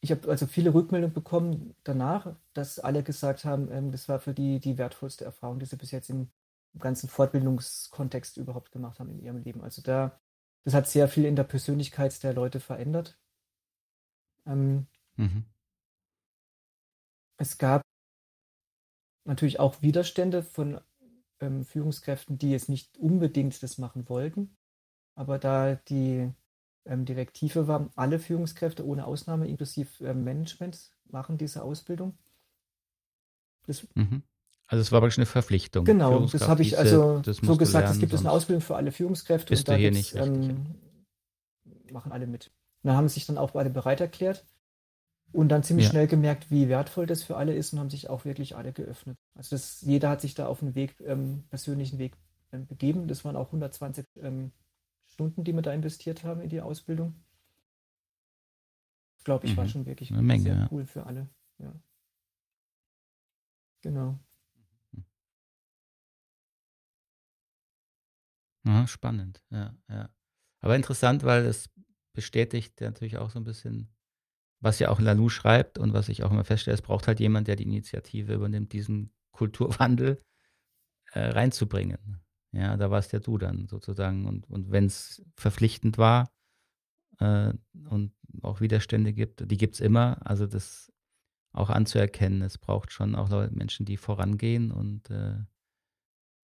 ich 0.00 0.10
habe 0.10 0.28
also 0.30 0.46
viele 0.46 0.72
Rückmeldungen 0.72 1.14
bekommen 1.14 1.74
danach, 1.84 2.34
dass 2.54 2.78
alle 2.78 3.02
gesagt 3.02 3.44
haben, 3.44 3.70
ähm, 3.70 3.92
das 3.92 4.08
war 4.08 4.18
für 4.18 4.34
die 4.34 4.58
die 4.58 4.78
wertvollste 4.78 5.24
Erfahrung, 5.24 5.58
die 5.58 5.66
sie 5.66 5.76
bis 5.76 5.90
jetzt 5.90 6.10
im, 6.10 6.30
ganzen 6.78 7.08
Fortbildungskontext 7.08 8.36
überhaupt 8.36 8.70
gemacht 8.70 9.00
haben 9.00 9.10
in 9.10 9.18
ihrem 9.18 9.38
Leben. 9.38 9.60
Also 9.60 9.82
da, 9.82 10.20
das 10.62 10.72
hat 10.72 10.86
sehr 10.86 11.08
viel 11.08 11.24
in 11.24 11.34
der 11.34 11.42
Persönlichkeit 11.42 12.22
der 12.22 12.32
Leute 12.32 12.60
verändert. 12.60 13.18
Ähm, 14.46 14.86
mhm. 15.16 15.46
Es 17.38 17.58
gab 17.58 17.82
natürlich 19.24 19.58
auch 19.58 19.82
Widerstände 19.82 20.44
von 20.44 20.80
ähm, 21.40 21.64
Führungskräften, 21.64 22.38
die 22.38 22.52
jetzt 22.52 22.68
nicht 22.68 22.96
unbedingt 22.98 23.60
das 23.64 23.78
machen 23.78 24.08
wollten. 24.08 24.56
Aber 25.16 25.40
da 25.40 25.74
die 25.74 26.32
ähm, 26.90 27.04
Direktive 27.04 27.68
war, 27.68 27.88
alle 27.94 28.18
Führungskräfte 28.18 28.84
ohne 28.84 29.06
Ausnahme, 29.06 29.48
inklusive 29.48 30.04
ähm, 30.04 30.24
Management, 30.24 30.90
machen 31.08 31.38
diese 31.38 31.62
Ausbildung. 31.62 32.18
Das, 33.66 33.86
mhm. 33.94 34.22
Also 34.66 34.82
es 34.82 34.92
war 34.92 35.00
wirklich 35.00 35.18
eine 35.18 35.26
Verpflichtung. 35.26 35.84
Genau, 35.84 36.26
das 36.26 36.48
habe 36.48 36.62
ich 36.62 36.78
also 36.78 37.22
so 37.24 37.56
gesagt, 37.56 37.84
lernen, 37.84 37.94
es 37.94 38.00
gibt 38.00 38.14
eine 38.14 38.30
Ausbildung 38.30 38.60
für 38.60 38.76
alle 38.76 38.92
Führungskräfte 38.92 39.54
und 39.54 39.68
da 39.68 39.74
hier 39.74 39.90
nicht 39.90 40.14
ähm, 40.16 40.66
machen 41.92 42.12
alle 42.12 42.26
mit. 42.26 42.50
Und 42.82 42.88
da 42.88 42.96
haben 42.96 43.08
sich 43.08 43.26
dann 43.26 43.38
auch 43.38 43.52
beide 43.52 43.70
bereit 43.70 44.00
erklärt 44.00 44.44
und 45.32 45.48
dann 45.48 45.62
ziemlich 45.62 45.86
ja. 45.86 45.90
schnell 45.90 46.06
gemerkt, 46.06 46.50
wie 46.50 46.68
wertvoll 46.68 47.06
das 47.06 47.22
für 47.22 47.36
alle 47.36 47.54
ist 47.54 47.72
und 47.72 47.78
haben 47.78 47.90
sich 47.90 48.10
auch 48.10 48.24
wirklich 48.24 48.56
alle 48.56 48.72
geöffnet. 48.72 49.16
Also 49.34 49.54
das, 49.54 49.80
jeder 49.82 50.08
hat 50.08 50.20
sich 50.20 50.34
da 50.34 50.46
auf 50.46 50.62
einen 50.62 50.74
Weg, 50.74 50.96
ähm, 51.04 51.44
persönlichen 51.50 51.98
Weg 51.98 52.14
ähm, 52.52 52.66
begeben. 52.66 53.06
Das 53.06 53.24
waren 53.24 53.36
auch 53.36 53.46
120 53.46 54.06
ähm, 54.22 54.52
Stunden, 55.20 55.44
die 55.44 55.52
wir 55.52 55.60
da 55.60 55.74
investiert 55.74 56.24
haben 56.24 56.40
in 56.40 56.48
die 56.48 56.62
Ausbildung. 56.62 57.14
Glaube 59.22 59.44
ich, 59.44 59.52
mhm. 59.52 59.56
war 59.58 59.68
schon 59.68 59.84
wirklich 59.84 60.10
Eine 60.10 60.22
Menge, 60.22 60.44
sehr 60.44 60.54
ja. 60.54 60.68
cool 60.70 60.86
für 60.86 61.04
alle. 61.04 61.28
Ja. 61.58 61.74
Genau. 63.82 64.18
Ja, 68.64 68.86
spannend, 68.86 69.42
ja, 69.50 69.74
ja. 69.90 70.08
Aber 70.60 70.76
interessant, 70.76 71.22
weil 71.22 71.44
es 71.44 71.70
bestätigt 72.14 72.80
natürlich 72.80 73.18
auch 73.18 73.28
so 73.30 73.38
ein 73.38 73.44
bisschen, 73.44 73.94
was 74.60 74.78
ja 74.78 74.88
auch 74.88 75.00
Lanou 75.00 75.28
schreibt 75.28 75.78
und 75.78 75.92
was 75.92 76.08
ich 76.08 76.22
auch 76.22 76.30
immer 76.30 76.44
feststelle, 76.44 76.74
es 76.74 76.82
braucht 76.82 77.06
halt 77.06 77.20
jemand, 77.20 77.46
der 77.46 77.56
die 77.56 77.64
Initiative 77.64 78.34
übernimmt, 78.34 78.72
diesen 78.72 79.12
Kulturwandel 79.32 80.22
äh, 81.12 81.20
reinzubringen. 81.20 82.22
Ja, 82.52 82.76
da 82.76 82.90
warst 82.90 83.12
ja 83.12 83.20
du 83.20 83.38
dann 83.38 83.68
sozusagen. 83.68 84.26
Und, 84.26 84.48
und 84.50 84.70
wenn 84.70 84.86
es 84.86 85.22
verpflichtend 85.36 85.98
war 85.98 86.30
äh, 87.18 87.52
und 87.88 88.12
auch 88.42 88.60
Widerstände 88.60 89.12
gibt, 89.12 89.50
die 89.50 89.56
gibt 89.56 89.74
es 89.74 89.80
immer, 89.80 90.18
also 90.24 90.46
das 90.46 90.92
auch 91.52 91.70
anzuerkennen. 91.70 92.42
Es 92.42 92.58
braucht 92.58 92.92
schon 92.92 93.14
auch 93.14 93.30
Leute, 93.30 93.54
Menschen, 93.54 93.86
die 93.86 93.96
vorangehen 93.96 94.70
und 94.70 95.10
äh, 95.10 95.34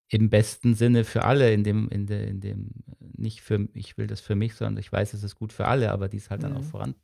im 0.08 0.30
besten 0.30 0.74
Sinne 0.74 1.04
für 1.04 1.24
alle, 1.24 1.52
in 1.52 1.64
dem, 1.64 1.88
in 1.88 2.06
der, 2.06 2.28
in 2.28 2.40
dem, 2.40 2.70
nicht 3.00 3.40
für, 3.40 3.68
ich 3.74 3.98
will 3.98 4.06
das 4.06 4.20
für 4.20 4.36
mich, 4.36 4.54
sondern 4.54 4.78
ich 4.78 4.92
weiß, 4.92 5.14
es 5.14 5.24
ist 5.24 5.34
gut 5.34 5.52
für 5.52 5.66
alle, 5.66 5.90
aber 5.90 6.08
die 6.08 6.18
es 6.18 6.30
halt 6.30 6.44
dann 6.44 6.56
auch 6.56 6.62
mhm. 6.62 6.96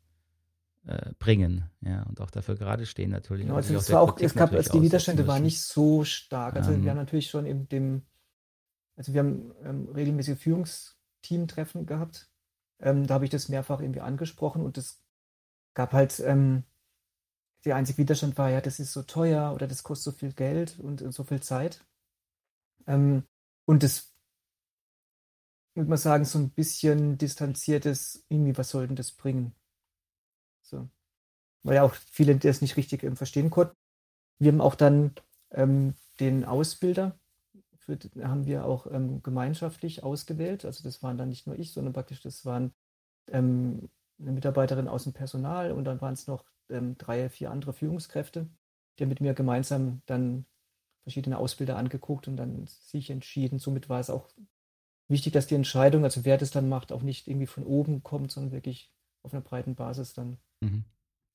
voranbringen, 0.84 1.64
äh, 1.84 1.90
ja, 1.90 2.02
und 2.04 2.20
auch 2.20 2.30
dafür 2.30 2.54
gerade 2.54 2.86
stehen 2.86 3.10
natürlich. 3.10 3.46
Genau, 3.46 3.56
also 3.56 3.74
es 3.74 3.90
war 3.90 4.02
auch, 4.02 4.16
es 4.20 4.34
gab, 4.34 4.52
also 4.52 4.78
die 4.78 4.82
Widerstände 4.82 5.26
waren 5.26 5.42
nicht 5.42 5.60
so 5.60 6.04
stark. 6.04 6.54
Also 6.54 6.72
ähm, 6.72 6.84
wir 6.84 6.90
haben 6.90 6.98
natürlich 6.98 7.28
schon 7.28 7.44
in 7.44 7.68
dem 7.68 8.02
also 8.96 9.12
wir 9.12 9.20
haben 9.20 9.52
ähm, 9.64 9.88
regelmäßige 9.88 10.38
Führungsteamtreffen 10.38 11.86
gehabt. 11.86 12.30
Ähm, 12.80 13.06
da 13.06 13.14
habe 13.14 13.24
ich 13.24 13.30
das 13.30 13.48
mehrfach 13.48 13.80
irgendwie 13.80 14.00
angesprochen 14.00 14.62
und 14.62 14.76
es 14.78 15.02
gab 15.74 15.92
halt, 15.92 16.20
ähm, 16.20 16.64
der 17.64 17.76
einzige 17.76 17.98
Widerstand 17.98 18.36
war 18.38 18.50
ja, 18.50 18.60
das 18.60 18.80
ist 18.80 18.92
so 18.92 19.02
teuer 19.02 19.54
oder 19.54 19.68
das 19.68 19.82
kostet 19.82 20.14
so 20.14 20.18
viel 20.18 20.32
Geld 20.32 20.78
und, 20.80 21.00
und 21.00 21.12
so 21.12 21.24
viel 21.24 21.40
Zeit. 21.40 21.84
Ähm, 22.86 23.24
und 23.64 23.82
das, 23.82 24.12
würde 25.74 25.88
man 25.88 25.98
sagen, 25.98 26.24
so 26.24 26.38
ein 26.38 26.50
bisschen 26.50 27.18
distanziertes, 27.18 28.24
irgendwie, 28.28 28.56
was 28.58 28.70
soll 28.70 28.86
denn 28.86 28.96
das 28.96 29.12
bringen? 29.12 29.54
So. 30.62 30.88
Weil 31.62 31.76
ja 31.76 31.82
auch 31.84 31.94
viele 31.94 32.36
das 32.36 32.60
nicht 32.60 32.76
richtig 32.76 33.04
ähm, 33.04 33.16
verstehen 33.16 33.50
konnten. 33.50 33.76
Wir 34.38 34.52
haben 34.52 34.60
auch 34.60 34.74
dann 34.74 35.14
ähm, 35.52 35.94
den 36.18 36.44
Ausbilder 36.44 37.18
für, 37.84 37.98
haben 38.22 38.46
wir 38.46 38.64
auch 38.64 38.86
ähm, 38.86 39.22
gemeinschaftlich 39.22 40.02
ausgewählt. 40.02 40.64
Also 40.64 40.82
das 40.84 41.02
waren 41.02 41.18
dann 41.18 41.28
nicht 41.28 41.46
nur 41.46 41.58
ich, 41.58 41.72
sondern 41.72 41.92
praktisch 41.92 42.20
das 42.22 42.44
waren 42.44 42.72
ähm, 43.28 43.90
eine 44.20 44.32
Mitarbeiterin 44.32 44.88
aus 44.88 45.04
dem 45.04 45.12
Personal 45.12 45.72
und 45.72 45.84
dann 45.84 46.00
waren 46.00 46.14
es 46.14 46.26
noch 46.26 46.44
ähm, 46.70 46.96
drei, 46.98 47.28
vier 47.28 47.50
andere 47.50 47.72
Führungskräfte, 47.72 48.48
die 48.98 49.06
mit 49.06 49.20
mir 49.20 49.34
gemeinsam 49.34 50.02
dann 50.06 50.46
verschiedene 51.02 51.38
Ausbilder 51.38 51.76
angeguckt 51.76 52.28
und 52.28 52.36
dann 52.36 52.66
sich 52.66 53.10
entschieden. 53.10 53.58
Somit 53.58 53.88
war 53.88 54.00
es 54.00 54.10
auch 54.10 54.28
wichtig, 55.08 55.32
dass 55.32 55.48
die 55.48 55.56
Entscheidung, 55.56 56.04
also 56.04 56.24
wer 56.24 56.38
das 56.38 56.52
dann 56.52 56.68
macht, 56.68 56.92
auch 56.92 57.02
nicht 57.02 57.26
irgendwie 57.26 57.46
von 57.46 57.64
oben 57.64 58.02
kommt, 58.02 58.30
sondern 58.30 58.52
wirklich 58.52 58.92
auf 59.22 59.32
einer 59.32 59.42
breiten 59.42 59.74
Basis 59.74 60.12
dann 60.12 60.38
mhm. 60.60 60.84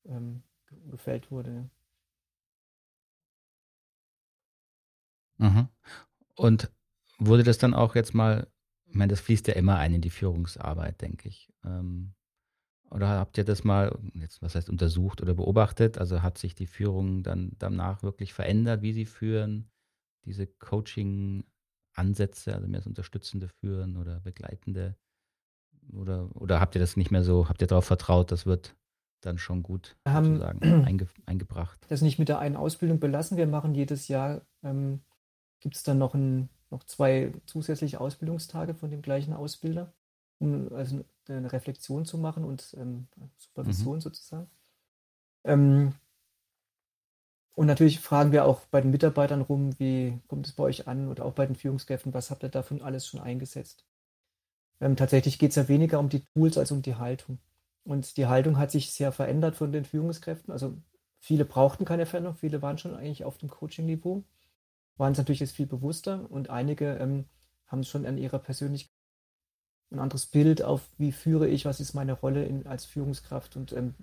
ähm, 0.05 0.43
gefällt 0.89 1.31
wurde. 1.31 1.69
Mhm. 5.37 5.67
Und 6.37 6.71
wurde 7.19 7.43
das 7.43 7.57
dann 7.57 7.73
auch 7.73 7.95
jetzt 7.95 8.13
mal, 8.13 8.47
ich 8.85 8.95
meine, 8.95 9.09
das 9.09 9.19
fließt 9.19 9.47
ja 9.47 9.55
immer 9.55 9.77
ein 9.77 9.95
in 9.95 10.01
die 10.01 10.09
Führungsarbeit, 10.09 11.01
denke 11.01 11.27
ich. 11.27 11.51
Ähm, 11.65 12.13
oder 12.89 13.09
habt 13.09 13.37
ihr 13.37 13.43
das 13.43 13.65
mal, 13.65 13.99
jetzt 14.13 14.41
was 14.41 14.55
heißt 14.55 14.69
untersucht 14.69 15.21
oder 15.21 15.33
beobachtet? 15.33 15.97
Also 15.97 16.21
hat 16.21 16.37
sich 16.37 16.55
die 16.55 16.67
Führung 16.67 17.23
dann 17.23 17.51
danach 17.57 18.01
wirklich 18.01 18.33
verändert, 18.33 18.81
wie 18.81 18.93
sie 18.93 19.05
führen? 19.05 19.69
Diese 20.25 20.47
Coaching-Ansätze, 20.47 22.53
also 22.53 22.67
mehr 22.67 22.79
das 22.79 22.87
unterstützende 22.87 23.49
Führen 23.49 23.97
oder 23.97 24.21
begleitende? 24.21 24.95
Oder, 25.93 26.33
oder 26.35 26.59
habt 26.59 26.75
ihr 26.75 26.81
das 26.81 26.97
nicht 26.97 27.11
mehr 27.11 27.23
so, 27.23 27.49
habt 27.49 27.61
ihr 27.61 27.67
darauf 27.67 27.85
vertraut, 27.85 28.31
das 28.31 28.45
wird 28.45 28.75
dann 29.21 29.37
schon 29.37 29.63
gut 29.63 29.97
sozusagen 30.05 30.85
einge, 30.85 31.07
eingebracht? 31.25 31.85
Das 31.89 32.01
nicht 32.01 32.19
mit 32.19 32.29
der 32.29 32.39
einen 32.39 32.55
Ausbildung 32.55 32.99
belassen. 32.99 33.37
Wir 33.37 33.47
machen 33.47 33.73
jedes 33.73 34.07
Jahr 34.07 34.41
ähm, 34.63 35.01
gibt 35.59 35.75
es 35.75 35.83
dann 35.83 35.97
noch, 35.97 36.13
ein, 36.13 36.49
noch 36.69 36.83
zwei 36.83 37.33
zusätzliche 37.45 37.99
Ausbildungstage 37.99 38.73
von 38.73 38.89
dem 38.89 39.01
gleichen 39.01 39.33
Ausbilder, 39.33 39.93
um 40.39 40.71
also 40.73 41.03
eine 41.27 41.51
Reflexion 41.51 42.05
zu 42.05 42.17
machen 42.17 42.43
und 42.43 42.75
ähm, 42.79 43.07
Supervision 43.37 43.95
mhm. 43.95 44.01
sozusagen. 44.01 44.49
Ähm, 45.43 45.93
und 47.55 47.65
natürlich 47.65 47.99
fragen 47.99 48.31
wir 48.31 48.45
auch 48.45 48.61
bei 48.69 48.81
den 48.81 48.91
Mitarbeitern 48.91 49.41
rum, 49.41 49.77
wie 49.79 50.19
kommt 50.27 50.45
es 50.45 50.53
bei 50.53 50.63
euch 50.63 50.87
an 50.87 51.07
oder 51.07 51.25
auch 51.25 51.33
bei 51.33 51.45
den 51.45 51.55
Führungskräften, 51.55 52.13
was 52.13 52.29
habt 52.29 52.43
ihr 52.43 52.49
davon 52.49 52.81
alles 52.81 53.07
schon 53.07 53.19
eingesetzt? 53.19 53.83
Ähm, 54.79 54.95
tatsächlich 54.95 55.39
geht 55.39 55.49
es 55.49 55.55
ja 55.55 55.67
weniger 55.67 55.99
um 55.99 56.09
die 56.09 56.23
Tools 56.23 56.57
als 56.57 56.71
um 56.71 56.83
die 56.83 56.95
Haltung. 56.95 57.39
Und 57.83 58.17
die 58.17 58.27
Haltung 58.27 58.59
hat 58.59 58.69
sich 58.69 58.91
sehr 58.91 59.11
verändert 59.11 59.55
von 59.55 59.71
den 59.71 59.85
Führungskräften. 59.85 60.51
Also 60.51 60.77
viele 61.19 61.45
brauchten 61.45 61.85
keine 61.85 62.05
Veränderung, 62.05 62.37
viele 62.37 62.61
waren 62.61 62.77
schon 62.77 62.95
eigentlich 62.95 63.23
auf 63.23 63.37
dem 63.37 63.49
Coaching-Niveau 63.49 64.23
waren 64.97 65.11
es 65.11 65.17
natürlich 65.17 65.39
jetzt 65.39 65.55
viel 65.55 65.67
bewusster 65.67 66.29
und 66.29 66.49
einige 66.49 66.95
ähm, 66.95 67.25
haben 67.67 67.83
schon 67.83 68.05
an 68.05 68.17
ihrer 68.17 68.39
Persönlichkeit 68.39 68.97
ein 69.91 69.99
anderes 69.99 70.25
Bild 70.25 70.61
auf, 70.61 70.89
wie 70.97 71.11
führe 71.11 71.47
ich, 71.47 71.65
was 71.65 71.79
ist 71.79 71.93
meine 71.93 72.13
Rolle 72.13 72.45
in, 72.45 72.67
als 72.67 72.85
Führungskraft 72.85 73.55
und 73.55 73.71
ähm, 73.73 73.95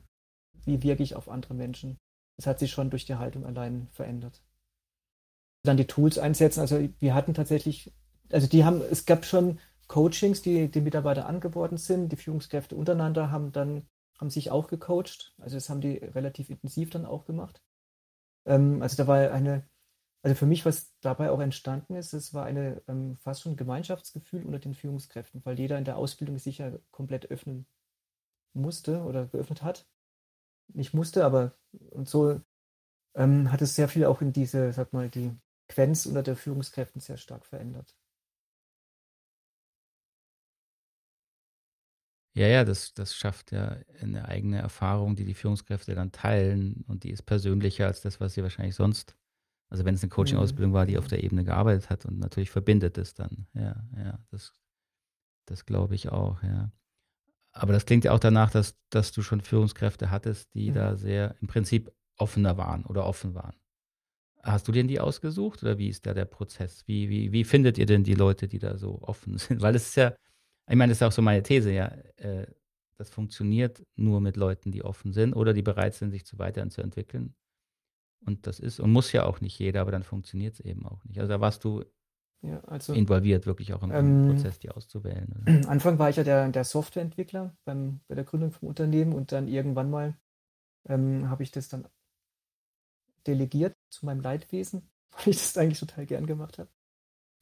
wie 0.65 0.83
wirke 0.83 1.03
ich 1.03 1.15
auf 1.15 1.29
andere 1.29 1.55
Menschen. 1.55 1.99
Das 2.37 2.47
hat 2.47 2.59
sich 2.59 2.71
schon 2.71 2.91
durch 2.91 3.05
die 3.05 3.17
Haltung 3.17 3.45
allein 3.45 3.89
verändert. 3.93 4.43
Dann 5.63 5.77
die 5.77 5.87
Tools 5.87 6.19
einsetzen. 6.19 6.61
Also 6.61 6.89
wir 7.01 7.15
hatten 7.15 7.35
tatsächlich, 7.35 7.93
also 8.33 8.47
die 8.47 8.65
haben, 8.65 8.81
es 8.91 9.07
gab 9.07 9.25
schon 9.25 9.61
Coachings, 9.87 10.43
die 10.43 10.71
den 10.71 10.85
Mitarbeiter 10.85 11.27
angeboten 11.27 11.77
sind. 11.77 12.11
Die 12.11 12.17
Führungskräfte 12.17 12.77
untereinander 12.77 13.31
haben 13.31 13.53
dann, 13.53 13.87
haben 14.19 14.31
sich 14.31 14.51
auch 14.51 14.69
gecoacht. 14.69 15.35
Also 15.39 15.57
das 15.57 15.69
haben 15.69 15.81
die 15.81 15.97
relativ 15.97 16.51
intensiv 16.51 16.91
dann 16.91 17.05
auch 17.05 17.25
gemacht. 17.25 17.63
Ähm, 18.47 18.83
also 18.83 18.97
da 18.97 19.07
war 19.07 19.31
eine 19.31 19.69
also 20.25 20.37
für 20.37 20.47
mich, 20.47 20.65
was 20.65 20.95
dabei 21.03 21.31
auch 21.31 21.41
entstanden 21.41 21.97
ist, 21.97 22.15
es 22.15 22.33
war 22.33 22.47
eine 22.47 22.83
ähm, 22.89 23.17
fast 23.19 23.43
schon 23.43 23.57
Gemeinschaftsgefühl 23.57 24.45
unter 24.45 24.59
den 24.59 24.75
Führungskräften, 24.75 25.45
weil 25.45 25.59
jeder 25.59 25.77
in 25.77 25.85
der 25.85 25.99
Ausbildung 25.99 26.39
sich 26.39 26.59
ja 26.59 26.73
komplett 26.91 27.31
öffnen 27.31 27.67
musste 28.55 29.03
oder 29.03 29.27
geöffnet 29.27 29.63
hat. 29.63 29.87
Nicht 30.73 30.95
musste, 30.95 31.25
aber 31.27 31.53
und 31.91 32.09
so 32.09 32.41
ähm, 33.15 33.53
hat 33.53 33.63
es 33.63 33.77
sehr 33.77 33.89
viel 33.89 34.07
auch 34.07 34.23
in 34.23 34.33
diese, 34.33 34.73
sag 34.73 34.95
mal, 34.95 35.11
die 35.11 35.33
Quenz 35.69 36.07
unter 36.07 36.23
der 36.23 36.37
Führungskräften 36.37 37.03
sehr 37.03 37.19
stark 37.19 37.47
verändert. 37.47 37.95
Ja, 42.37 42.49
ja, 42.49 42.65
das, 42.65 42.95
das 42.95 43.15
schafft 43.15 43.53
ja 43.53 43.77
eine 44.01 44.27
eigene 44.27 44.59
Erfahrung, 44.59 45.15
die 45.17 45.25
die 45.25 45.35
Führungskräfte 45.35 45.95
dann 45.95 46.11
teilen 46.13 46.85
und 46.89 47.05
die 47.05 47.11
ist 47.11 47.23
persönlicher 47.23 47.87
als 47.87 48.01
das, 48.01 48.21
was 48.21 48.35
sie 48.35 48.43
wahrscheinlich 48.43 48.75
sonst 48.75 49.15
also 49.68 49.85
wenn 49.85 49.94
es 49.94 50.03
eine 50.03 50.11
Coaching-Ausbildung 50.11 50.72
war, 50.72 50.87
die 50.87 50.98
auf 50.98 51.09
der 51.09 51.24
Ebene 51.24 51.44
gearbeitet 51.44 51.90
hat 51.90 52.07
und 52.07 52.18
natürlich 52.18 52.50
verbindet 52.50 52.98
es 52.98 53.14
dann. 53.14 53.46
Ja, 53.55 53.85
ja, 53.96 54.18
das, 54.31 54.53
das 55.46 55.66
glaube 55.66 55.94
ich 55.94 56.11
auch, 56.11 56.42
ja. 56.42 56.70
aber 57.53 57.72
das 57.72 57.87
klingt 57.87 58.05
ja 58.05 58.12
auch 58.12 58.20
danach, 58.20 58.50
dass, 58.50 58.77
dass 58.90 59.12
du 59.12 59.22
schon 59.22 59.40
Führungskräfte 59.40 60.11
hattest, 60.11 60.55
die 60.55 60.70
mhm. 60.70 60.74
da 60.74 60.96
sehr 60.96 61.37
im 61.40 61.48
Prinzip 61.48 61.92
offener 62.16 62.57
waren 62.57 62.85
oder 62.85 63.07
offen 63.07 63.35
waren. 63.35 63.57
Hast 64.42 64.68
du 64.68 64.72
denn 64.72 64.88
die 64.88 65.00
ausgesucht 65.00 65.62
oder 65.62 65.79
wie 65.79 65.88
ist 65.88 66.05
da 66.07 66.12
der 66.12 66.27
Prozess? 66.27 66.87
Wie, 66.87 67.09
wie, 67.09 67.33
wie 67.33 67.44
findet 67.44 67.79
ihr 67.79 67.87
denn 67.87 68.05
die 68.05 68.14
Leute, 68.14 68.46
die 68.46 68.59
da 68.59 68.77
so 68.77 69.00
offen 69.00 69.38
sind? 69.38 69.62
Weil 69.62 69.74
es 69.74 69.88
ist 69.88 69.96
ja, 69.96 70.14
ich 70.68 70.77
meine, 70.77 70.90
das 70.90 70.98
ist 70.98 71.03
auch 71.03 71.12
so 71.12 71.22
meine 71.22 71.42
These, 71.42 71.72
ja. 71.72 71.87
Äh, 72.16 72.46
das 72.96 73.11
funktioniert 73.11 73.85
nur 73.96 74.20
mit 74.20 74.37
Leuten, 74.37 74.70
die 74.70 74.85
offen 74.85 75.12
sind 75.12 75.35
oder 75.35 75.53
die 75.53 75.62
bereit 75.62 75.94
sind, 75.94 76.11
sich 76.11 76.24
zu 76.24 76.38
weiterzuentwickeln. 76.38 77.35
Und 78.27 78.47
das 78.47 78.59
ist 78.61 78.81
und 78.81 78.91
muss 78.91 79.13
ja 79.13 79.25
auch 79.27 79.41
nicht 79.41 79.59
jeder, 79.59 79.81
aber 79.81 79.93
dann 79.93 80.03
funktioniert 80.03 80.55
es 80.55 80.61
eben 80.61 80.87
auch 80.87 81.05
nicht. 81.05 81.19
Also 81.21 81.33
da 81.33 81.41
warst 81.41 81.65
du 81.65 81.85
ja, 82.43 82.61
also, 82.65 82.93
involviert, 82.93 83.47
wirklich 83.47 83.73
auch 83.73 83.83
im, 83.83 83.91
ähm, 83.91 84.29
Prozess, 84.29 84.59
die 84.59 84.71
auszuwählen. 84.71 85.35
Oder? 85.41 85.69
Anfang 85.69 85.99
war 85.99 86.11
ich 86.11 86.17
ja 86.17 86.25
der, 86.25 86.49
der 86.49 86.65
Softwareentwickler 86.65 87.57
beim, 87.65 88.01
bei 88.09 88.15
der 88.15 88.25
Gründung 88.25 88.53
vom 88.53 88.69
Unternehmen 88.69 89.13
und 89.13 89.33
dann 89.33 89.49
irgendwann 89.49 89.91
mal 89.91 90.17
ähm, 90.89 91.31
habe 91.31 91.43
ich 91.43 91.51
das 91.51 91.69
dann 91.69 91.89
delegiert 93.27 93.75
zu 93.91 94.05
meinem 94.07 94.21
Leidwesen, 94.21 94.91
weil 95.13 95.29
ich 95.29 95.39
das 95.39 95.57
eigentlich 95.57 95.81
total 95.81 96.07
gern 96.07 96.27
gemacht 96.27 96.59
habe. 96.59 96.71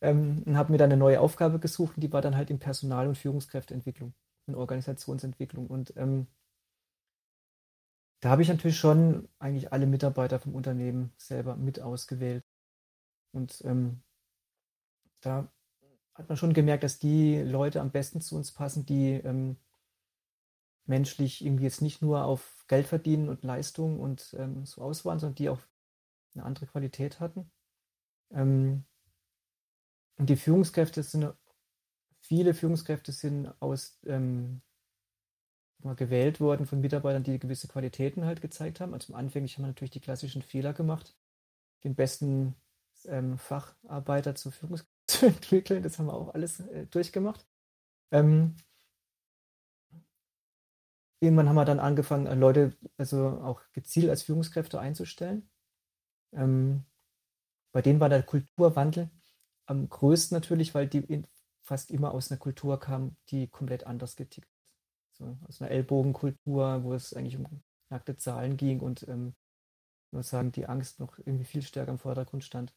Ähm, 0.00 0.42
und 0.46 0.56
habe 0.56 0.72
mir 0.72 0.78
dann 0.78 0.90
eine 0.90 0.98
neue 0.98 1.20
Aufgabe 1.20 1.58
gesucht 1.58 1.96
und 1.96 2.00
die 2.00 2.12
war 2.12 2.22
dann 2.22 2.36
halt 2.36 2.50
in 2.50 2.58
Personal- 2.58 3.08
und 3.08 3.18
Führungskräfteentwicklung 3.18 4.14
in 4.46 4.54
Organisationsentwicklung. 4.54 5.66
Und 5.68 5.94
ähm, 5.96 6.26
da 8.22 8.30
habe 8.30 8.42
ich 8.42 8.48
natürlich 8.48 8.78
schon 8.78 9.28
eigentlich 9.40 9.72
alle 9.72 9.84
Mitarbeiter 9.84 10.38
vom 10.38 10.54
Unternehmen 10.54 11.12
selber 11.16 11.56
mit 11.56 11.80
ausgewählt. 11.80 12.44
Und 13.32 13.60
ähm, 13.64 14.04
da 15.20 15.52
hat 16.14 16.28
man 16.28 16.38
schon 16.38 16.54
gemerkt, 16.54 16.84
dass 16.84 17.00
die 17.00 17.42
Leute 17.42 17.80
am 17.80 17.90
besten 17.90 18.20
zu 18.20 18.36
uns 18.36 18.52
passen, 18.52 18.86
die 18.86 19.14
ähm, 19.14 19.56
menschlich 20.84 21.44
irgendwie 21.44 21.64
jetzt 21.64 21.82
nicht 21.82 22.00
nur 22.00 22.24
auf 22.24 22.64
Geld 22.68 22.86
verdienen 22.86 23.28
und 23.28 23.42
Leistung 23.42 23.98
und 23.98 24.36
ähm, 24.38 24.66
so 24.66 24.82
aus 24.82 25.04
waren, 25.04 25.18
sondern 25.18 25.34
die 25.34 25.48
auch 25.48 25.60
eine 26.34 26.44
andere 26.44 26.66
Qualität 26.66 27.18
hatten. 27.18 27.50
Ähm, 28.30 28.84
und 30.16 30.30
die 30.30 30.36
Führungskräfte 30.36 31.02
sind, 31.02 31.34
viele 32.20 32.54
Führungskräfte 32.54 33.10
sind 33.10 33.52
aus 33.60 33.98
ähm, 35.84 35.96
gewählt 35.96 36.40
worden 36.40 36.66
von 36.66 36.80
Mitarbeitern, 36.80 37.22
die 37.22 37.38
gewisse 37.38 37.68
Qualitäten 37.68 38.24
halt 38.24 38.40
gezeigt 38.40 38.80
haben. 38.80 38.94
Also 38.94 39.14
anfänglich 39.14 39.56
haben 39.56 39.64
wir 39.64 39.68
natürlich 39.68 39.90
die 39.90 40.00
klassischen 40.00 40.42
Fehler 40.42 40.72
gemacht, 40.72 41.14
den 41.84 41.94
besten 41.94 42.54
ähm, 43.06 43.38
Facharbeiter 43.38 44.34
zur 44.34 44.52
Führungskraft 44.52 44.90
zu 45.06 45.26
entwickeln. 45.26 45.82
Das 45.82 45.98
haben 45.98 46.06
wir 46.06 46.14
auch 46.14 46.34
alles 46.34 46.60
äh, 46.60 46.86
durchgemacht. 46.86 47.46
Ähm, 48.10 48.56
irgendwann 51.20 51.48
haben 51.48 51.56
wir 51.56 51.64
dann 51.64 51.80
angefangen, 51.80 52.26
äh, 52.26 52.34
Leute 52.34 52.76
also 52.98 53.40
auch 53.42 53.60
gezielt 53.72 54.10
als 54.10 54.22
Führungskräfte 54.22 54.80
einzustellen. 54.80 55.50
Ähm, 56.32 56.84
bei 57.72 57.82
denen 57.82 58.00
war 58.00 58.08
der 58.08 58.22
Kulturwandel 58.22 59.10
am 59.66 59.88
größten 59.88 60.36
natürlich, 60.36 60.74
weil 60.74 60.88
die 60.88 61.24
fast 61.62 61.90
immer 61.90 62.12
aus 62.12 62.30
einer 62.30 62.38
Kultur 62.38 62.78
kamen, 62.78 63.16
die 63.30 63.48
komplett 63.48 63.86
anders 63.86 64.16
getickt. 64.16 64.51
So, 65.22 65.36
aus 65.46 65.62
einer 65.62 65.70
Ellbogenkultur, 65.70 66.82
wo 66.82 66.94
es 66.94 67.14
eigentlich 67.14 67.36
um 67.36 67.46
nackte 67.90 68.16
Zahlen 68.16 68.56
ging 68.56 68.80
und 68.80 69.06
ähm, 69.06 69.34
muss 70.10 70.30
sagen, 70.30 70.50
die 70.50 70.66
Angst 70.66 70.98
noch 70.98 71.16
irgendwie 71.18 71.44
viel 71.44 71.62
stärker 71.62 71.92
im 71.92 71.98
Vordergrund 71.98 72.42
stand. 72.42 72.74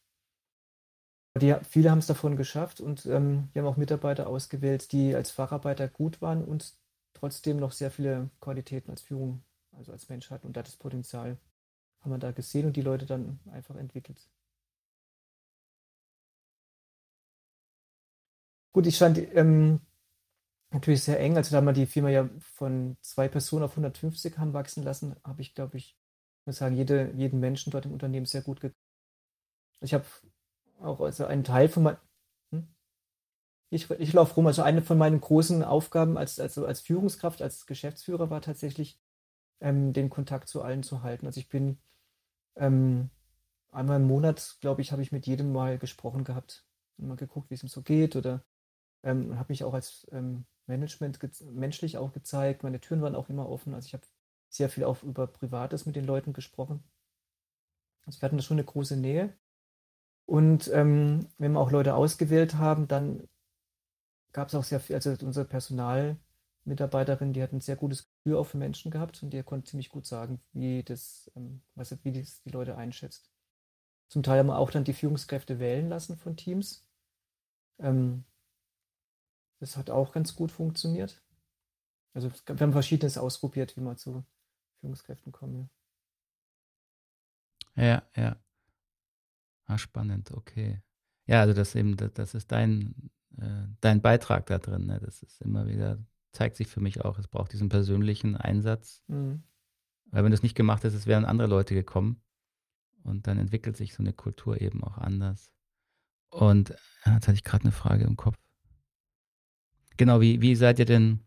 Die, 1.42 1.56
viele 1.68 1.90
haben 1.90 1.98
es 2.00 2.08
davon 2.08 2.38
geschafft 2.38 2.80
und 2.80 3.06
ähm, 3.08 3.50
wir 3.52 3.62
haben 3.62 3.68
auch 3.68 3.78
Mitarbeiter 3.78 4.28
ausgewählt, 4.28 4.92
die 4.92 5.16
als 5.16 5.32
Facharbeiter 5.32 5.88
gut 5.88 6.22
waren 6.22 6.46
und 6.46 6.76
trotzdem 7.14 7.58
noch 7.58 7.72
sehr 7.72 7.90
viele 7.90 8.30
Qualitäten 8.40 8.92
als 8.92 9.02
Führung, 9.02 9.44
also 9.72 9.92
als 9.92 10.08
Mensch 10.08 10.30
hatten 10.30 10.46
und 10.48 10.56
da 10.56 10.62
das 10.62 10.78
Potenzial 10.78 11.38
haben 12.02 12.12
wir 12.12 12.20
da 12.20 12.32
gesehen 12.32 12.68
und 12.68 12.76
die 12.76 12.82
Leute 12.82 13.08
dann 13.08 13.40
einfach 13.52 13.76
entwickelt. 13.76 14.30
Gut, 18.72 18.86
ich 18.86 18.96
stand 18.98 19.18
ähm, 19.34 19.82
natürlich 20.76 21.04
sehr 21.04 21.20
eng, 21.20 21.38
also 21.38 21.56
da 21.56 21.62
wir 21.62 21.74
die 21.74 21.86
Firma 21.86 22.10
ja 22.10 22.30
von 22.40 22.98
zwei 23.02 23.28
Personen 23.28 23.64
auf 23.64 23.72
150 23.72 24.38
haben 24.38 24.54
wachsen 24.54 24.84
lassen, 24.84 25.16
habe 25.24 25.42
ich, 25.42 25.56
glaube 25.56 25.78
ich, 25.78 25.98
muss 26.46 26.58
sagen, 26.58 26.76
jede, 26.76 27.12
jeden 27.16 27.40
Menschen 27.40 27.72
dort 27.72 27.86
im 27.86 27.94
Unternehmen 27.94 28.26
sehr 28.26 28.42
gut 28.42 28.62
gekriegt. 28.62 28.80
Ich 29.82 29.94
habe 29.94 30.06
auch 30.80 31.02
also 31.02 31.26
einen 31.26 31.44
Teil 31.44 31.70
von 31.70 31.84
meinem 31.84 31.98
hm? 32.52 32.68
ich, 33.70 33.90
ich 33.92 34.14
laufe 34.14 34.36
rum. 34.36 34.48
Also 34.48 34.62
eine 34.62 34.82
von 34.82 34.98
meinen 34.98 35.20
großen 35.20 35.64
Aufgaben 35.64 36.18
als, 36.18 36.40
also 36.40 36.66
als 36.66 36.82
Führungskraft, 36.82 37.42
als 37.42 37.66
Geschäftsführer 37.66 38.30
war 38.30 38.42
tatsächlich, 38.42 39.00
ähm, 39.62 39.94
den 39.94 40.10
Kontakt 40.10 40.50
zu 40.50 40.62
allen 40.62 40.84
zu 40.84 41.02
halten. 41.04 41.26
Also 41.26 41.40
ich 41.40 41.50
bin 41.50 41.80
ähm, 42.56 43.10
einmal 43.72 44.00
im 44.00 44.08
Monat, 44.08 44.58
glaube 44.62 44.82
ich, 44.82 44.92
habe 44.92 45.02
ich 45.02 45.12
mit 45.12 45.28
jedem 45.28 45.52
mal 45.52 45.78
gesprochen 45.78 46.24
gehabt 46.24 46.66
und 46.98 47.08
mal 47.08 47.18
geguckt, 47.18 47.50
wie 47.50 47.56
es 47.56 47.64
ihm 47.64 47.70
so 47.70 47.82
geht 47.82 48.16
oder 48.16 48.44
ähm, 49.04 49.38
habe 49.38 49.52
mich 49.52 49.64
auch 49.64 49.74
als 49.74 50.08
ähm, 50.12 50.46
Management 50.68 51.20
menschlich 51.54 51.98
auch 51.98 52.12
gezeigt. 52.12 52.64
Meine 52.64 52.82
Türen 52.82 53.02
waren 53.02 53.16
auch 53.16 53.30
immer 53.30 53.50
offen. 53.50 53.74
Also 53.74 53.88
ich 53.88 53.94
habe 53.94 54.06
sehr 54.50 54.70
viel 54.70 54.84
auch 54.84 55.04
über 55.04 55.28
Privates 55.28 55.86
mit 55.86 55.96
den 55.96 56.06
Leuten 56.06 56.34
gesprochen. 56.34 56.84
Also 58.06 58.22
wir 58.22 58.26
hatten 58.26 58.38
da 58.38 58.44
schon 58.44 58.58
eine 58.58 58.66
große 58.66 58.98
Nähe. 58.98 59.34
Und 60.26 60.70
ähm, 60.74 61.28
wenn 61.38 61.54
wir 61.54 61.60
auch 61.60 61.72
Leute 61.72 61.96
ausgewählt 61.96 62.56
haben, 62.56 62.88
dann 62.88 63.28
gab 64.32 64.48
es 64.50 64.56
auch 64.56 64.64
sehr 64.64 64.80
viel, 64.80 64.96
also 64.96 65.16
unsere 65.24 65.46
Personalmitarbeiterin, 65.46 67.34
die 67.34 67.44
hat 67.44 67.54
ein 67.54 67.62
sehr 67.62 67.76
gutes 67.76 68.08
Gefühl 68.24 68.44
für 68.44 68.58
Menschen 68.58 68.92
gehabt 68.92 69.22
und 69.24 69.32
die 69.32 69.44
konnte 69.44 69.70
ziemlich 69.70 69.90
gut 69.90 70.06
sagen, 70.06 70.40
wie 70.54 70.84
das, 70.84 71.32
ähm, 71.36 71.62
was, 71.76 71.96
wie 72.04 72.12
das 72.12 72.42
die 72.44 72.50
Leute 72.50 72.76
einschätzt. 72.76 73.30
Zum 74.08 74.24
Teil 74.24 74.40
haben 74.40 74.48
wir 74.48 74.58
auch 74.58 74.72
dann 74.72 74.84
die 74.84 74.94
Führungskräfte 74.94 75.60
wählen 75.60 75.90
lassen 75.90 76.18
von 76.18 76.36
Teams. 76.36 76.86
Ähm, 77.80 78.26
das 79.60 79.78
hat 79.78 79.90
auch 79.90 80.12
ganz 80.12 80.36
gut 80.36 80.52
funktioniert. 80.52 81.24
Also 82.14 82.32
wir 82.46 82.60
haben 82.60 82.72
verschiedenes 82.72 83.18
ausprobiert, 83.18 83.76
wie 83.76 83.82
man 83.82 83.98
zu 83.98 84.26
Führungskräften 84.80 85.32
kommen. 85.32 85.70
Ja, 87.76 88.04
ja. 88.16 88.38
Ah, 89.66 89.78
spannend, 89.78 90.32
okay. 90.32 90.82
Ja, 91.26 91.42
also 91.42 91.54
das 91.54 91.76
eben, 91.76 91.98
das, 91.98 92.14
das 92.14 92.34
ist 92.36 92.52
dein, 92.52 93.12
äh, 93.38 93.68
dein 93.82 94.02
Beitrag 94.02 94.46
da 94.46 94.60
drin. 94.60 94.86
Ne? 94.86 95.00
Das 95.00 95.24
ist 95.24 95.42
immer 95.42 95.68
wieder, 95.68 95.98
zeigt 96.32 96.56
sich 96.56 96.68
für 96.68 96.82
mich 96.82 97.04
auch, 97.04 97.18
es 97.18 97.28
braucht 97.28 97.52
diesen 97.52 97.70
persönlichen 97.70 98.38
Einsatz. 98.38 99.04
Mhm. 99.08 99.44
Weil 100.12 100.24
wenn 100.24 100.32
du 100.32 100.36
es 100.36 100.44
nicht 100.44 100.56
gemacht 100.56 100.84
hättest, 100.84 101.02
es 101.02 101.08
wären 101.08 101.26
andere 101.26 101.48
Leute 101.48 101.74
gekommen. 101.74 102.22
Und 103.04 103.28
dann 103.28 103.38
entwickelt 103.38 103.76
sich 103.76 103.94
so 103.94 104.02
eine 104.02 104.14
Kultur 104.14 104.62
eben 104.62 104.84
auch 104.84 104.98
anders. 104.98 105.52
Und 106.30 106.70
ja, 107.06 107.16
jetzt 107.16 107.28
hatte 107.28 107.36
ich 107.36 107.44
gerade 107.44 107.64
eine 107.64 107.72
Frage 107.72 108.04
im 108.04 108.18
Kopf. 108.18 108.38
Genau, 109.98 110.22
wie, 110.22 110.42
wie 110.42 110.56
seid 110.56 110.80
ihr 110.80 110.86
denn, 110.86 111.20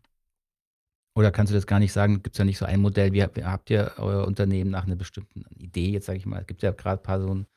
oder 1.15 1.31
kannst 1.31 1.51
du 1.51 1.55
das 1.55 1.67
gar 1.67 1.79
nicht 1.79 1.93
sagen, 1.93 2.21
gibt 2.21 2.35
es 2.35 2.37
ja 2.37 2.45
nicht 2.45 2.57
so 2.57 2.65
ein 2.65 2.81
Modell, 2.81 3.13
wie 3.13 3.23
habt 3.23 3.69
ihr 3.69 3.93
euer 3.97 4.25
Unternehmen 4.25 4.71
nach 4.71 4.85
einer 4.85 4.95
bestimmten 4.95 5.43
Idee, 5.57 5.91
jetzt 5.91 6.05
sage 6.05 6.17
ich 6.17 6.25
mal, 6.25 6.41
es 6.41 6.47
gibt 6.47 6.61
ja 6.61 6.71
gerade 6.71 7.01
ein 7.01 7.03
paar 7.03 7.21
so 7.21 7.33
ein 7.33 7.47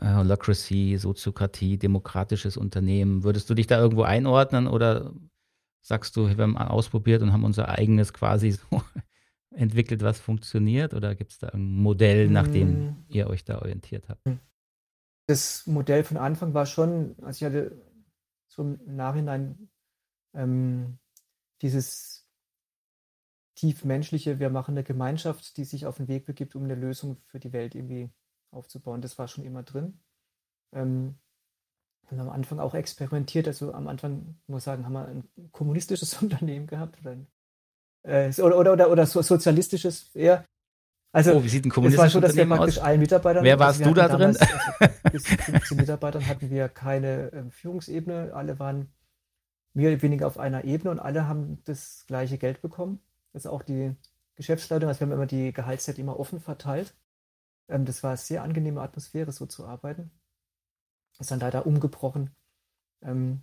äh, 0.00 0.14
Holacracy, 0.14 0.96
Soziokratie, 0.98 1.78
demokratisches 1.78 2.56
Unternehmen. 2.56 3.24
Würdest 3.24 3.48
du 3.48 3.54
dich 3.54 3.66
da 3.66 3.78
irgendwo 3.78 4.02
einordnen 4.02 4.66
oder 4.66 5.12
sagst 5.80 6.16
du, 6.16 6.28
wir 6.28 6.42
haben 6.42 6.56
ausprobiert 6.56 7.22
und 7.22 7.32
haben 7.32 7.44
unser 7.44 7.68
eigenes 7.68 8.12
quasi 8.12 8.50
so 8.70 8.82
entwickelt, 9.50 10.02
was 10.02 10.20
funktioniert? 10.20 10.94
Oder 10.94 11.14
gibt 11.14 11.32
es 11.32 11.38
da 11.38 11.48
ein 11.48 11.76
Modell, 11.76 12.28
nach 12.28 12.48
dem 12.48 12.68
hm. 12.68 12.96
ihr 13.08 13.28
euch 13.28 13.44
da 13.44 13.58
orientiert 13.58 14.08
habt? 14.08 14.22
Das 15.26 15.66
Modell 15.66 16.04
von 16.04 16.16
Anfang 16.16 16.54
war 16.54 16.66
schon, 16.66 17.16
also 17.22 17.44
ich 17.44 17.50
hatte 17.50 17.82
so 18.48 18.62
im 18.62 18.96
Nachhinein 18.96 19.68
ähm, 20.36 20.98
dieses 21.62 22.28
tief 23.56 23.84
menschliche, 23.84 24.38
wir 24.38 24.50
machen 24.50 24.72
eine 24.72 24.84
Gemeinschaft, 24.84 25.56
die 25.56 25.64
sich 25.64 25.86
auf 25.86 25.96
den 25.96 26.08
Weg 26.08 26.26
begibt, 26.26 26.54
um 26.54 26.64
eine 26.64 26.74
Lösung 26.74 27.16
für 27.26 27.40
die 27.40 27.52
Welt 27.52 27.74
irgendwie 27.74 28.10
aufzubauen. 28.50 29.00
Das 29.00 29.18
war 29.18 29.28
schon 29.28 29.44
immer 29.44 29.62
drin. 29.62 29.98
Ähm, 30.72 31.16
und 32.10 32.20
am 32.20 32.28
Anfang 32.28 32.60
auch 32.60 32.74
experimentiert. 32.74 33.48
Also 33.48 33.72
am 33.72 33.88
Anfang, 33.88 34.36
muss 34.46 34.60
ich 34.60 34.64
sagen, 34.64 34.84
haben 34.84 34.92
wir 34.92 35.08
ein 35.08 35.24
kommunistisches 35.52 36.14
Unternehmen 36.22 36.66
gehabt 36.66 37.00
oder, 37.00 37.12
ein, 37.12 37.26
äh, 38.04 38.30
oder, 38.40 38.58
oder, 38.58 38.72
oder, 38.74 38.90
oder 38.90 39.06
so, 39.06 39.22
sozialistisches 39.22 40.14
eher. 40.14 40.44
Also, 41.12 41.32
oh, 41.32 41.42
wie 41.42 41.48
sieht 41.48 41.64
ein 41.64 41.70
kommunistisches 41.70 42.12
so, 42.12 42.20
dass 42.20 42.36
wir 42.36 42.46
praktisch 42.46 42.78
aus? 42.78 42.84
allen 42.84 43.00
Mitarbeitern. 43.00 43.42
Wer 43.42 43.58
warst 43.58 43.82
du 43.82 43.94
da 43.94 44.06
drin? 44.06 44.34
Damals, 44.34 44.40
also 44.40 44.94
bis 45.12 45.24
zu 45.24 45.36
15 45.36 45.76
Mitarbeitern 45.78 46.26
hatten 46.26 46.50
wir 46.50 46.68
keine 46.68 47.32
äh, 47.32 47.50
Führungsebene. 47.50 48.32
Alle 48.34 48.58
waren 48.58 48.92
mehr 49.76 49.92
oder 49.92 50.02
weniger 50.02 50.26
auf 50.26 50.38
einer 50.38 50.64
Ebene 50.64 50.90
und 50.90 50.98
alle 50.98 51.28
haben 51.28 51.62
das 51.64 52.04
gleiche 52.06 52.38
Geld 52.38 52.62
bekommen. 52.62 52.98
Das 53.32 53.44
ist 53.44 53.50
auch 53.50 53.62
die 53.62 53.94
Geschäftsleitung. 54.34 54.88
Also 54.88 55.00
wir 55.00 55.06
haben 55.06 55.12
immer 55.12 55.26
die 55.26 55.52
Gehaltszeit 55.52 55.98
immer 55.98 56.18
offen 56.18 56.40
verteilt. 56.40 56.94
Ähm, 57.68 57.84
das 57.84 58.02
war 58.02 58.10
eine 58.10 58.16
sehr 58.16 58.42
angenehme 58.42 58.80
Atmosphäre, 58.80 59.32
so 59.32 59.44
zu 59.44 59.66
arbeiten. 59.66 60.10
Ist 61.18 61.30
dann 61.30 61.40
leider 61.40 61.66
umgebrochen, 61.66 62.30
ähm, 63.02 63.42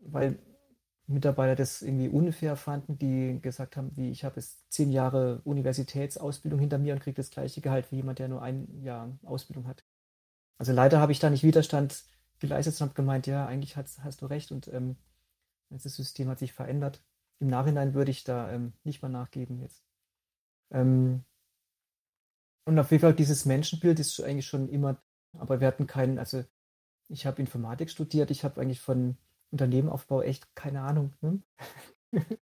weil 0.00 0.38
Mitarbeiter 1.06 1.56
das 1.56 1.80
irgendwie 1.80 2.08
unfair 2.08 2.56
fanden, 2.56 2.98
die 2.98 3.40
gesagt 3.40 3.78
haben, 3.78 3.96
wie 3.96 4.10
ich 4.10 4.24
habe 4.24 4.36
jetzt 4.36 4.70
zehn 4.70 4.92
Jahre 4.92 5.40
Universitätsausbildung 5.44 6.60
hinter 6.60 6.76
mir 6.76 6.92
und 6.92 7.00
kriege 7.00 7.16
das 7.16 7.30
gleiche 7.30 7.62
Gehalt 7.62 7.90
wie 7.90 7.96
jemand, 7.96 8.18
der 8.18 8.28
nur 8.28 8.42
ein 8.42 8.82
Jahr 8.82 9.10
Ausbildung 9.24 9.66
hat. 9.66 9.84
Also 10.58 10.72
leider 10.72 11.00
habe 11.00 11.12
ich 11.12 11.18
da 11.18 11.30
nicht 11.30 11.44
Widerstand 11.44 12.04
geleistet 12.40 12.74
und 12.74 12.88
habe 12.88 12.94
gemeint, 12.94 13.26
ja, 13.26 13.46
eigentlich 13.46 13.76
hast, 13.76 14.02
hast 14.02 14.22
du 14.22 14.26
recht 14.26 14.52
und 14.52 14.68
ähm, 14.68 14.96
das 15.70 15.82
System 15.84 16.28
hat 16.28 16.38
sich 16.38 16.52
verändert. 16.52 17.02
Im 17.40 17.48
Nachhinein 17.48 17.94
würde 17.94 18.10
ich 18.10 18.24
da 18.24 18.50
ähm, 18.50 18.72
nicht 18.84 19.02
mal 19.02 19.08
nachgeben 19.08 19.60
jetzt. 19.60 19.84
Ähm, 20.70 21.24
und 22.64 22.78
auf 22.78 22.90
jeden 22.90 23.00
Fall 23.00 23.14
dieses 23.14 23.44
Menschenbild 23.44 23.98
ist 23.98 24.20
eigentlich 24.20 24.46
schon 24.46 24.68
immer, 24.68 25.00
aber 25.32 25.60
wir 25.60 25.66
hatten 25.66 25.86
keinen, 25.86 26.18
also 26.18 26.44
ich 27.08 27.26
habe 27.26 27.40
Informatik 27.40 27.90
studiert, 27.90 28.30
ich 28.30 28.44
habe 28.44 28.60
eigentlich 28.60 28.80
von 28.80 29.16
Unternehmenaufbau 29.50 30.22
echt 30.22 30.54
keine 30.54 30.82
Ahnung. 30.82 31.14
Ne? 31.20 31.42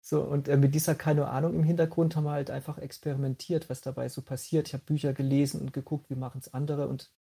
so, 0.00 0.22
und 0.22 0.48
äh, 0.48 0.56
mit 0.56 0.74
dieser 0.74 0.94
keine 0.94 1.28
Ahnung 1.28 1.54
im 1.54 1.62
Hintergrund 1.62 2.16
haben 2.16 2.24
wir 2.24 2.32
halt 2.32 2.50
einfach 2.50 2.78
experimentiert, 2.78 3.70
was 3.70 3.80
dabei 3.80 4.08
so 4.08 4.22
passiert. 4.22 4.66
Ich 4.68 4.74
habe 4.74 4.84
Bücher 4.84 5.12
gelesen 5.12 5.60
und 5.60 5.72
geguckt, 5.72 6.10
wie 6.10 6.16
machen 6.16 6.40
es 6.40 6.52
andere 6.52 6.88
und 6.88 7.12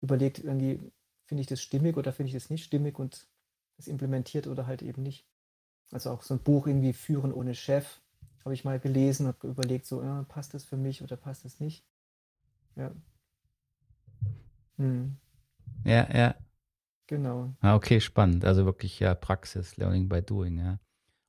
überlegt, 0.00 0.38
irgendwie, 0.38 0.92
finde 1.26 1.42
ich 1.42 1.46
das 1.46 1.60
stimmig 1.60 1.96
oder 1.96 2.12
finde 2.12 2.28
ich 2.28 2.34
das 2.34 2.50
nicht 2.50 2.64
stimmig 2.64 2.98
und 2.98 3.26
das 3.76 3.88
implementiert 3.88 4.46
oder 4.46 4.66
halt 4.66 4.82
eben 4.82 5.02
nicht. 5.02 5.26
Also 5.92 6.10
auch 6.10 6.22
so 6.22 6.34
ein 6.34 6.40
Buch 6.40 6.66
irgendwie 6.66 6.92
Führen 6.92 7.32
ohne 7.32 7.54
Chef 7.54 8.00
habe 8.44 8.54
ich 8.54 8.64
mal 8.64 8.78
gelesen 8.78 9.26
und 9.26 9.42
überlegt, 9.42 9.86
so, 9.86 10.02
ja, 10.02 10.24
passt 10.28 10.54
das 10.54 10.64
für 10.64 10.76
mich 10.76 11.02
oder 11.02 11.16
passt 11.16 11.44
das 11.44 11.58
nicht? 11.58 11.84
Ja. 12.76 12.92
Hm. 14.76 15.16
Ja, 15.84 16.08
ja. 16.14 16.34
Genau. 17.08 17.52
Ah, 17.60 17.74
okay, 17.74 18.00
spannend. 18.00 18.44
Also 18.44 18.64
wirklich 18.64 18.98
ja 19.00 19.14
Praxis, 19.14 19.76
Learning 19.76 20.08
by 20.08 20.22
Doing, 20.22 20.58
ja. 20.58 20.78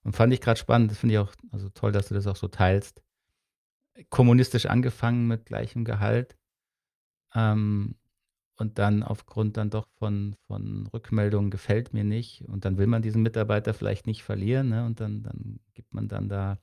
Und 0.04 0.16
fand 0.16 0.32
ich 0.32 0.42
gerade 0.42 0.60
spannend, 0.60 0.92
das 0.92 1.00
finde 1.00 1.16
ich 1.16 1.20
auch 1.20 1.34
also 1.52 1.70
toll, 1.70 1.92
dass 1.92 2.08
du 2.08 2.14
das 2.14 2.28
auch 2.28 2.36
so 2.36 2.48
teilst. 2.48 3.02
Kommunistisch 4.10 4.68
angefangen 4.68 5.28
mit 5.28 5.46
gleichem 5.46 5.86
Gehalt. 5.86 6.38
Ähm, 7.34 7.96
und 8.58 8.80
dann 8.80 9.04
aufgrund 9.04 9.58
dann 9.58 9.70
doch 9.70 9.88
von, 10.00 10.36
von 10.48 10.88
Rückmeldungen 10.88 11.52
gefällt 11.52 11.94
mir 11.94 12.04
nicht. 12.04 12.44
Und 12.48 12.66
dann 12.66 12.78
will 12.78 12.88
man 12.88 13.02
diesen 13.02 13.22
Mitarbeiter 13.22 13.74
vielleicht 13.74 14.08
nicht 14.08 14.24
verlieren, 14.24 14.70
ne? 14.70 14.86
Und 14.86 15.00
dann, 15.00 15.24
dann 15.24 15.60
gibt 15.74 15.94
man 15.94 16.08
dann 16.08 16.28
da 16.28 16.58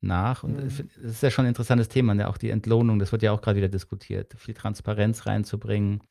nach. 0.00 0.42
Und 0.42 0.56
mhm. 0.56 0.60
das 0.62 0.80
ist 0.96 1.22
ja 1.22 1.30
schon 1.30 1.44
ein 1.44 1.50
interessantes 1.50 1.88
Thema, 1.88 2.14
ne? 2.14 2.28
auch 2.28 2.38
die 2.38 2.50
Entlohnung, 2.50 2.98
das 2.98 3.12
wird 3.12 3.22
ja 3.22 3.32
auch 3.32 3.40
gerade 3.40 3.58
wieder 3.58 3.68
diskutiert, 3.68 4.34
viel 4.38 4.54
Transparenz 4.54 5.26
reinzubringen 5.26 6.02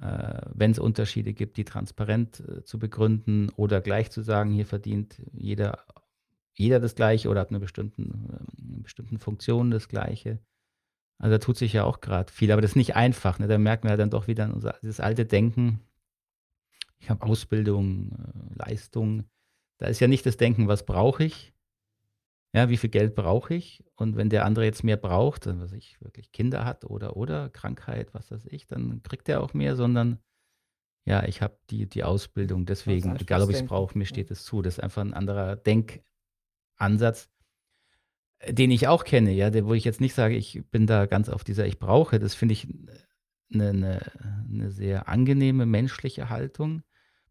äh, 0.00 0.42
wenn 0.52 0.72
es 0.72 0.78
Unterschiede 0.78 1.32
gibt, 1.32 1.56
die 1.56 1.64
transparent 1.64 2.40
äh, 2.40 2.64
zu 2.64 2.78
begründen 2.78 3.48
oder 3.56 3.80
gleich 3.80 4.10
zu 4.10 4.22
sagen, 4.22 4.50
hier 4.50 4.66
verdient 4.66 5.22
jeder, 5.32 5.84
jeder 6.52 6.80
das 6.80 6.94
Gleiche 6.94 7.28
oder 7.28 7.40
hat 7.40 7.50
eine, 7.50 7.60
bestimmten, 7.60 8.28
äh, 8.30 8.62
eine 8.62 8.82
bestimmten 8.82 9.18
Funktion 9.18 9.70
das 9.70 9.88
Gleiche. 9.88 10.38
Also 11.18 11.36
da 11.36 11.38
tut 11.38 11.56
sich 11.56 11.72
ja 11.72 11.84
auch 11.84 12.00
gerade 12.00 12.32
viel, 12.32 12.52
aber 12.52 12.60
das 12.60 12.72
ist 12.72 12.76
nicht 12.76 12.96
einfach. 12.96 13.38
Ne? 13.38 13.48
Da 13.48 13.58
merken 13.58 13.88
wir 13.88 13.96
dann 13.96 14.10
doch 14.10 14.26
wieder 14.26 14.52
unser, 14.52 14.76
dieses 14.82 15.00
alte 15.00 15.24
Denken. 15.24 15.80
Ich 16.98 17.10
habe 17.10 17.24
Ausbildung, 17.24 18.12
äh, 18.12 18.54
Leistung. 18.58 19.24
Da 19.78 19.86
ist 19.86 20.00
ja 20.00 20.08
nicht 20.08 20.26
das 20.26 20.36
Denken, 20.36 20.68
was 20.68 20.84
brauche 20.86 21.24
ich, 21.24 21.54
ja, 22.56 22.70
wie 22.70 22.78
viel 22.78 22.88
Geld 22.88 23.14
brauche 23.14 23.52
ich? 23.52 23.84
Und 23.96 24.16
wenn 24.16 24.30
der 24.30 24.46
andere 24.46 24.64
jetzt 24.64 24.82
mehr 24.82 24.96
braucht, 24.96 25.46
was 25.46 25.72
ich 25.72 26.00
wirklich 26.00 26.32
Kinder 26.32 26.64
hat 26.64 26.86
oder 26.86 27.14
oder 27.14 27.50
Krankheit, 27.50 28.14
was 28.14 28.30
weiß 28.30 28.46
ich, 28.46 28.66
dann 28.66 29.02
kriegt 29.02 29.28
er 29.28 29.42
auch 29.42 29.52
mehr, 29.52 29.76
sondern 29.76 30.20
ja, 31.04 31.24
ich 31.24 31.42
habe 31.42 31.58
die, 31.68 31.86
die 31.86 32.02
Ausbildung, 32.02 32.64
deswegen, 32.64 33.14
egal 33.16 33.42
ob 33.42 33.50
ich 33.50 33.56
es 33.56 33.66
brauche, 33.66 33.98
mir 33.98 34.06
steht 34.06 34.30
es 34.30 34.42
zu. 34.42 34.62
Das 34.62 34.78
ist 34.78 34.82
einfach 34.82 35.02
ein 35.02 35.12
anderer 35.12 35.56
Denkansatz, 35.56 37.28
den 38.48 38.70
ich 38.70 38.88
auch 38.88 39.04
kenne, 39.04 39.32
ja, 39.32 39.52
wo 39.64 39.74
ich 39.74 39.84
jetzt 39.84 40.00
nicht 40.00 40.14
sage, 40.14 40.36
ich 40.36 40.62
bin 40.70 40.86
da 40.86 41.06
ganz 41.06 41.28
auf 41.28 41.44
dieser 41.44 41.66
Ich 41.66 41.78
brauche, 41.78 42.18
das 42.18 42.34
finde 42.34 42.52
ich 42.52 42.68
eine, 43.52 43.68
eine, 43.70 44.12
eine, 44.50 44.70
sehr 44.70 45.08
angenehme 45.08 45.66
menschliche 45.66 46.28
Haltung, 46.28 46.82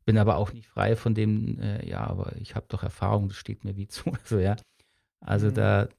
bin 0.05 0.17
aber 0.17 0.37
auch 0.37 0.53
nicht 0.53 0.67
frei 0.67 0.95
von 0.95 1.13
dem, 1.13 1.59
äh, 1.59 1.87
ja, 1.87 2.05
aber 2.05 2.35
ich 2.37 2.55
habe 2.55 2.65
doch 2.69 2.83
Erfahrung, 2.83 3.27
das 3.27 3.37
steht 3.37 3.63
mir 3.63 3.75
wie 3.75 3.87
zu. 3.87 4.11
Also 4.23 4.39
ja, 4.39 4.55
also 5.19 5.47
mhm. 5.47 5.53
da, 5.55 5.89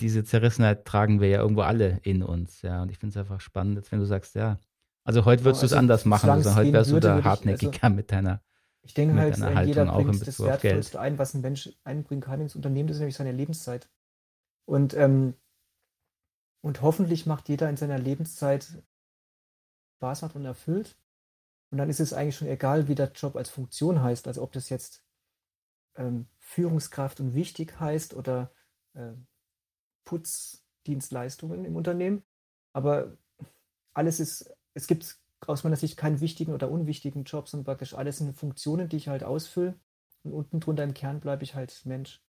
diese 0.00 0.24
Zerrissenheit 0.24 0.84
tragen 0.84 1.20
wir 1.20 1.28
ja 1.28 1.40
irgendwo 1.40 1.62
alle 1.62 2.00
in 2.02 2.22
uns, 2.22 2.62
ja. 2.62 2.82
Und 2.82 2.90
ich 2.90 2.98
finde 2.98 3.12
es 3.12 3.16
einfach 3.16 3.40
spannend, 3.40 3.90
wenn 3.90 3.98
du 3.98 4.04
sagst, 4.04 4.34
ja, 4.34 4.58
also 5.04 5.24
heute 5.24 5.44
würdest 5.44 5.62
also, 5.62 5.74
du 5.74 5.76
es 5.76 5.78
anders 5.78 6.04
machen, 6.04 6.30
also 6.30 6.54
heute 6.54 6.72
wärst 6.72 6.92
du 6.92 7.00
da 7.00 7.24
hartnäckiger 7.24 7.72
ich, 7.72 7.82
also, 7.82 7.94
mit 7.96 8.12
deiner 8.12 8.42
Ich 8.82 8.94
denke 8.94 9.14
mit 9.14 9.22
halt, 9.22 9.34
deiner 9.34 9.54
Haltung 9.54 9.68
jeder 9.68 9.92
auch 9.92 10.00
in 10.00 10.06
Bezug 10.18 10.26
das 10.26 10.40
Wertvollste 10.40 11.00
ein, 11.00 11.18
was 11.18 11.34
ein 11.34 11.40
Mensch 11.40 11.70
einbringen 11.84 12.20
kann 12.20 12.40
ins 12.40 12.54
Unternehmen, 12.54 12.88
das 12.88 12.96
ist 12.96 13.00
nämlich 13.00 13.16
seine 13.16 13.32
Lebenszeit. 13.32 13.88
Und, 14.68 14.92
ähm, 14.92 15.32
und 16.60 16.82
hoffentlich 16.82 17.24
macht 17.24 17.48
jeder 17.48 17.70
in 17.70 17.78
seiner 17.78 17.98
Lebenszeit 17.98 18.82
Spaß 19.96 20.22
hat 20.22 20.36
und 20.36 20.44
erfüllt. 20.44 20.98
Und 21.70 21.78
dann 21.78 21.88
ist 21.88 22.00
es 22.00 22.12
eigentlich 22.12 22.36
schon 22.36 22.48
egal, 22.48 22.86
wie 22.86 22.94
der 22.94 23.10
Job 23.12 23.36
als 23.36 23.48
Funktion 23.48 24.02
heißt. 24.02 24.28
Also 24.28 24.42
ob 24.42 24.52
das 24.52 24.68
jetzt 24.68 25.02
ähm, 25.96 26.26
Führungskraft 26.38 27.18
und 27.18 27.34
wichtig 27.34 27.80
heißt 27.80 28.12
oder 28.12 28.52
äh, 28.92 29.12
Putzdienstleistungen 30.04 31.64
im 31.64 31.74
Unternehmen. 31.74 32.22
Aber 32.74 33.16
alles 33.94 34.20
ist, 34.20 34.54
es 34.74 34.86
gibt 34.86 35.18
aus 35.46 35.64
meiner 35.64 35.76
Sicht 35.76 35.96
keinen 35.96 36.20
wichtigen 36.20 36.52
oder 36.52 36.70
unwichtigen 36.70 37.24
Job, 37.24 37.48
sondern 37.48 37.64
praktisch 37.64 37.94
alles 37.94 38.18
sind 38.18 38.36
Funktionen, 38.36 38.90
die 38.90 38.98
ich 38.98 39.08
halt 39.08 39.24
ausfülle. 39.24 39.80
Und 40.24 40.34
unten 40.34 40.60
drunter 40.60 40.84
im 40.84 40.92
Kern 40.92 41.20
bleibe 41.20 41.42
ich 41.42 41.54
halt 41.54 41.86
Mensch. 41.86 42.22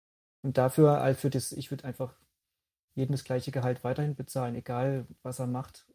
Und 0.42 0.56
dafür, 0.56 1.12
für 1.16 1.30
das, 1.30 1.50
ich 1.50 1.72
würde 1.72 1.84
einfach 1.84 2.14
jedem 2.98 3.12
das 3.12 3.24
gleiche 3.24 3.52
Gehalt 3.52 3.84
weiterhin 3.84 4.16
bezahlen, 4.16 4.54
egal 4.54 5.06
was 5.22 5.38
er 5.38 5.46
macht. 5.46 5.86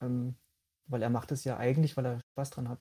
Ähm, 0.00 0.36
weil 0.86 1.02
er 1.02 1.10
macht 1.10 1.30
es 1.32 1.44
ja 1.44 1.56
eigentlich, 1.56 1.96
weil 1.96 2.06
er 2.06 2.20
Spaß 2.32 2.50
dran 2.50 2.68
hat. 2.68 2.80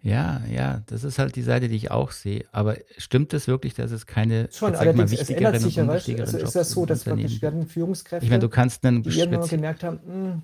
Ja, 0.00 0.42
ja, 0.48 0.82
das 0.86 1.02
ist 1.02 1.18
halt 1.18 1.34
die 1.34 1.42
Seite, 1.42 1.68
die 1.68 1.74
ich 1.74 1.90
auch 1.90 2.12
sehe. 2.12 2.46
Aber 2.52 2.76
stimmt 2.96 3.34
es 3.34 3.48
wirklich, 3.48 3.74
dass 3.74 3.90
es 3.90 4.06
keine 4.06 4.48
Schon, 4.52 4.72
jetzt, 4.72 4.96
mal, 4.96 5.10
wichtigeren 5.10 5.64
und 5.64 5.76
unwichtigeren 5.76 6.26
also 6.26 6.38
Jobs 6.38 6.50
ist 6.50 6.56
das 6.56 6.70
so, 6.70 6.86
dass 6.86 7.04
praktisch 7.04 7.42
werden 7.42 7.66
Führungskräfte, 7.66 8.24
ich 8.24 8.30
meine, 8.30 8.40
du 8.40 8.48
kannst 8.48 8.84
einen 8.84 9.02
die 9.02 9.18
irgendwann 9.18 9.48
gemerkt 9.48 9.82
haben, 9.82 10.00
hm, 10.04 10.42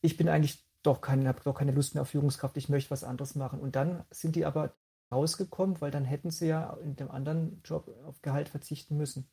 ich 0.00 0.16
bin 0.16 0.30
eigentlich 0.30 0.64
doch 0.82 1.02
keine, 1.02 1.28
habe 1.28 1.40
doch 1.44 1.54
keine 1.54 1.72
Lust 1.72 1.94
mehr 1.94 2.02
auf 2.02 2.08
Führungskraft, 2.08 2.56
ich 2.56 2.70
möchte 2.70 2.90
was 2.90 3.04
anderes 3.04 3.34
machen. 3.34 3.60
Und 3.60 3.76
dann 3.76 4.04
sind 4.10 4.36
die 4.36 4.46
aber 4.46 4.74
rausgekommen, 5.12 5.80
weil 5.80 5.90
dann 5.90 6.04
hätten 6.04 6.30
sie 6.30 6.48
ja 6.48 6.74
in 6.82 6.96
dem 6.96 7.10
anderen 7.10 7.60
Job 7.64 7.88
auf 8.04 8.22
Gehalt 8.22 8.48
verzichten 8.48 8.96
müssen. 8.96 9.28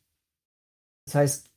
Das 1.06 1.14
heißt, 1.14 1.54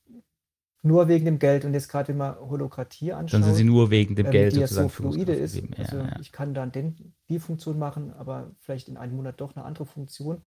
nur 0.83 1.07
wegen 1.07 1.25
dem 1.25 1.39
Geld 1.39 1.65
und 1.65 1.73
jetzt 1.73 1.89
gerade 1.89 2.11
immer 2.11 2.39
Holokratie 2.39 3.13
anschauen. 3.13 3.41
Dann 3.41 3.49
sind 3.49 3.57
sie 3.57 3.63
nur 3.63 3.91
wegen 3.91 4.15
dem 4.15 4.27
ähm, 4.27 4.31
Geld 4.31 4.53
die 4.53 4.59
sozusagen 4.59 4.89
so 4.89 4.95
fluide 4.95 5.33
ist. 5.33 5.55
Ja, 5.55 5.63
also 5.77 5.97
ja. 5.97 6.19
ich 6.19 6.31
kann 6.31 6.53
dann 6.53 6.71
den, 6.71 7.13
die 7.29 7.39
Funktion 7.39 7.77
machen, 7.77 8.13
aber 8.13 8.55
vielleicht 8.59 8.87
in 8.87 8.97
einem 8.97 9.15
Monat 9.15 9.39
doch 9.39 9.55
eine 9.55 9.65
andere 9.65 9.85
Funktion. 9.85 10.43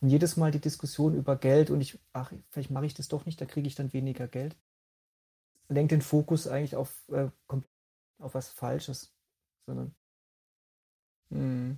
Und 0.00 0.10
jedes 0.10 0.36
Mal 0.36 0.50
die 0.50 0.60
Diskussion 0.60 1.14
über 1.14 1.36
Geld 1.36 1.70
und 1.70 1.80
ich, 1.80 1.98
ach, 2.12 2.32
vielleicht 2.50 2.70
mache 2.70 2.86
ich 2.86 2.94
das 2.94 3.08
doch 3.08 3.26
nicht, 3.26 3.40
da 3.40 3.46
kriege 3.46 3.66
ich 3.66 3.74
dann 3.74 3.92
weniger 3.92 4.28
Geld. 4.28 4.56
Lenkt 5.68 5.92
den 5.92 6.02
Fokus 6.02 6.46
eigentlich 6.46 6.76
auf, 6.76 7.02
äh, 7.08 7.28
auf 8.18 8.34
was 8.34 8.48
Falsches, 8.50 9.12
sondern 9.66 9.94
mh. 11.30 11.76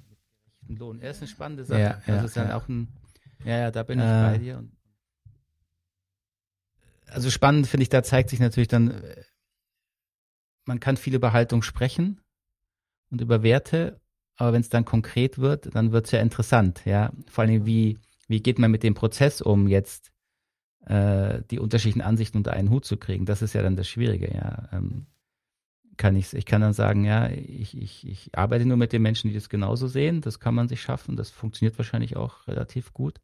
Lohn. 0.76 1.00
Er 1.00 1.10
ist 1.10 1.18
eine 1.18 1.28
spannende 1.28 1.64
Sache. 1.64 1.80
Ja, 1.80 2.02
ja, 2.06 2.14
also 2.14 2.26
ist 2.26 2.36
dann 2.36 2.50
auch 2.50 2.68
ein, 2.68 2.88
ja, 3.44 3.58
ja, 3.58 3.70
da 3.70 3.82
bin 3.82 3.98
ich 3.98 4.04
äh, 4.04 4.08
bei 4.08 4.38
dir. 4.38 4.64
Also 7.06 7.30
spannend 7.30 7.66
finde 7.66 7.82
ich, 7.82 7.88
da 7.88 8.02
zeigt 8.02 8.30
sich 8.30 8.40
natürlich 8.40 8.68
dann, 8.68 8.90
äh, 8.90 9.22
man 10.64 10.80
kann 10.80 10.96
viel 10.96 11.14
über 11.14 11.32
Haltung 11.32 11.62
sprechen 11.62 12.20
und 13.10 13.20
über 13.20 13.42
Werte, 13.42 14.00
aber 14.36 14.52
wenn 14.52 14.60
es 14.60 14.68
dann 14.68 14.84
konkret 14.84 15.38
wird, 15.38 15.74
dann 15.74 15.92
wird 15.92 16.06
es 16.06 16.12
ja 16.12 16.20
interessant, 16.20 16.82
ja. 16.84 17.12
Vor 17.28 17.44
allem, 17.44 17.66
wie, 17.66 17.98
wie 18.28 18.42
geht 18.42 18.58
man 18.58 18.70
mit 18.70 18.82
dem 18.82 18.94
Prozess 18.94 19.40
um, 19.40 19.66
jetzt 19.66 20.12
äh, 20.86 21.42
die 21.50 21.58
unterschiedlichen 21.58 22.02
Ansichten 22.02 22.38
unter 22.38 22.52
einen 22.52 22.70
Hut 22.70 22.84
zu 22.84 22.96
kriegen? 22.96 23.26
Das 23.26 23.42
ist 23.42 23.54
ja 23.54 23.62
dann 23.62 23.76
das 23.76 23.88
Schwierige, 23.88 24.32
ja. 24.32 24.68
Ähm, 24.72 25.06
kann 25.96 26.16
ich, 26.16 26.32
ich 26.32 26.46
kann 26.46 26.60
dann 26.60 26.72
sagen, 26.72 27.04
ja, 27.04 27.28
ich, 27.28 27.76
ich, 27.76 28.06
ich 28.06 28.30
arbeite 28.36 28.64
nur 28.66 28.76
mit 28.76 28.92
den 28.92 29.02
Menschen, 29.02 29.28
die 29.28 29.34
das 29.34 29.48
genauso 29.48 29.86
sehen. 29.86 30.20
Das 30.20 30.40
kann 30.40 30.54
man 30.54 30.68
sich 30.68 30.80
schaffen. 30.80 31.16
Das 31.16 31.30
funktioniert 31.30 31.78
wahrscheinlich 31.78 32.16
auch 32.16 32.46
relativ 32.48 32.92
gut. 32.92 33.20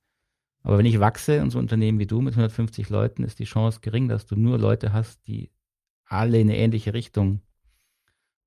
Aber 0.63 0.79
wenn 0.79 0.87
ich 0.87 1.01
wachse 1.01 1.43
und 1.43 1.51
so 1.51 1.59
ein 1.59 1.63
Unternehmen 1.63 1.99
wie 1.99 2.07
du 2.07 2.21
mit 2.21 2.35
150 2.35 2.89
Leuten, 2.91 3.23
ist 3.23 3.39
die 3.39 3.45
Chance 3.45 3.81
gering, 3.81 4.09
dass 4.09 4.27
du 4.27 4.37
nur 4.37 4.59
Leute 4.59 4.93
hast, 4.93 5.27
die 5.27 5.51
alle 6.05 6.41
in 6.41 6.49
eine 6.49 6.59
ähnliche 6.59 6.93
Richtung 6.93 7.41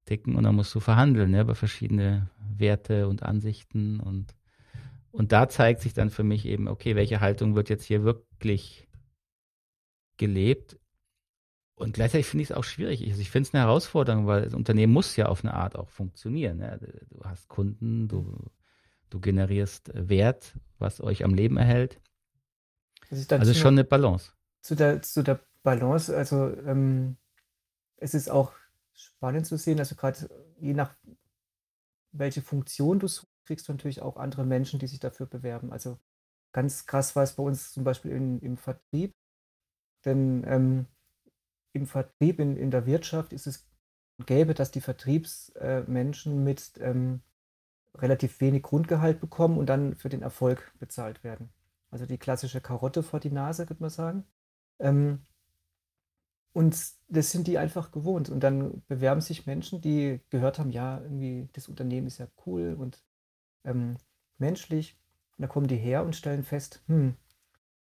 ticken 0.05 0.35
und 0.35 0.43
dann 0.43 0.55
musst 0.55 0.73
du 0.73 0.79
verhandeln 0.79 1.33
ja, 1.33 1.41
über 1.41 1.55
verschiedene 1.55 2.29
Werte 2.57 3.07
und 3.07 3.23
Ansichten 3.23 3.99
und 3.99 4.35
und 5.11 5.31
da 5.31 5.49
zeigt 5.49 5.81
sich 5.81 5.93
dann 5.93 6.11
für 6.11 6.23
mich 6.23 6.45
eben, 6.45 6.67
okay, 6.67 6.95
welche 6.95 7.19
Haltung 7.19 7.55
wird 7.55 7.69
jetzt 7.69 7.85
hier 7.85 8.03
wirklich 8.03 8.87
gelebt 10.17 10.78
Und 11.79 11.93
gleichzeitig 11.93 12.27
finde 12.27 12.43
ich 12.43 12.49
es 12.49 12.55
auch 12.55 12.65
schwierig. 12.65 13.01
Ich, 13.01 13.09
also 13.09 13.21
ich 13.21 13.31
finde 13.31 13.47
es 13.47 13.53
eine 13.53 13.63
Herausforderung, 13.63 14.27
weil 14.27 14.43
das 14.43 14.53
Unternehmen 14.53 14.91
muss 14.91 15.15
ja 15.15 15.27
auf 15.27 15.45
eine 15.45 15.53
Art 15.53 15.77
auch 15.77 15.89
funktionieren. 15.89 16.59
Ja. 16.59 16.77
Du 16.77 17.23
hast 17.23 17.47
Kunden, 17.47 18.09
du, 18.09 18.51
du 19.09 19.21
generierst 19.21 19.89
Wert, 19.93 20.55
was 20.77 20.99
euch 20.99 21.23
am 21.23 21.33
Leben 21.33 21.55
erhält. 21.55 22.01
Also 23.09 23.53
schon 23.53 23.75
eine 23.75 23.85
Balance. 23.85 24.33
Zu 24.61 24.75
der, 24.75 25.01
zu 25.01 25.23
der 25.23 25.39
Balance, 25.63 26.15
also 26.15 26.53
ähm, 26.65 27.15
es 27.95 28.13
ist 28.13 28.29
auch 28.29 28.51
spannend 28.93 29.45
zu 29.45 29.57
sehen, 29.57 29.79
also 29.79 29.95
gerade 29.95 30.29
je 30.59 30.73
nach 30.73 30.93
welche 32.11 32.41
Funktion 32.41 32.99
du 32.99 33.07
suchst, 33.07 33.31
kriegst 33.45 33.67
du 33.69 33.71
natürlich 33.71 34.01
auch 34.01 34.17
andere 34.17 34.45
Menschen, 34.45 34.79
die 34.79 34.87
sich 34.87 34.99
dafür 34.99 35.27
bewerben. 35.27 35.71
Also 35.71 35.97
ganz 36.51 36.85
krass 36.85 37.15
war 37.15 37.23
es 37.23 37.33
bei 37.33 37.43
uns 37.43 37.71
zum 37.71 37.85
Beispiel 37.85 38.11
in, 38.11 38.39
im 38.41 38.57
Vertrieb, 38.57 39.15
denn 40.03 40.43
ähm, 40.45 40.85
im 41.73 41.85
Vertrieb, 41.87 42.39
in, 42.39 42.57
in 42.57 42.71
der 42.71 42.85
Wirtschaft 42.85 43.33
ist 43.33 43.47
es 43.47 43.69
gäbe, 44.25 44.53
dass 44.53 44.71
die 44.71 44.81
Vertriebsmenschen 44.81 46.43
mit 46.43 46.73
ähm, 46.79 47.21
relativ 47.95 48.41
wenig 48.41 48.63
Grundgehalt 48.63 49.19
bekommen 49.19 49.57
und 49.57 49.67
dann 49.67 49.95
für 49.95 50.09
den 50.09 50.21
Erfolg 50.21 50.73
bezahlt 50.79 51.23
werden. 51.23 51.49
Also 51.89 52.05
die 52.05 52.17
klassische 52.17 52.61
Karotte 52.61 53.03
vor 53.03 53.19
die 53.19 53.31
Nase, 53.31 53.65
könnte 53.65 53.83
man 53.83 53.89
sagen. 53.89 54.25
Ähm, 54.79 55.25
und 56.53 56.75
das 57.07 57.31
sind 57.31 57.47
die 57.47 57.57
einfach 57.57 57.91
gewohnt. 57.91 58.29
Und 58.29 58.41
dann 58.41 58.83
bewerben 58.87 59.21
sich 59.21 59.45
Menschen, 59.45 59.81
die 59.81 60.19
gehört 60.29 60.59
haben, 60.59 60.71
ja, 60.71 60.99
irgendwie, 61.01 61.49
das 61.53 61.67
Unternehmen 61.67 62.07
ist 62.07 62.17
ja 62.17 62.27
cool 62.45 62.75
und 62.77 63.03
ähm, 63.63 63.97
menschlich. 64.37 64.97
Und 65.37 65.43
dann 65.43 65.49
kommen 65.49 65.67
die 65.67 65.77
her 65.77 66.03
und 66.03 66.15
stellen 66.15 66.43
fest, 66.43 66.83
hm, 66.87 67.15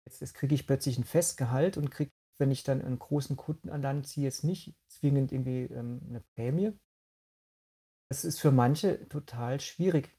jetzt, 0.06 0.22
jetzt 0.22 0.34
kriege 0.36 0.56
ich 0.56 0.68
plötzlich 0.68 0.98
ein 0.98 1.04
Festgehalt 1.04 1.78
und 1.78 1.92
kriege, 1.92 2.12
wenn 2.42 2.52
ich 2.52 2.64
dann 2.64 2.82
einen 2.82 3.00
großen 3.00 3.38
Kunden 3.38 3.70
an 3.70 3.82
Land 3.82 4.08
ziehe, 4.08 4.26
jetzt 4.26 4.44
nicht 4.44 4.76
zwingend 4.88 5.32
irgendwie 5.32 5.64
ähm, 5.74 6.02
eine 6.10 6.22
Prämie. 6.36 6.74
Das 8.10 8.26
ist 8.26 8.42
für 8.42 8.52
manche 8.52 9.08
total 9.08 9.62
schwierig, 9.62 10.10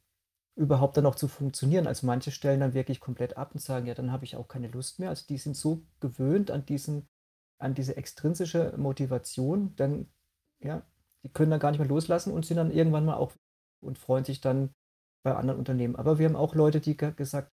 überhaupt 0.56 0.96
dann 0.96 1.04
noch 1.04 1.16
zu 1.16 1.28
funktionieren. 1.28 1.86
Also 1.86 2.06
manche 2.06 2.30
stellen 2.30 2.60
dann 2.60 2.72
wirklich 2.72 3.00
komplett 3.00 3.36
ab 3.36 3.52
und 3.52 3.60
sagen, 3.60 3.86
ja, 3.86 3.92
dann 3.94 4.12
habe 4.12 4.24
ich 4.24 4.36
auch 4.36 4.48
keine 4.48 4.68
Lust 4.68 4.98
mehr. 4.98 5.10
Also 5.10 5.26
die 5.28 5.36
sind 5.36 5.56
so 5.56 5.82
gewöhnt 6.00 6.50
an 6.50 6.64
diesen 6.64 7.08
an 7.62 7.74
diese 7.74 7.96
extrinsische 7.96 8.74
Motivation, 8.76 9.74
dann, 9.76 10.10
ja, 10.60 10.82
die 11.22 11.28
können 11.32 11.52
dann 11.52 11.60
gar 11.60 11.70
nicht 11.70 11.78
mehr 11.78 11.88
loslassen 11.88 12.32
und 12.32 12.44
sind 12.44 12.56
dann 12.56 12.72
irgendwann 12.72 13.04
mal 13.04 13.14
auch 13.14 13.32
und 13.80 13.98
freuen 13.98 14.24
sich 14.24 14.40
dann 14.40 14.74
bei 15.22 15.34
anderen 15.34 15.60
Unternehmen. 15.60 15.96
Aber 15.96 16.18
wir 16.18 16.26
haben 16.26 16.36
auch 16.36 16.54
Leute, 16.56 16.80
die 16.80 16.96
gesagt, 16.96 17.52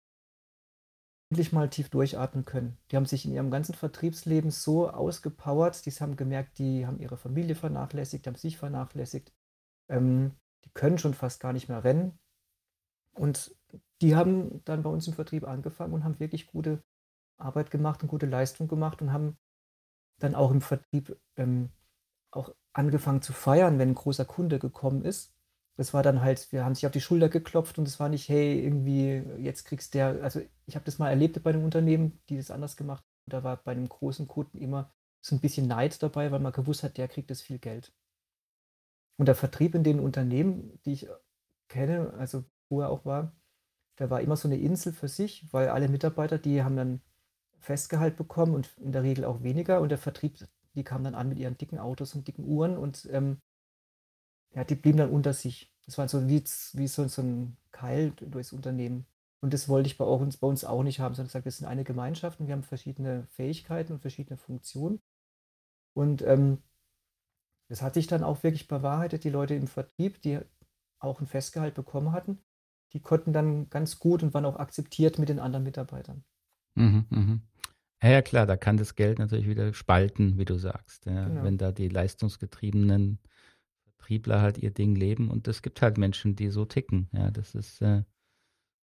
endlich 1.30 1.52
mal 1.52 1.70
tief 1.70 1.90
durchatmen 1.90 2.46
können. 2.46 2.78
Die 2.90 2.96
haben 2.96 3.06
sich 3.06 3.26
in 3.26 3.34
ihrem 3.34 3.52
ganzen 3.52 3.76
Vertriebsleben 3.76 4.50
so 4.52 4.90
ausgepowert, 4.90 5.86
die 5.86 5.92
haben 5.92 6.16
gemerkt, 6.16 6.58
die 6.58 6.88
haben 6.88 7.00
ihre 7.00 7.18
Familie 7.18 7.56
vernachlässigt, 7.56 8.26
haben 8.26 8.36
sich 8.36 8.58
vernachlässigt, 8.58 9.32
ähm, 9.90 10.36
die 10.66 10.72
können 10.74 10.98
schon 10.98 11.14
fast 11.14 11.40
gar 11.40 11.54
nicht 11.54 11.70
mehr 11.70 11.84
rennen. 11.84 12.18
Und 13.14 13.56
die 14.02 14.16
haben 14.16 14.64
dann 14.66 14.84
bei 14.84 14.90
uns 14.90 15.08
im 15.08 15.14
Vertrieb 15.14 15.44
angefangen 15.48 15.94
und 15.94 16.04
haben 16.04 16.20
wirklich 16.20 16.48
gute 16.48 16.84
Arbeit 17.38 17.70
gemacht 17.70 18.02
und 18.02 18.10
gute 18.10 18.26
Leistung 18.26 18.68
gemacht 18.68 19.02
und 19.02 19.14
haben 19.14 19.38
dann 20.20 20.36
auch 20.36 20.52
im 20.52 20.62
Vertrieb 20.62 21.18
ähm, 21.38 21.70
auch 22.32 22.54
angefangen 22.74 23.22
zu 23.22 23.34
feiern, 23.34 23.80
wenn 23.80 23.90
ein 23.90 23.96
großer 23.96 24.26
Kunde 24.26 24.60
gekommen 24.60 25.04
ist. 25.04 25.34
Das 25.80 25.94
war 25.94 26.04
dann 26.04 26.20
halt, 26.20 26.52
wir 26.52 26.66
haben 26.66 26.76
sich 26.76 26.86
auf 26.86 26.92
die 26.92 27.00
Schulter 27.00 27.30
geklopft 27.30 27.80
und 27.80 27.88
es 27.88 28.02
war 28.02 28.10
nicht, 28.10 28.28
hey, 28.28 28.62
irgendwie, 28.62 29.24
jetzt 29.42 29.64
kriegst 29.64 29.94
der, 29.94 30.22
also 30.22 30.42
ich 30.66 30.76
habe 30.76 30.84
das 30.84 31.00
mal 31.00 31.10
erlebt 31.10 31.42
bei 31.42 31.52
einem 31.52 31.64
Unternehmen, 31.64 32.20
die 32.28 32.36
das 32.36 32.52
anders 32.52 32.76
gemacht 32.76 33.02
haben. 33.02 33.30
Da 33.32 33.46
war 33.46 33.56
bei 33.64 33.72
einem 33.72 33.88
großen 33.88 34.28
Kunden 34.28 34.58
immer 34.58 34.92
so 35.22 35.38
ein 35.38 35.40
bisschen 35.40 35.70
Neid 35.70 36.04
dabei, 36.04 36.34
weil 36.34 36.42
man 36.42 36.52
gewusst 36.52 36.84
hat, 36.84 36.98
der 36.98 37.08
kriegt 37.08 37.32
das 37.32 37.42
viel 37.42 37.60
Geld. 37.60 37.94
Und 39.16 39.28
der 39.28 39.36
Vertrieb 39.36 39.74
in 39.74 39.86
den 39.86 40.02
Unternehmen, 40.02 40.82
die 40.84 40.92
ich 40.92 41.08
kenne, 41.70 42.14
also 42.18 42.44
wo 42.68 42.82
er 42.82 42.90
auch 42.90 43.06
war, 43.06 43.32
da 43.96 44.10
war 44.10 44.20
immer 44.20 44.36
so 44.36 44.50
eine 44.50 44.58
Insel 44.58 44.92
für 44.92 45.08
sich, 45.08 45.48
weil 45.54 45.70
alle 45.70 45.88
Mitarbeiter, 45.88 46.38
die 46.38 46.62
haben 46.62 46.76
dann 46.76 47.02
Festgehalt 47.58 48.18
bekommen 48.18 48.54
und 48.54 48.78
in 48.80 48.92
der 48.92 49.04
Regel 49.04 49.24
auch 49.24 49.44
weniger. 49.44 49.80
Und 49.80 49.88
der 49.88 49.98
Vertrieb, 49.98 50.40
die 50.76 50.84
kamen 50.84 51.06
dann 51.06 51.16
an 51.16 51.30
mit 51.30 51.40
ihren 51.40 51.58
dicken 51.58 51.80
Autos 51.80 52.16
und 52.16 52.28
dicken 52.28 52.44
Uhren 52.44 52.78
und 52.78 53.08
ähm, 53.14 53.38
ja, 54.56 54.64
die 54.64 54.76
blieben 54.76 54.98
dann 54.98 55.12
unter 55.12 55.34
sich. 55.34 55.72
Das 55.86 55.98
war 55.98 56.08
so 56.08 56.28
wie, 56.28 56.44
wie 56.74 56.88
so, 56.88 57.08
so 57.08 57.22
ein 57.22 57.58
Keil 57.72 58.12
durchs 58.12 58.54
Unternehmen. 58.54 59.06
Und 59.42 59.54
das 59.54 59.70
wollte 59.70 59.88
ich 59.88 59.98
bei 59.98 60.06
uns, 60.06 60.38
bei 60.38 60.48
uns 60.48 60.66
auch 60.66 60.84
nicht 60.84 61.00
haben, 61.00 61.16
sondern 61.16 61.30
gesagt, 61.30 61.46
wir 61.46 61.52
sind 61.52 61.68
eine 61.68 61.84
Gemeinschaft 61.84 62.40
und 62.40 62.48
wir 62.48 62.54
haben 62.54 62.64
verschiedene 62.64 63.26
Fähigkeiten 63.28 63.94
und 63.94 64.02
verschiedene 64.02 64.38
Funktionen. 64.38 65.02
Und 65.94 66.22
ähm, 66.24 66.60
das 67.70 67.82
hat 67.82 67.94
sich 67.94 68.08
dann 68.08 68.24
auch 68.24 68.44
wirklich 68.44 68.68
bewahrheitet. 68.68 69.24
Die 69.24 69.30
Leute 69.30 69.56
im 69.56 69.68
Vertrieb, 69.68 70.22
die 70.22 70.40
auch 71.00 71.22
ein 71.22 71.28
Festgehalt 71.28 71.76
bekommen 71.76 72.12
hatten, 72.12 72.40
die 72.94 73.00
konnten 73.00 73.34
dann 73.34 73.70
ganz 73.70 74.00
gut 74.00 74.24
und 74.24 74.34
waren 74.34 74.46
auch 74.46 74.58
akzeptiert 74.58 75.20
mit 75.20 75.30
den 75.30 75.40
anderen 75.40 75.64
Mitarbeitern. 75.64 76.24
Mhm, 76.76 77.06
mhm. 77.10 77.42
Ja, 78.02 78.10
ja, 78.10 78.22
klar, 78.22 78.46
da 78.46 78.58
kann 78.58 78.78
das 78.78 78.96
Geld 78.96 79.20
natürlich 79.20 79.48
wieder 79.48 79.74
spalten, 79.74 80.38
wie 80.38 80.46
du 80.46 80.58
sagst. 80.58 81.06
Ja, 81.06 81.28
genau. 81.28 81.44
Wenn 81.44 81.58
da 81.58 81.72
die 81.72 81.90
leistungsgetriebenen 81.90 83.20
Vertriebler 84.00 84.42
halt 84.42 84.58
ihr 84.58 84.72
Ding 84.72 84.96
leben 84.96 85.30
und 85.30 85.48
es 85.48 85.62
gibt 85.62 85.82
halt 85.82 85.98
Menschen, 85.98 86.36
die 86.36 86.50
so 86.50 86.66
ticken. 86.66 87.10
Ja, 87.12 87.30
das 87.30 87.54
ist, 87.54 87.82
äh, 87.82 88.04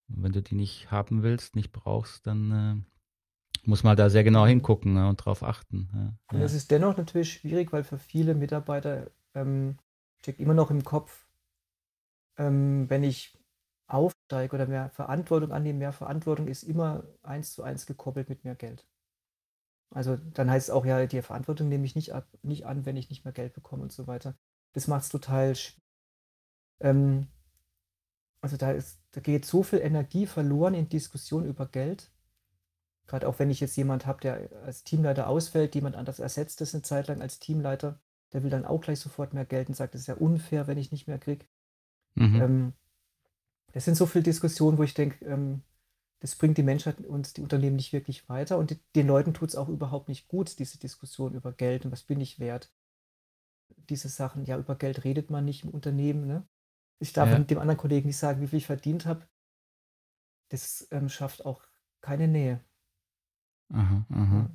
wenn 0.07 0.31
du 0.31 0.41
die 0.41 0.55
nicht 0.55 0.91
haben 0.91 1.23
willst, 1.23 1.55
nicht 1.55 1.71
brauchst, 1.71 2.27
dann 2.27 2.51
äh, 2.51 3.67
muss 3.67 3.83
man 3.83 3.97
da 3.97 4.09
sehr 4.09 4.23
genau 4.23 4.45
hingucken 4.45 4.95
ja, 4.95 5.09
und 5.09 5.17
drauf 5.17 5.41
achten. 5.41 5.89
Ja, 5.93 6.13
und 6.31 6.41
das 6.41 6.53
ist 6.53 6.69
dennoch 6.69 6.95
natürlich 6.97 7.33
schwierig, 7.33 7.73
weil 7.73 7.83
für 7.83 7.97
viele 7.97 8.35
Mitarbeiter 8.35 9.09
ähm, 9.33 9.79
steckt 10.19 10.39
immer 10.39 10.53
noch 10.53 10.69
im 10.69 10.83
Kopf, 10.83 11.27
ähm, 12.37 12.87
wenn 12.89 13.03
ich 13.03 13.35
aufsteige 13.87 14.55
oder 14.55 14.67
mehr 14.67 14.89
Verantwortung 14.89 15.51
annehme, 15.51 15.79
mehr 15.79 15.93
Verantwortung 15.93 16.47
ist 16.47 16.63
immer 16.63 17.03
eins 17.23 17.53
zu 17.53 17.63
eins 17.63 17.87
gekoppelt 17.87 18.29
mit 18.29 18.43
mehr 18.43 18.55
Geld. 18.55 18.85
Also 19.91 20.17
dann 20.17 20.51
heißt 20.51 20.69
es 20.69 20.73
auch, 20.73 20.85
ja, 20.85 21.05
die 21.05 21.21
Verantwortung 21.21 21.69
nehme 21.69 21.85
ich 21.85 21.95
nicht, 21.95 22.13
ab, 22.13 22.27
nicht 22.43 22.65
an, 22.65 22.85
wenn 22.85 22.97
ich 22.97 23.09
nicht 23.09 23.23
mehr 23.23 23.33
Geld 23.33 23.53
bekomme 23.53 23.83
und 23.83 23.91
so 23.91 24.07
weiter. 24.07 24.35
Das 24.75 24.87
macht 24.87 25.03
es 25.03 25.09
total 25.09 25.55
ähm, 26.81 27.27
also 28.45 28.57
da, 28.57 28.71
ist, 28.71 28.99
da 29.11 29.21
geht 29.21 29.43
so 29.43 29.63
viel 29.63 29.79
Energie 29.79 30.27
verloren 30.27 30.75
in 30.75 30.87
Diskussionen 30.87 31.47
über 31.47 31.65
Geld. 31.65 32.11
Gerade 33.07 33.27
auch 33.27 33.39
wenn 33.39 33.49
ich 33.49 33.59
jetzt 33.59 33.75
jemand 33.75 34.05
habe, 34.05 34.21
der 34.21 34.49
als 34.63 34.83
Teamleiter 34.83 35.27
ausfällt, 35.27 35.73
jemand 35.73 35.95
anders 35.95 36.19
ersetzt 36.19 36.61
ist 36.61 36.75
eine 36.75 36.83
Zeit 36.83 37.07
lang 37.07 37.21
als 37.21 37.39
Teamleiter, 37.39 37.99
der 38.33 38.43
will 38.43 38.51
dann 38.51 38.65
auch 38.65 38.81
gleich 38.81 38.99
sofort 38.99 39.33
mehr 39.33 39.45
Geld 39.45 39.67
und 39.67 39.73
sagt, 39.73 39.95
das 39.95 40.01
ist 40.01 40.07
ja 40.07 40.15
unfair, 40.15 40.67
wenn 40.67 40.77
ich 40.77 40.91
nicht 40.91 41.07
mehr 41.07 41.17
kriege. 41.17 41.45
Mhm. 42.13 42.41
Ähm, 42.41 42.73
das 43.73 43.85
sind 43.85 43.95
so 43.95 44.05
viele 44.05 44.23
Diskussionen, 44.23 44.77
wo 44.77 44.83
ich 44.83 44.93
denke, 44.93 45.25
ähm, 45.25 45.63
das 46.19 46.35
bringt 46.35 46.59
die 46.59 46.63
Menschheit 46.63 46.99
und 47.03 47.37
die 47.37 47.41
Unternehmen 47.41 47.75
nicht 47.75 47.93
wirklich 47.93 48.29
weiter 48.29 48.59
und 48.59 48.69
die, 48.69 48.79
den 48.95 49.07
Leuten 49.07 49.33
tut 49.33 49.49
es 49.49 49.55
auch 49.55 49.69
überhaupt 49.69 50.07
nicht 50.07 50.27
gut, 50.27 50.59
diese 50.59 50.77
Diskussion 50.77 51.33
über 51.33 51.51
Geld 51.51 51.85
und 51.85 51.91
was 51.91 52.03
bin 52.03 52.21
ich 52.21 52.39
wert. 52.39 52.71
Diese 53.89 54.09
Sachen, 54.09 54.45
ja, 54.45 54.57
über 54.57 54.75
Geld 54.75 55.03
redet 55.03 55.29
man 55.29 55.45
nicht 55.45 55.63
im 55.63 55.69
Unternehmen. 55.69 56.25
Ne? 56.27 56.47
Ich 56.99 57.13
darf 57.13 57.29
ja. 57.29 57.39
dem 57.39 57.59
anderen 57.59 57.77
Kollegen 57.77 58.07
nicht 58.07 58.17
sagen, 58.17 58.41
wie 58.41 58.47
viel 58.47 58.57
ich 58.57 58.65
verdient 58.65 59.05
habe. 59.05 59.27
Das 60.49 60.87
ähm, 60.91 61.09
schafft 61.09 61.45
auch 61.45 61.63
keine 62.01 62.27
Nähe. 62.27 62.63
Aha, 63.69 64.05
aha. 64.09 64.49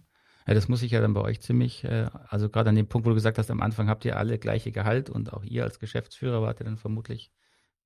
Ja. 0.46 0.54
Das 0.54 0.68
muss 0.68 0.82
ich 0.82 0.92
ja 0.92 1.00
dann 1.00 1.14
bei 1.14 1.20
euch 1.20 1.40
ziemlich, 1.40 1.84
äh, 1.84 2.08
also 2.28 2.48
gerade 2.48 2.70
an 2.70 2.76
dem 2.76 2.88
Punkt, 2.88 3.06
wo 3.06 3.10
du 3.10 3.14
gesagt 3.14 3.38
hast, 3.38 3.50
am 3.50 3.60
Anfang 3.60 3.88
habt 3.88 4.04
ihr 4.04 4.16
alle 4.16 4.38
gleiche 4.38 4.72
Gehalt 4.72 5.10
und 5.10 5.32
auch 5.32 5.44
ihr 5.44 5.64
als 5.64 5.78
Geschäftsführer 5.78 6.42
wart 6.42 6.60
ihr 6.60 6.64
dann 6.64 6.78
vermutlich 6.78 7.32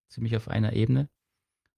ziemlich 0.09 0.37
auf 0.37 0.49
einer 0.49 0.73
Ebene. 0.73 1.09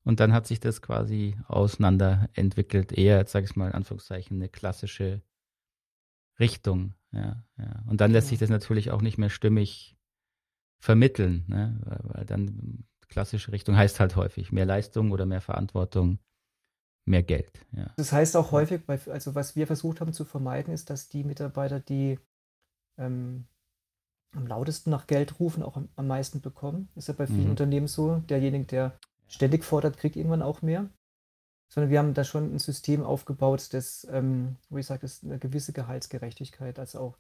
Und 0.04 0.20
dann 0.20 0.32
hat 0.32 0.46
sich 0.46 0.60
das 0.60 0.82
quasi 0.82 1.36
auseinander 1.48 2.28
entwickelt, 2.34 2.92
eher, 2.92 3.26
sag 3.26 3.44
ich 3.44 3.56
mal, 3.56 3.68
in 3.68 3.74
Anführungszeichen, 3.74 4.36
eine 4.36 4.48
klassische 4.48 5.22
Richtung. 6.38 6.94
Ja, 7.16 7.42
ja. 7.58 7.82
Und 7.86 8.00
dann 8.00 8.12
lässt 8.12 8.28
sich 8.28 8.38
das 8.38 8.50
natürlich 8.50 8.90
auch 8.90 9.00
nicht 9.00 9.18
mehr 9.18 9.30
stimmig 9.30 9.96
vermitteln, 10.78 11.44
ne? 11.48 11.80
weil, 11.84 12.00
weil 12.02 12.26
dann 12.26 12.84
klassische 13.08 13.52
Richtung 13.52 13.76
heißt 13.76 13.98
halt 14.00 14.16
häufig 14.16 14.52
mehr 14.52 14.66
Leistung 14.66 15.10
oder 15.10 15.26
mehr 15.26 15.40
Verantwortung, 15.40 16.18
mehr 17.06 17.22
Geld. 17.22 17.64
Ja. 17.72 17.92
Das 17.96 18.12
heißt 18.12 18.36
auch 18.36 18.52
häufig, 18.52 18.82
also 18.88 19.34
was 19.34 19.56
wir 19.56 19.66
versucht 19.66 20.00
haben 20.00 20.12
zu 20.12 20.24
vermeiden, 20.24 20.74
ist, 20.74 20.90
dass 20.90 21.08
die 21.08 21.24
Mitarbeiter, 21.24 21.80
die 21.80 22.18
ähm, 22.98 23.46
am 24.34 24.46
lautesten 24.46 24.90
nach 24.90 25.06
Geld 25.06 25.40
rufen, 25.40 25.62
auch 25.62 25.76
am, 25.76 25.88
am 25.96 26.06
meisten 26.06 26.40
bekommen. 26.40 26.88
Ist 26.94 27.08
ja 27.08 27.14
bei 27.14 27.26
vielen 27.26 27.44
mhm. 27.44 27.50
Unternehmen 27.50 27.86
so. 27.86 28.18
Derjenige, 28.28 28.66
der 28.66 28.98
ständig 29.28 29.64
fordert, 29.64 29.96
kriegt 29.96 30.16
irgendwann 30.16 30.42
auch 30.42 30.62
mehr. 30.62 30.90
Sondern 31.68 31.90
wir 31.90 31.98
haben 31.98 32.14
da 32.14 32.24
schon 32.24 32.54
ein 32.54 32.58
System 32.58 33.02
aufgebaut, 33.02 33.68
das, 33.72 34.06
ähm, 34.10 34.56
wo 34.70 34.78
ich 34.78 34.86
sage, 34.86 35.00
das 35.02 35.14
ist 35.14 35.24
eine 35.24 35.38
gewisse 35.38 35.72
Gehaltsgerechtigkeit, 35.72 36.78
also 36.78 37.00
auch, 37.00 37.18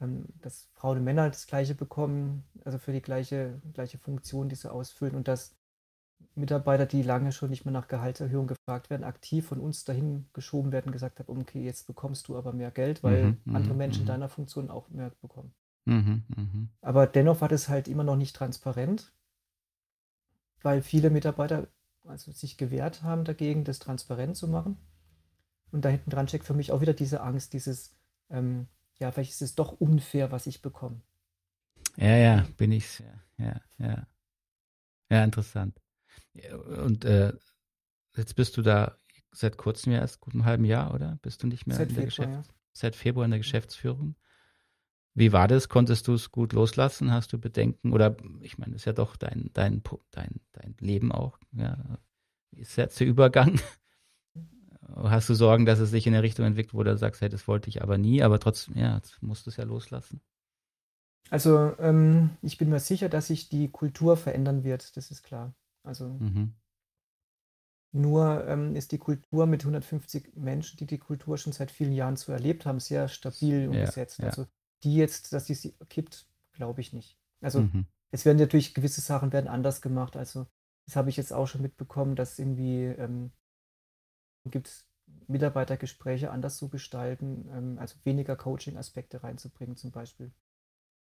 ähm, 0.00 0.26
dass 0.40 0.68
Frauen 0.74 0.98
und 0.98 1.04
Männer 1.04 1.28
das 1.28 1.46
Gleiche 1.46 1.74
bekommen, 1.74 2.44
also 2.64 2.78
für 2.78 2.92
die 2.92 3.02
gleiche, 3.02 3.60
gleiche 3.72 3.98
Funktion, 3.98 4.48
die 4.48 4.56
sie 4.56 4.70
ausfüllen 4.70 5.14
und 5.14 5.28
dass 5.28 5.56
Mitarbeiter, 6.34 6.86
die 6.86 7.02
lange 7.02 7.32
schon 7.32 7.50
nicht 7.50 7.64
mehr 7.64 7.72
nach 7.72 7.88
Gehaltserhöhung 7.88 8.46
gefragt 8.46 8.90
werden, 8.90 9.04
aktiv 9.04 9.46
von 9.46 9.60
uns 9.60 9.84
dahin 9.84 10.26
geschoben 10.32 10.72
werden, 10.72 10.92
gesagt 10.92 11.18
haben, 11.18 11.40
okay, 11.40 11.62
jetzt 11.62 11.86
bekommst 11.86 12.28
du 12.28 12.36
aber 12.36 12.52
mehr 12.52 12.70
Geld, 12.70 13.02
weil 13.02 13.38
mhm, 13.44 13.56
andere 13.56 13.74
Menschen 13.74 14.02
in 14.02 14.06
deiner 14.06 14.28
Funktion 14.28 14.70
auch 14.70 14.88
mehr 14.90 15.10
bekommen. 15.20 15.52
Mhm, 15.86 16.24
mh. 16.28 16.68
Aber 16.82 17.06
dennoch 17.06 17.40
war 17.40 17.48
das 17.48 17.68
halt 17.68 17.88
immer 17.88 18.04
noch 18.04 18.16
nicht 18.16 18.36
transparent, 18.36 19.12
weil 20.62 20.82
viele 20.82 21.10
Mitarbeiter 21.10 21.68
also 22.04 22.32
sich 22.32 22.56
gewehrt 22.56 23.02
haben 23.02 23.24
dagegen, 23.24 23.64
das 23.64 23.78
transparent 23.78 24.36
zu 24.36 24.48
machen. 24.48 24.76
Und 25.70 25.84
da 25.84 25.88
hinten 25.88 26.10
dran 26.10 26.28
steckt 26.28 26.44
für 26.44 26.54
mich 26.54 26.72
auch 26.72 26.80
wieder 26.80 26.94
diese 26.94 27.20
Angst, 27.20 27.52
dieses, 27.52 27.96
ähm, 28.28 28.66
ja, 28.98 29.10
vielleicht 29.12 29.32
ist 29.32 29.42
es 29.42 29.54
doch 29.54 29.72
unfair, 29.72 30.32
was 30.32 30.46
ich 30.46 30.62
bekomme. 30.62 31.00
Ja, 31.96 32.16
ja, 32.16 32.46
bin 32.56 32.72
ich, 32.72 33.02
ja, 33.38 33.60
ja. 33.78 34.06
Ja, 35.10 35.24
interessant. 35.24 35.80
Und 36.84 37.04
äh, 37.04 37.32
jetzt 38.16 38.36
bist 38.36 38.56
du 38.56 38.62
da 38.62 38.96
seit 39.32 39.56
kurzem 39.56 39.92
ja 39.92 40.00
erst 40.00 40.20
gut 40.20 40.34
einem 40.34 40.44
halben 40.44 40.64
Jahr, 40.64 40.94
oder? 40.94 41.18
Bist 41.22 41.42
du 41.42 41.46
nicht 41.46 41.66
mehr 41.66 41.76
seit 41.76 41.90
in 41.90 41.96
der 41.96 42.10
Februar, 42.10 42.26
Geschäfts 42.28 42.48
ja. 42.48 42.54
seit 42.72 42.96
Februar 42.96 43.24
in 43.24 43.30
der 43.30 43.40
Geschäftsführung? 43.40 44.16
Wie 45.20 45.32
war 45.34 45.48
das? 45.48 45.68
Konntest 45.68 46.08
du 46.08 46.14
es 46.14 46.32
gut 46.32 46.54
loslassen? 46.54 47.12
Hast 47.12 47.30
du 47.34 47.38
Bedenken? 47.38 47.92
Oder 47.92 48.16
ich 48.40 48.56
meine, 48.56 48.72
das 48.72 48.80
ist 48.80 48.86
ja 48.86 48.94
doch 48.94 49.16
dein, 49.16 49.50
dein, 49.52 49.82
dein, 50.12 50.40
dein 50.52 50.74
Leben 50.80 51.12
auch. 51.12 51.38
Ja. 51.52 51.76
Wie 52.52 52.62
ist 52.62 52.76
jetzt 52.76 52.98
der 53.00 53.06
Übergang? 53.06 53.60
Hast 54.96 55.28
du 55.28 55.34
Sorgen, 55.34 55.66
dass 55.66 55.78
es 55.78 55.90
sich 55.90 56.06
in 56.06 56.14
eine 56.14 56.22
Richtung 56.22 56.46
entwickelt, 56.46 56.72
wo 56.72 56.82
du 56.82 56.96
sagst, 56.96 57.20
hey, 57.20 57.28
das 57.28 57.46
wollte 57.46 57.68
ich 57.68 57.82
aber 57.82 57.98
nie, 57.98 58.22
aber 58.22 58.40
trotzdem, 58.40 58.78
ja, 58.78 58.98
musst 59.20 59.44
du 59.44 59.50
es 59.50 59.58
ja 59.58 59.64
loslassen? 59.64 60.22
Also 61.28 61.74
ähm, 61.78 62.30
ich 62.40 62.56
bin 62.56 62.70
mir 62.70 62.80
sicher, 62.80 63.10
dass 63.10 63.26
sich 63.26 63.50
die 63.50 63.68
Kultur 63.68 64.16
verändern 64.16 64.64
wird, 64.64 64.96
das 64.96 65.10
ist 65.10 65.22
klar. 65.22 65.54
Also 65.84 66.08
mhm. 66.08 66.54
nur 67.92 68.46
ähm, 68.48 68.74
ist 68.74 68.92
die 68.92 68.98
Kultur 68.98 69.44
mit 69.46 69.60
150 69.60 70.34
Menschen, 70.34 70.78
die 70.78 70.86
die 70.86 70.98
Kultur 70.98 71.36
schon 71.36 71.52
seit 71.52 71.70
vielen 71.70 71.92
Jahren 71.92 72.16
so 72.16 72.32
erlebt 72.32 72.64
haben, 72.64 72.80
sehr 72.80 73.06
stabil 73.08 73.68
umgesetzt. 73.68 74.18
Ja, 74.18 74.24
ja. 74.24 74.30
Also 74.30 74.46
die 74.82 74.96
jetzt, 74.96 75.32
dass 75.32 75.44
die 75.44 75.54
sie 75.54 75.74
kippt, 75.88 76.26
glaube 76.52 76.80
ich 76.80 76.92
nicht. 76.92 77.18
Also 77.40 77.62
mhm. 77.62 77.86
es 78.10 78.24
werden 78.24 78.38
natürlich 78.38 78.74
gewisse 78.74 79.00
Sachen 79.00 79.32
werden 79.32 79.48
anders 79.48 79.82
gemacht. 79.82 80.16
Also 80.16 80.46
das 80.86 80.96
habe 80.96 81.10
ich 81.10 81.16
jetzt 81.16 81.32
auch 81.32 81.46
schon 81.46 81.62
mitbekommen, 81.62 82.16
dass 82.16 82.38
irgendwie 82.38 82.84
ähm, 82.84 83.32
gibt 84.46 84.68
es 84.68 84.86
Mitarbeitergespräche 85.26 86.30
anders 86.30 86.56
zu 86.56 86.68
gestalten, 86.68 87.48
ähm, 87.52 87.78
also 87.78 87.96
weniger 88.04 88.36
Coaching-Aspekte 88.36 89.22
reinzubringen 89.22 89.76
zum 89.76 89.90
Beispiel. 89.90 90.32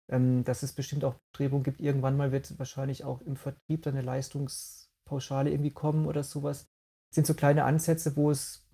Ähm, 0.09 0.45
dass 0.45 0.63
es 0.63 0.73
bestimmt 0.73 1.05
auch 1.05 1.15
Bestrebungen 1.15 1.65
gibt, 1.65 1.81
irgendwann 1.81 2.17
mal 2.17 2.33
wird 2.33 2.59
wahrscheinlich 2.59 3.05
auch 3.05 3.21
im 3.21 3.37
Vertrieb 3.37 3.83
dann 3.83 3.95
eine 3.95 4.03
Leistungspauschale 4.03 5.51
irgendwie 5.51 5.71
kommen 5.71 6.07
oder 6.07 6.23
sowas. 6.23 6.69
Das 7.11 7.17
sind 7.17 7.27
so 7.27 7.35
kleine 7.35 7.65
Ansätze, 7.65 8.17
wo 8.17 8.31
es 8.31 8.67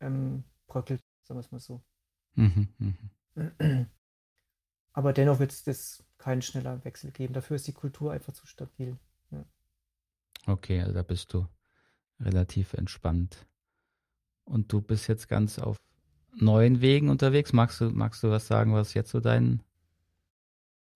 ähm, 0.00 0.44
bröckelt, 0.66 1.02
sagen 1.22 1.38
wir 1.38 1.44
es 1.44 1.52
mal 1.52 1.60
so. 1.60 1.82
Mhm, 2.34 2.68
mh. 3.36 3.86
Aber 4.94 5.12
dennoch 5.12 5.40
wird 5.40 5.52
es 5.52 5.64
das 5.64 6.04
keinen 6.18 6.40
schneller 6.40 6.82
Wechsel 6.84 7.10
geben. 7.10 7.34
Dafür 7.34 7.56
ist 7.56 7.66
die 7.66 7.72
Kultur 7.72 8.12
einfach 8.12 8.32
zu 8.32 8.46
stabil. 8.46 8.96
Ja. 9.30 9.44
Okay, 10.46 10.80
also 10.80 10.94
da 10.94 11.02
bist 11.02 11.34
du 11.34 11.46
relativ 12.20 12.72
entspannt. 12.74 13.46
Und 14.44 14.72
du 14.72 14.80
bist 14.80 15.08
jetzt 15.08 15.28
ganz 15.28 15.58
auf 15.58 15.76
neuen 16.32 16.80
Wegen 16.80 17.08
unterwegs. 17.08 17.52
Magst 17.52 17.80
du, 17.80 17.90
magst 17.90 18.22
du 18.22 18.30
was 18.30 18.46
sagen, 18.46 18.72
was 18.72 18.94
jetzt 18.94 19.10
so 19.10 19.18
dein, 19.18 19.62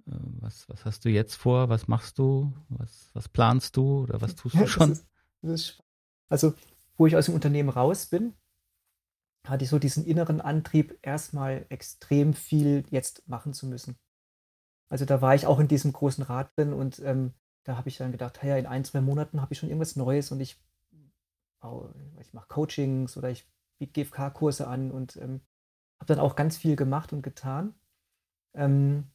äh, 0.07 0.13
was, 0.41 0.69
was 0.69 0.85
hast 0.85 1.05
du 1.05 1.11
jetzt 1.11 1.35
vor? 1.35 1.69
Was 1.69 1.89
machst 1.89 2.19
du? 2.19 2.55
Was, 2.69 3.11
was 3.15 3.29
planst 3.29 3.77
du 3.77 4.03
oder 4.03 4.21
was 4.21 4.35
tust 4.37 4.55
du 4.55 4.67
schon? 4.69 4.91
Das 4.91 4.99
ist, 4.99 5.07
das 5.43 5.53
ist 5.53 5.83
also, 6.29 6.55
wo 6.97 7.07
ich 7.07 7.17
aus 7.17 7.27
dem 7.27 7.35
Unternehmen 7.35 7.69
raus 7.69 8.07
bin, 8.07 8.35
hatte 9.47 9.64
ich 9.64 9.70
so 9.70 9.78
diesen 9.78 10.05
inneren 10.05 10.41
Antrieb, 10.41 10.99
erstmal 11.03 11.66
extrem 11.68 12.34
viel 12.34 12.84
jetzt 12.91 13.28
machen 13.28 13.53
zu 13.53 13.66
müssen. 13.66 13.99
Also 14.91 15.05
da 15.05 15.20
war 15.20 15.34
ich 15.34 15.47
auch 15.47 15.59
in 15.59 15.68
diesem 15.68 15.93
großen 15.93 16.24
Rad 16.24 16.57
drin 16.57 16.72
und 16.72 16.99
ähm, 17.01 17.34
da 17.64 17.76
habe 17.76 17.89
ich 17.89 17.99
dann 17.99 18.12
gedacht, 18.12 18.43
ja, 18.43 18.57
in 18.57 18.66
ein, 18.66 18.84
zwei 18.84 19.01
Monaten 19.01 19.41
habe 19.41 19.53
ich 19.53 19.59
schon 19.59 19.68
irgendwas 19.68 19.97
Neues 19.97 20.32
und 20.32 20.41
ich, 20.41 20.62
ich 22.20 22.32
mache 22.32 22.49
Coachings 22.49 23.16
oder 23.16 23.30
ich 23.30 23.47
biete 23.78 23.93
GFK-Kurse 23.93 24.66
an 24.66 24.91
und 24.91 25.16
ähm, 25.16 25.41
habe 26.01 26.07
dann 26.07 26.20
auch 26.20 26.36
ganz 26.36 26.57
viel 26.57 26.76
gemacht 26.76 27.12
und 27.12 27.22
getan. 27.22 27.74
Ähm, 28.55 29.11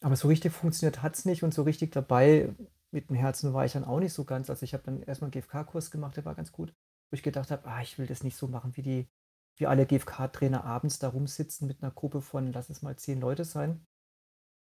aber 0.00 0.16
so 0.16 0.26
richtig 0.26 0.52
funktioniert 0.52 1.02
hat 1.02 1.14
es 1.14 1.24
nicht 1.24 1.44
und 1.44 1.54
so 1.54 1.62
richtig 1.62 1.92
dabei 1.92 2.52
mit 2.90 3.08
dem 3.08 3.16
Herzen 3.16 3.54
war 3.54 3.64
ich 3.64 3.72
dann 3.72 3.84
auch 3.84 4.00
nicht 4.00 4.12
so 4.12 4.24
ganz. 4.24 4.50
Also 4.50 4.64
ich 4.64 4.74
habe 4.74 4.82
dann 4.82 5.02
erstmal 5.02 5.30
einen 5.30 5.40
GFK-Kurs 5.40 5.90
gemacht, 5.92 6.16
der 6.16 6.24
war 6.24 6.34
ganz 6.34 6.50
gut 6.50 6.74
wo 7.12 7.14
ich 7.14 7.22
gedacht 7.22 7.50
habe, 7.50 7.68
ah, 7.68 7.82
ich 7.82 7.98
will 7.98 8.06
das 8.06 8.24
nicht 8.24 8.36
so 8.36 8.48
machen, 8.48 8.74
wie 8.74 8.82
die, 8.82 9.08
wie 9.56 9.66
alle 9.66 9.84
GFK-Trainer 9.84 10.64
abends 10.64 10.98
da 10.98 11.08
rumsitzen 11.08 11.68
mit 11.68 11.82
einer 11.82 11.92
Gruppe 11.92 12.22
von, 12.22 12.50
lass 12.54 12.70
es 12.70 12.80
mal 12.80 12.96
zehn 12.96 13.20
Leute 13.20 13.44
sein. 13.44 13.86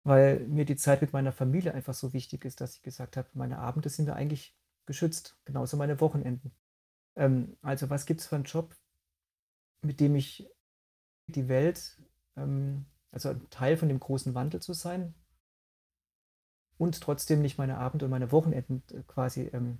Weil 0.03 0.41
mir 0.49 0.64
die 0.64 0.74
Zeit 0.74 1.01
mit 1.01 1.12
meiner 1.12 1.30
Familie 1.30 1.72
einfach 1.72 1.95
so 1.95 2.12
wichtig 2.12 2.45
ist, 2.45 2.61
dass 2.61 2.74
ich 2.74 2.82
gesagt 2.82 3.16
habe, 3.16 3.28
meine 3.35 3.59
Abende 3.59 3.89
sind 3.89 4.07
da 4.07 4.14
eigentlich 4.14 4.59
geschützt, 4.85 5.39
genauso 5.45 5.76
meine 5.76 6.01
Wochenenden. 6.01 6.51
Ähm, 7.14 7.57
also 7.62 7.89
was 7.89 8.05
gibt 8.05 8.20
es 8.20 8.26
für 8.26 8.35
einen 8.35 8.45
Job, 8.45 8.76
mit 9.82 10.01
dem 10.01 10.16
ich 10.16 10.51
die 11.28 11.47
Welt, 11.47 12.03
ähm, 12.37 12.85
also 13.12 13.28
ein 13.28 13.49
Teil 13.51 13.76
von 13.76 13.89
dem 13.89 14.01
großen 14.01 14.35
Wandel 14.35 14.61
zu 14.61 14.72
sein 14.72 15.14
und 16.78 17.01
trotzdem 17.01 17.43
nicht 17.43 17.59
meine 17.59 17.78
Abende 17.78 18.07
und 18.07 18.11
meine 18.11 18.32
Wochenenden 18.32 18.82
äh, 18.91 19.05
quasi 19.07 19.43
ähm, 19.53 19.78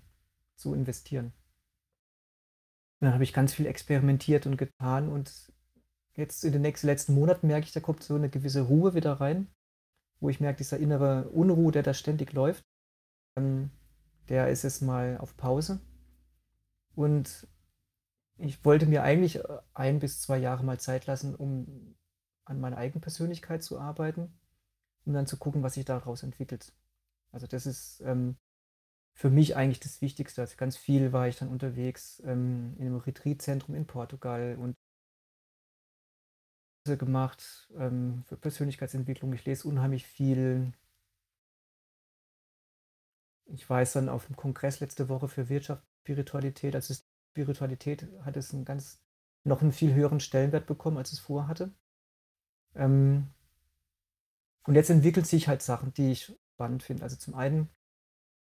zu 0.55 0.73
investieren 0.73 1.33
dann 3.05 3.15
habe 3.15 3.25
ich 3.25 3.33
ganz 3.33 3.55
viel 3.55 3.67
experimentiert 3.67 4.47
und 4.47 4.57
getan 4.57 5.09
und 5.09 5.53
jetzt 6.15 6.45
in 6.45 6.53
den 6.53 6.63
nächsten 6.63 6.87
letzten 6.87 7.15
Monaten 7.15 7.47
merke 7.47 7.67
ich, 7.67 7.73
da 7.73 7.81
kommt 7.81 8.03
so 8.03 8.15
eine 8.15 8.31
gewisse 8.31 8.63
Ruhe 8.63 8.95
wieder 8.95 9.15
rein, 9.15 9.49
wo 10.21 10.29
ich 10.29 10.41
merke, 10.41 10.59
dieser 10.59 10.79
innere 10.79 11.29
Unruhe, 11.31 11.73
der 11.73 11.83
da 11.83 11.95
ständig 11.95 12.33
läuft, 12.33 12.65
ähm, 13.37 13.71
der 14.29 14.49
ist 14.49 14.63
jetzt 14.63 14.83
mal 14.83 15.19
auf 15.19 15.37
Pause. 15.37 15.81
Und 16.95 17.49
ich 18.39 18.65
wollte 18.65 18.87
mir 18.87 19.03
eigentlich 19.03 19.37
äh, 19.37 19.59
ein 19.75 19.99
bis 19.99 20.21
zwei 20.21 20.39
Jahre 20.39 20.65
mal 20.65 20.79
Zeit 20.79 21.07
lassen, 21.07 21.35
um 21.35 21.97
an 22.45 22.61
meiner 22.61 22.77
eigenen 22.77 23.01
Persönlichkeit 23.01 23.63
zu 23.63 23.79
arbeiten 23.79 24.33
und 25.05 25.15
dann 25.15 25.27
zu 25.27 25.37
gucken, 25.37 25.63
was 25.63 25.75
sich 25.75 25.85
daraus 25.85 26.23
entwickelt. 26.23 26.73
Also 27.33 27.47
das 27.47 27.67
ist 27.67 28.01
ähm, 28.03 28.37
für 29.15 29.31
mich 29.31 29.57
eigentlich 29.57 29.81
das 29.81 30.01
Wichtigste. 30.01 30.41
Also 30.41 30.57
ganz 30.57 30.77
viel 30.77 31.13
war 31.13 31.29
ich 31.29 31.37
dann 31.37 31.49
unterwegs 31.49 32.21
ähm, 32.27 32.75
in 32.79 32.87
einem 32.87 32.97
Retreatzentrum 32.97 33.75
in 33.75 33.87
Portugal 33.87 34.57
und 34.59 34.75
gemacht 36.99 37.69
ähm, 37.79 38.25
für 38.27 38.37
Persönlichkeitsentwicklung. 38.37 39.33
Ich 39.33 39.45
lese 39.47 39.67
unheimlich 39.67 40.07
viel. 40.07 40.73
Ich 43.47 43.69
weiß 43.69 43.95
dann 43.95 44.09
auf 44.09 44.27
dem 44.27 44.37
Kongress 44.37 44.81
letzte 44.81 45.09
Woche 45.09 45.29
für 45.29 45.49
Wirtschaft, 45.49 45.83
Spiritualität, 46.03 46.75
also 46.75 46.95
Spiritualität 47.33 48.07
hat 48.23 48.37
es 48.37 48.53
einen 48.53 48.65
ganz, 48.65 49.03
noch 49.45 49.63
einen 49.63 49.73
viel 49.73 49.95
höheren 49.95 50.21
Stellenwert 50.21 50.67
bekommen, 50.67 50.99
als 50.99 51.13
es 51.13 51.21
vorher 51.21 51.49
hatte. 51.49 51.73
Ähm, 52.75 53.33
und 54.67 54.75
jetzt 54.75 54.91
entwickeln 54.91 55.25
sich 55.25 55.49
halt 55.49 55.63
Sachen, 55.63 55.93
die 55.95 56.13
ich 56.13 56.35
spannend 56.55 56.83
finde. 56.83 57.03
Also 57.03 57.17
zum 57.17 57.35
einen 57.35 57.69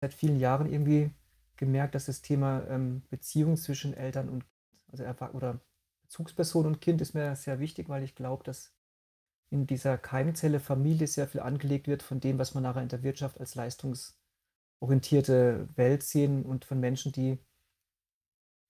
seit 0.02 0.12
vielen 0.12 0.38
Jahren 0.40 0.70
irgendwie 0.70 1.10
gemerkt, 1.56 1.94
dass 1.94 2.04
das 2.06 2.22
Thema 2.22 2.66
ähm, 2.68 3.02
Beziehung 3.08 3.56
zwischen 3.56 3.94
Eltern 3.94 4.28
und 4.28 4.44
also 4.90 5.04
oder 5.32 5.60
Bezugsperson 6.02 6.66
und 6.66 6.80
Kind 6.80 7.00
ist 7.00 7.14
mir 7.14 7.36
sehr 7.36 7.60
wichtig, 7.60 7.88
weil 7.88 8.02
ich 8.02 8.16
glaube, 8.16 8.42
dass 8.42 8.74
in 9.50 9.68
dieser 9.68 9.98
Keimzelle 9.98 10.58
Familie 10.58 11.06
sehr 11.06 11.28
viel 11.28 11.40
angelegt 11.40 11.86
wird 11.86 12.02
von 12.02 12.18
dem, 12.18 12.40
was 12.40 12.54
man 12.54 12.64
nachher 12.64 12.82
in 12.82 12.88
der 12.88 13.04
Wirtschaft 13.04 13.38
als 13.38 13.54
leistungsorientierte 13.54 15.68
Welt 15.76 16.02
sehen 16.02 16.44
und 16.44 16.64
von 16.64 16.80
Menschen, 16.80 17.12
die 17.12 17.38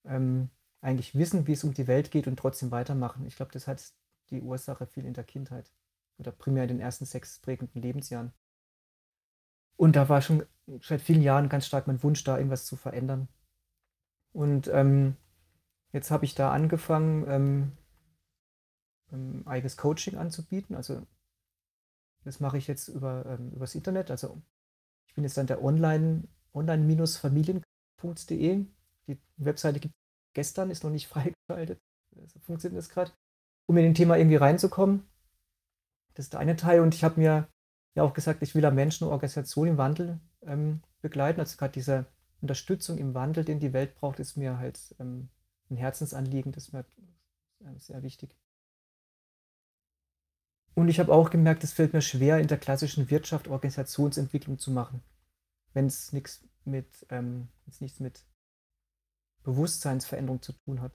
ähm, 0.05 0.51
eigentlich 0.81 1.15
wissen, 1.15 1.47
wie 1.47 1.53
es 1.53 1.63
um 1.63 1.73
die 1.73 1.87
Welt 1.87 2.11
geht 2.11 2.27
und 2.27 2.37
trotzdem 2.37 2.69
weitermachen. 2.69 3.25
Ich 3.25 3.37
glaube, 3.37 3.53
das 3.53 3.67
hat 3.67 3.91
die 4.29 4.41
Ursache 4.41 4.85
viel 4.85 5.05
in 5.05 5.15
der 5.15 5.23
Kindheit 5.23 5.71
oder 6.19 6.31
primär 6.31 6.63
in 6.63 6.69
den 6.69 6.79
ersten 6.79 7.05
sechs 7.05 7.39
prägenden 7.39 7.81
Lebensjahren. 7.81 8.33
Und 9.75 9.95
da 9.95 10.09
war 10.09 10.21
schon 10.21 10.45
seit 10.81 11.01
vielen 11.01 11.21
Jahren 11.21 11.49
ganz 11.49 11.65
stark 11.65 11.87
mein 11.87 12.01
Wunsch 12.03 12.23
da, 12.23 12.37
irgendwas 12.37 12.65
zu 12.65 12.75
verändern. 12.75 13.27
Und 14.31 14.67
ähm, 14.67 15.17
jetzt 15.91 16.11
habe 16.11 16.25
ich 16.25 16.35
da 16.35 16.51
angefangen, 16.51 17.25
ähm, 17.27 17.71
ähm, 19.11 19.43
eigenes 19.45 19.77
Coaching 19.77 20.17
anzubieten. 20.17 20.75
Also 20.75 21.05
das 22.23 22.39
mache 22.39 22.57
ich 22.57 22.67
jetzt 22.67 22.87
über 22.87 23.25
ähm, 23.25 23.51
übers 23.51 23.75
Internet. 23.75 24.11
Also 24.11 24.41
ich 25.07 25.13
bin 25.13 25.23
jetzt 25.23 25.37
dann 25.37 25.47
der 25.47 25.63
online 25.63 26.27
online-familien.de. 26.53 28.65
Die 29.07 29.17
Webseite 29.37 29.79
gibt 29.79 29.95
gestern, 30.33 30.69
ist 30.69 30.83
noch 30.83 30.91
nicht 30.91 31.07
freigeschaltet. 31.13 31.79
Also 32.19 32.39
funktioniert 32.39 32.79
das 32.79 32.89
gerade, 32.89 33.11
um 33.67 33.77
in 33.77 33.83
den 33.83 33.95
Thema 33.95 34.17
irgendwie 34.17 34.37
reinzukommen. 34.37 35.07
Das 36.13 36.25
ist 36.25 36.33
der 36.33 36.39
eine 36.39 36.55
Teil. 36.55 36.81
Und 36.81 36.93
ich 36.93 37.03
habe 37.03 37.19
mir 37.19 37.47
ja 37.95 38.03
auch 38.03 38.13
gesagt, 38.13 38.41
ich 38.41 38.55
will 38.55 38.65
am 38.65 38.75
Menschen 38.75 39.05
und 39.05 39.11
Organisation 39.11 39.67
im 39.67 39.77
Wandel 39.77 40.19
ähm, 40.41 40.81
begleiten. 41.01 41.39
Also 41.39 41.57
gerade 41.57 41.73
diese 41.73 42.05
Unterstützung 42.41 42.97
im 42.97 43.13
Wandel, 43.13 43.45
den 43.45 43.59
die 43.59 43.73
Welt 43.73 43.95
braucht, 43.95 44.19
ist 44.19 44.35
mir 44.35 44.57
halt 44.57 44.95
ähm, 44.99 45.29
ein 45.69 45.77
Herzensanliegen, 45.77 46.51
das 46.51 46.65
ist 46.65 46.73
mir 46.73 46.85
äh, 47.59 47.79
sehr 47.79 48.03
wichtig. 48.03 48.35
Und 50.75 50.87
ich 50.87 50.99
habe 50.99 51.13
auch 51.13 51.29
gemerkt, 51.29 51.63
es 51.63 51.73
fällt 51.73 51.93
mir 51.93 52.01
schwer, 52.01 52.39
in 52.39 52.47
der 52.47 52.57
klassischen 52.57 53.09
Wirtschaft 53.11 53.47
Organisationsentwicklung 53.47 54.57
zu 54.57 54.71
machen, 54.71 55.03
wenn 55.73 55.85
es 55.85 56.11
nichts 56.13 56.43
mit, 56.65 57.05
ähm, 57.09 57.49
mit 57.99 58.25
Bewusstseinsveränderung 59.43 60.41
zu 60.41 60.53
tun 60.53 60.81
hat. 60.81 60.93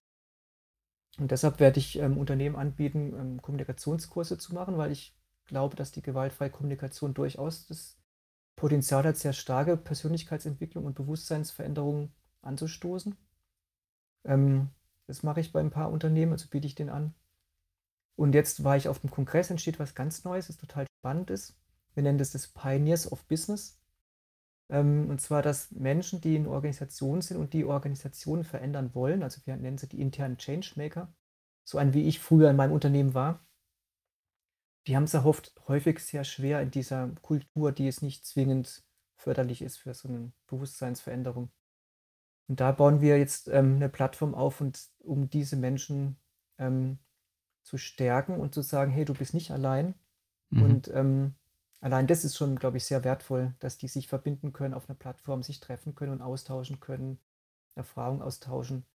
Und 1.18 1.30
deshalb 1.30 1.60
werde 1.60 1.78
ich 1.78 1.98
ähm, 1.98 2.18
Unternehmen 2.18 2.56
anbieten, 2.56 3.14
ähm, 3.14 3.42
Kommunikationskurse 3.42 4.38
zu 4.38 4.54
machen, 4.54 4.78
weil 4.78 4.92
ich 4.92 5.17
glaube, 5.48 5.74
dass 5.74 5.90
die 5.90 6.02
gewaltfreie 6.02 6.50
Kommunikation 6.50 7.14
durchaus 7.14 7.66
das 7.66 7.98
Potenzial 8.54 9.04
hat, 9.04 9.16
sehr 9.16 9.32
starke 9.32 9.76
Persönlichkeitsentwicklung 9.76 10.84
und 10.84 10.94
Bewusstseinsveränderungen 10.94 12.12
anzustoßen. 12.42 13.16
Ähm, 14.24 14.70
das 15.06 15.22
mache 15.22 15.40
ich 15.40 15.52
bei 15.52 15.60
ein 15.60 15.70
paar 15.70 15.90
Unternehmen, 15.90 16.32
also 16.32 16.48
biete 16.48 16.66
ich 16.66 16.74
den 16.74 16.90
an. 16.90 17.14
Und 18.16 18.34
jetzt 18.34 18.64
war 18.64 18.76
ich 18.76 18.88
auf 18.88 18.98
dem 18.98 19.10
Kongress, 19.10 19.50
entsteht 19.50 19.78
was 19.78 19.94
ganz 19.94 20.24
Neues, 20.24 20.48
das 20.48 20.56
total 20.56 20.86
spannend 21.00 21.30
ist. 21.30 21.56
Wir 21.94 22.02
nennen 22.02 22.18
das 22.18 22.32
das 22.32 22.48
Pioneers 22.48 23.10
of 23.10 23.24
Business. 23.26 23.80
Ähm, 24.70 25.08
und 25.08 25.20
zwar, 25.20 25.40
dass 25.40 25.70
Menschen, 25.70 26.20
die 26.20 26.36
in 26.36 26.46
Organisationen 26.46 27.22
sind 27.22 27.38
und 27.38 27.52
die 27.52 27.64
Organisationen 27.64 28.44
verändern 28.44 28.94
wollen, 28.94 29.22
also 29.22 29.40
wir 29.46 29.56
nennen 29.56 29.78
sie 29.78 29.88
die 29.88 30.00
internen 30.00 30.36
Changemaker, 30.36 31.12
so 31.64 31.78
ein 31.78 31.94
wie 31.94 32.06
ich 32.06 32.20
früher 32.20 32.50
in 32.50 32.56
meinem 32.56 32.72
Unternehmen 32.72 33.14
war, 33.14 33.46
die 34.88 34.96
haben 34.96 35.04
es 35.04 35.12
ja 35.12 35.24
oft, 35.24 35.52
häufig 35.68 36.00
sehr 36.00 36.24
schwer 36.24 36.62
in 36.62 36.70
dieser 36.70 37.08
Kultur, 37.20 37.72
die 37.72 37.86
es 37.86 38.00
nicht 38.00 38.24
zwingend 38.24 38.82
förderlich 39.16 39.60
ist 39.60 39.76
für 39.76 39.92
so 39.92 40.08
eine 40.08 40.32
Bewusstseinsveränderung. 40.46 41.50
Und 42.48 42.60
da 42.60 42.72
bauen 42.72 43.02
wir 43.02 43.18
jetzt 43.18 43.48
ähm, 43.48 43.76
eine 43.76 43.90
Plattform 43.90 44.34
auf, 44.34 44.62
und, 44.62 44.80
um 45.00 45.28
diese 45.28 45.56
Menschen 45.56 46.16
ähm, 46.56 46.98
zu 47.62 47.76
stärken 47.76 48.40
und 48.40 48.54
zu 48.54 48.62
sagen, 48.62 48.90
hey, 48.90 49.04
du 49.04 49.12
bist 49.12 49.34
nicht 49.34 49.50
allein. 49.50 49.94
Mhm. 50.48 50.62
Und 50.62 50.88
ähm, 50.94 51.34
allein 51.80 52.06
das 52.06 52.24
ist 52.24 52.38
schon, 52.38 52.56
glaube 52.56 52.78
ich, 52.78 52.86
sehr 52.86 53.04
wertvoll, 53.04 53.54
dass 53.58 53.76
die 53.76 53.88
sich 53.88 54.08
verbinden 54.08 54.54
können 54.54 54.72
auf 54.72 54.88
einer 54.88 54.98
Plattform, 54.98 55.42
sich 55.42 55.60
treffen 55.60 55.94
können 55.94 56.12
und 56.12 56.22
austauschen 56.22 56.80
können, 56.80 57.20
Erfahrungen 57.74 58.22
austauschen, 58.22 58.86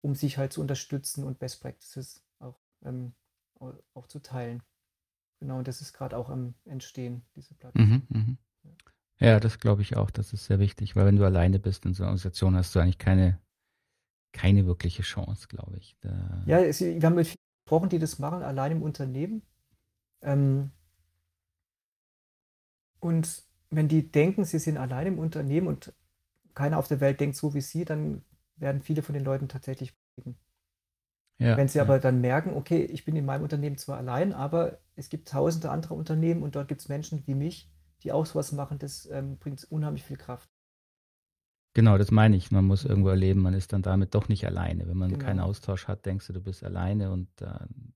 um 0.00 0.14
sich 0.14 0.38
halt 0.38 0.52
zu 0.52 0.60
unterstützen 0.60 1.24
und 1.24 1.40
Best 1.40 1.60
Practices 1.60 2.22
auch, 2.38 2.60
ähm, 2.84 3.14
auch 3.58 4.06
zu 4.06 4.20
teilen. 4.20 4.62
Genau, 5.40 5.58
und 5.58 5.68
das 5.68 5.80
ist 5.80 5.94
gerade 5.94 6.16
auch 6.16 6.28
am 6.28 6.54
Entstehen, 6.66 7.22
diese 7.34 7.54
Plattform. 7.54 7.88
Mhm, 7.88 8.02
mh. 8.08 8.36
Ja, 9.18 9.40
das 9.40 9.58
glaube 9.58 9.82
ich 9.82 9.96
auch. 9.96 10.10
Das 10.10 10.32
ist 10.32 10.46
sehr 10.46 10.58
wichtig, 10.58 10.96
weil 10.96 11.06
wenn 11.06 11.16
du 11.16 11.24
alleine 11.24 11.58
bist 11.58 11.84
in 11.84 11.94
so 11.94 12.02
einer 12.02 12.10
Organisation, 12.10 12.56
hast 12.56 12.74
du 12.74 12.80
eigentlich 12.80 12.98
keine, 12.98 13.38
keine 14.32 14.66
wirkliche 14.66 15.02
Chance, 15.02 15.48
glaube 15.48 15.76
ich. 15.78 15.96
Da 16.00 16.42
ja, 16.46 16.60
es, 16.60 16.80
wir 16.80 17.02
haben 17.02 17.14
mit 17.14 17.26
vielen 17.26 17.36
gesprochen, 17.64 17.88
die 17.88 17.98
das 17.98 18.18
machen, 18.18 18.42
allein 18.42 18.72
im 18.72 18.82
Unternehmen. 18.82 19.42
Ähm, 20.22 20.70
und 23.00 23.42
wenn 23.70 23.88
die 23.88 24.10
denken, 24.10 24.44
sie 24.44 24.58
sind 24.58 24.76
allein 24.76 25.06
im 25.06 25.18
Unternehmen 25.18 25.66
und 25.66 25.92
keiner 26.54 26.78
auf 26.78 26.88
der 26.88 27.00
Welt 27.00 27.20
denkt 27.20 27.36
so 27.36 27.54
wie 27.54 27.60
sie, 27.60 27.84
dann 27.84 28.24
werden 28.56 28.82
viele 28.82 29.02
von 29.02 29.14
den 29.14 29.24
Leuten 29.24 29.48
tatsächlich 29.48 29.94
bleiben. 30.16 30.36
Ja, 31.40 31.56
Wenn 31.56 31.68
sie 31.68 31.78
ja. 31.78 31.84
aber 31.84 31.98
dann 31.98 32.20
merken, 32.20 32.52
okay, 32.52 32.84
ich 32.84 33.06
bin 33.06 33.16
in 33.16 33.24
meinem 33.24 33.42
Unternehmen 33.42 33.78
zwar 33.78 33.96
allein, 33.96 34.34
aber 34.34 34.78
es 34.94 35.08
gibt 35.08 35.28
tausende 35.28 35.70
andere 35.70 35.94
Unternehmen 35.94 36.42
und 36.42 36.54
dort 36.54 36.68
gibt 36.68 36.82
es 36.82 36.90
Menschen 36.90 37.26
wie 37.26 37.34
mich, 37.34 37.72
die 38.02 38.12
auch 38.12 38.26
sowas 38.26 38.52
machen, 38.52 38.78
das 38.78 39.08
ähm, 39.10 39.38
bringt 39.38 39.64
unheimlich 39.70 40.04
viel 40.04 40.18
Kraft. 40.18 40.50
Genau, 41.72 41.96
das 41.96 42.10
meine 42.10 42.36
ich. 42.36 42.50
Man 42.50 42.66
muss 42.66 42.84
irgendwo 42.84 43.08
erleben, 43.08 43.40
man 43.40 43.54
ist 43.54 43.72
dann 43.72 43.80
damit 43.80 44.14
doch 44.14 44.28
nicht 44.28 44.44
alleine. 44.44 44.86
Wenn 44.86 44.98
man 44.98 45.12
genau. 45.12 45.24
keinen 45.24 45.40
Austausch 45.40 45.88
hat, 45.88 46.04
denkst 46.04 46.26
du, 46.26 46.34
du 46.34 46.40
bist 46.40 46.62
alleine 46.62 47.10
und 47.10 47.28
äh, 47.40 47.46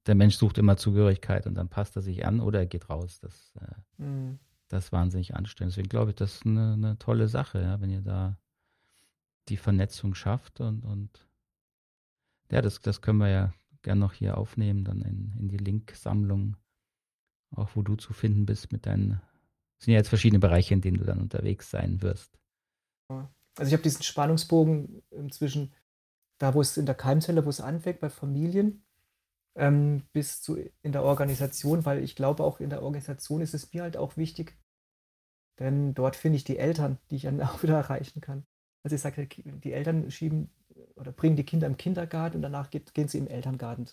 der 0.07 0.15
Mensch 0.15 0.37
sucht 0.37 0.57
immer 0.57 0.79
Zugehörigkeit 0.79 1.47
und 1.47 1.55
dann 1.55 1.69
passt 1.69 1.97
er 1.97 2.03
sich 2.03 2.25
an 2.25 2.41
oder 2.41 2.61
er 2.61 2.67
geht 2.67 2.89
raus. 2.89 3.21
Das, 3.21 3.53
äh, 3.61 4.03
mhm. 4.03 4.39
das 4.69 4.87
ist 4.87 4.93
wahnsinnig 4.93 5.35
anstrengend. 5.35 5.73
Deswegen 5.73 5.91
glaube 5.91 6.13
ich, 6.13 6.17
das 6.17 6.37
ist 6.37 6.47
eine, 6.47 6.73
eine 6.75 6.99
tolle 6.99 7.29
Sache, 7.29 7.61
ja, 7.61 7.79
wenn 7.83 7.91
ihr 7.91 8.01
da 8.01 8.39
die 9.51 9.59
Vernetzung 9.59 10.15
schafft 10.15 10.61
und, 10.61 10.83
und 10.85 11.29
ja, 12.55 12.63
das, 12.63 12.81
das 12.81 13.03
können 13.03 13.19
wir 13.19 13.29
ja 13.29 13.53
gerne 13.83 14.01
noch 14.01 14.13
hier 14.13 14.39
aufnehmen, 14.39 14.85
dann 14.85 15.03
in, 15.03 15.35
in 15.39 15.49
die 15.49 15.57
Link-Sammlung, 15.57 16.57
auch 17.51 17.71
wo 17.75 17.83
du 17.83 17.97
zu 17.97 18.13
finden 18.13 18.47
bist 18.47 18.71
mit 18.71 18.87
deinen, 18.87 19.21
es 19.79 19.85
sind 19.85 19.93
ja 19.93 19.99
jetzt 19.99 20.09
verschiedene 20.09 20.39
Bereiche, 20.39 20.73
in 20.73 20.81
denen 20.81 20.99
du 20.99 21.05
dann 21.05 21.21
unterwegs 21.21 21.69
sein 21.69 22.01
wirst. 22.01 22.39
Also 23.09 23.69
ich 23.69 23.73
habe 23.73 23.83
diesen 23.83 24.05
Spannungsbogen 24.05 25.03
zwischen 25.31 25.75
da, 26.39 26.55
wo 26.55 26.61
es 26.61 26.77
in 26.77 26.87
der 26.87 26.95
Keimzelle, 26.95 27.45
wo 27.45 27.51
es 27.51 27.61
anfängt, 27.61 28.01
bei 28.01 28.09
Familien, 28.09 28.85
ähm, 29.57 30.03
bis 30.13 30.41
zu 30.41 30.57
in 30.83 30.93
der 30.93 31.03
Organisation, 31.03 31.85
weil 31.85 32.03
ich 32.03 32.15
glaube, 32.15 32.45
auch 32.45 32.61
in 32.61 32.71
der 32.71 32.83
Organisation 32.83 33.41
ist 33.41 33.55
es 33.55 33.73
mir 33.73 33.83
halt 33.83 33.97
auch 33.97 34.17
wichtig, 34.17 34.57
denn 35.59 35.95
dort 35.95 36.15
finde 36.15 36.37
ich 36.37 36.45
die 36.45 36.59
Eltern, 36.59 36.99
die 37.11 37.17
ich 37.17 37.23
dann 37.23 37.41
auch 37.43 37.65
wieder 37.65 37.77
erreichen 37.77 38.21
kann. 38.21 38.47
Also 38.85 38.95
ich 38.95 39.03
sage, 39.03 39.27
die 39.27 39.73
Eltern 39.73 40.11
schieben 40.11 40.51
oder 40.97 41.13
bringen 41.13 41.37
die 41.37 41.45
Kinder 41.45 41.67
im 41.67 41.77
Kindergarten 41.77 42.37
und 42.37 42.43
danach 42.43 42.71
geht, 42.71 42.95
gehen 42.95 43.09
sie 43.09 43.19
im 43.19 43.29
Elterngarten. 43.29 43.89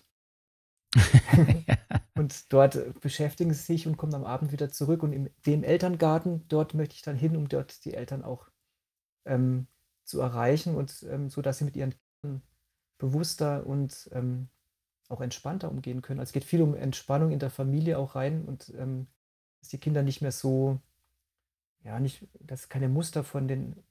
und 2.16 2.52
dort 2.52 3.00
beschäftigen 3.02 3.54
sie 3.54 3.64
sich 3.64 3.88
und 3.88 3.98
kommen 3.98 4.14
am 4.14 4.26
Abend 4.26 4.52
wieder 4.52 4.70
zurück. 4.70 5.04
Und 5.04 5.14
in 5.14 5.30
dem 5.46 5.64
Elterngarten, 5.64 6.48
dort 6.48 6.74
möchte 6.74 6.96
ich 6.96 7.02
dann 7.02 7.16
hin, 7.16 7.36
um 7.36 7.48
dort 7.48 7.86
die 7.86 7.94
Eltern 7.94 8.24
auch 8.24 8.50
ähm, 9.26 9.68
zu 10.04 10.20
erreichen 10.20 10.76
und 10.76 11.06
ähm, 11.10 11.30
so, 11.30 11.42
dass 11.42 11.60
sie 11.60 11.66
mit 11.66 11.76
ihren 11.76 11.96
Kindern 12.22 12.42
bewusster 12.98 13.66
und 13.66 14.10
ähm, 14.14 14.50
auch 15.10 15.22
entspannter 15.22 15.70
umgehen 15.70 16.02
können. 16.02 16.20
Also 16.20 16.30
es 16.30 16.34
geht 16.34 16.44
viel 16.44 16.62
um 16.62 16.76
Entspannung 16.76 17.32
in 17.32 17.40
der 17.40 17.50
Familie 17.50 17.98
auch 17.98 18.16
rein 18.16 18.46
und 18.46 18.74
ähm, 18.78 19.08
dass 19.60 19.70
die 19.70 19.78
Kinder 19.78 20.04
nicht 20.04 20.22
mehr 20.22 20.32
so, 20.32 20.80
ja, 21.84 22.00
nicht, 22.00 22.28
dass 22.40 22.70
keine 22.70 22.90
Muster 22.90 23.24
von 23.24 23.48
den 23.48 23.84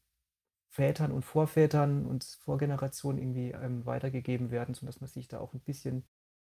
Vätern 0.70 1.10
und 1.10 1.24
Vorvätern 1.24 2.06
und 2.06 2.24
Vorgenerationen 2.24 3.20
irgendwie 3.20 3.50
ähm, 3.50 3.84
weitergegeben 3.86 4.52
werden, 4.52 4.74
sodass 4.74 5.00
man 5.00 5.08
sich 5.08 5.26
da 5.26 5.40
auch 5.40 5.52
ein 5.52 5.60
bisschen 5.60 6.04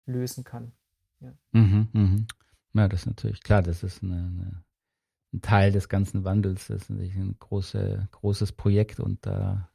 lösen 0.07 0.43
kann. 0.43 0.73
Ja, 1.21 1.35
mhm, 1.53 1.89
mhm. 1.93 2.27
ja 2.73 2.89
das 2.89 3.01
ist 3.01 3.07
natürlich 3.07 3.43
klar, 3.43 3.63
das 3.63 3.83
ist 3.83 4.03
eine, 4.03 4.17
eine, 4.17 4.65
ein 5.35 5.43
Teil 5.43 5.71
des 5.71 5.91
ganzen 5.91 6.25
Wandels, 6.25 6.69
das 6.69 6.85
ist 6.85 6.91
ein 6.91 7.37
große, 7.39 8.09
großes 8.11 8.53
Projekt 8.53 9.01
und 9.01 9.25
da 9.27 9.71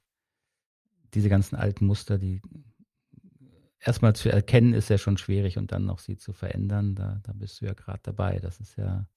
diese 1.14 1.30
ganzen 1.30 1.56
alten 1.56 1.86
Muster, 1.86 2.18
die 2.18 2.42
erstmal 3.80 4.16
zu 4.16 4.32
erkennen, 4.32 4.74
ist 4.74 4.90
ja 4.90 4.98
schon 4.98 5.18
schwierig 5.18 5.60
und 5.60 5.72
dann 5.72 5.86
noch 5.86 6.00
sie 6.00 6.18
zu 6.18 6.34
verändern, 6.34 6.96
da, 6.96 7.20
da 7.24 7.34
bist 7.34 7.62
du 7.62 7.66
ja 7.66 7.74
gerade 7.74 8.00
dabei. 8.02 8.40
Das 8.40 8.60
ist 8.60 8.76
ja, 8.78 9.08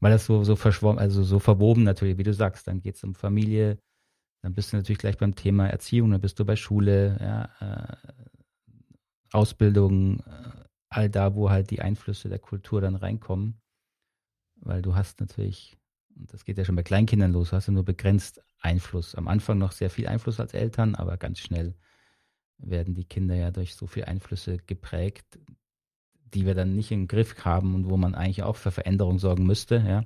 weil 0.00 0.12
das 0.12 0.26
so, 0.26 0.44
so 0.44 0.56
verschwommen, 0.56 0.98
also 0.98 1.22
so 1.22 1.38
verwoben 1.38 1.82
natürlich, 1.82 2.18
wie 2.18 2.24
du 2.24 2.34
sagst, 2.34 2.66
dann 2.66 2.80
geht 2.80 2.96
es 2.96 3.04
um 3.04 3.14
Familie, 3.14 3.78
dann 4.46 4.54
bist 4.54 4.72
du 4.72 4.76
natürlich 4.76 5.00
gleich 5.00 5.18
beim 5.18 5.34
Thema 5.34 5.66
Erziehung, 5.66 6.12
dann 6.12 6.20
bist 6.20 6.38
du 6.38 6.44
bei 6.44 6.54
Schule, 6.54 7.18
ja, 7.20 7.50
äh, 7.58 7.96
Ausbildung, 9.32 10.20
äh, 10.20 10.64
all 10.88 11.10
da, 11.10 11.34
wo 11.34 11.50
halt 11.50 11.70
die 11.70 11.80
Einflüsse 11.80 12.28
der 12.28 12.38
Kultur 12.38 12.80
dann 12.80 12.94
reinkommen. 12.94 13.60
Weil 14.54 14.82
du 14.82 14.94
hast 14.94 15.18
natürlich, 15.18 15.76
und 16.14 16.32
das 16.32 16.44
geht 16.44 16.58
ja 16.58 16.64
schon 16.64 16.76
bei 16.76 16.84
Kleinkindern 16.84 17.32
los, 17.32 17.52
hast 17.52 17.66
du 17.66 17.72
nur 17.72 17.84
begrenzt 17.84 18.40
Einfluss. 18.60 19.16
Am 19.16 19.26
Anfang 19.26 19.58
noch 19.58 19.72
sehr 19.72 19.90
viel 19.90 20.06
Einfluss 20.06 20.38
als 20.38 20.54
Eltern, 20.54 20.94
aber 20.94 21.16
ganz 21.16 21.40
schnell 21.40 21.74
werden 22.58 22.94
die 22.94 23.04
Kinder 23.04 23.34
ja 23.34 23.50
durch 23.50 23.74
so 23.74 23.88
viele 23.88 24.06
Einflüsse 24.06 24.58
geprägt, 24.58 25.40
die 26.20 26.46
wir 26.46 26.54
dann 26.54 26.76
nicht 26.76 26.92
im 26.92 27.08
Griff 27.08 27.44
haben 27.44 27.74
und 27.74 27.90
wo 27.90 27.96
man 27.96 28.14
eigentlich 28.14 28.44
auch 28.44 28.54
für 28.54 28.70
Veränderung 28.70 29.18
sorgen 29.18 29.44
müsste, 29.44 29.84
ja. 29.84 30.04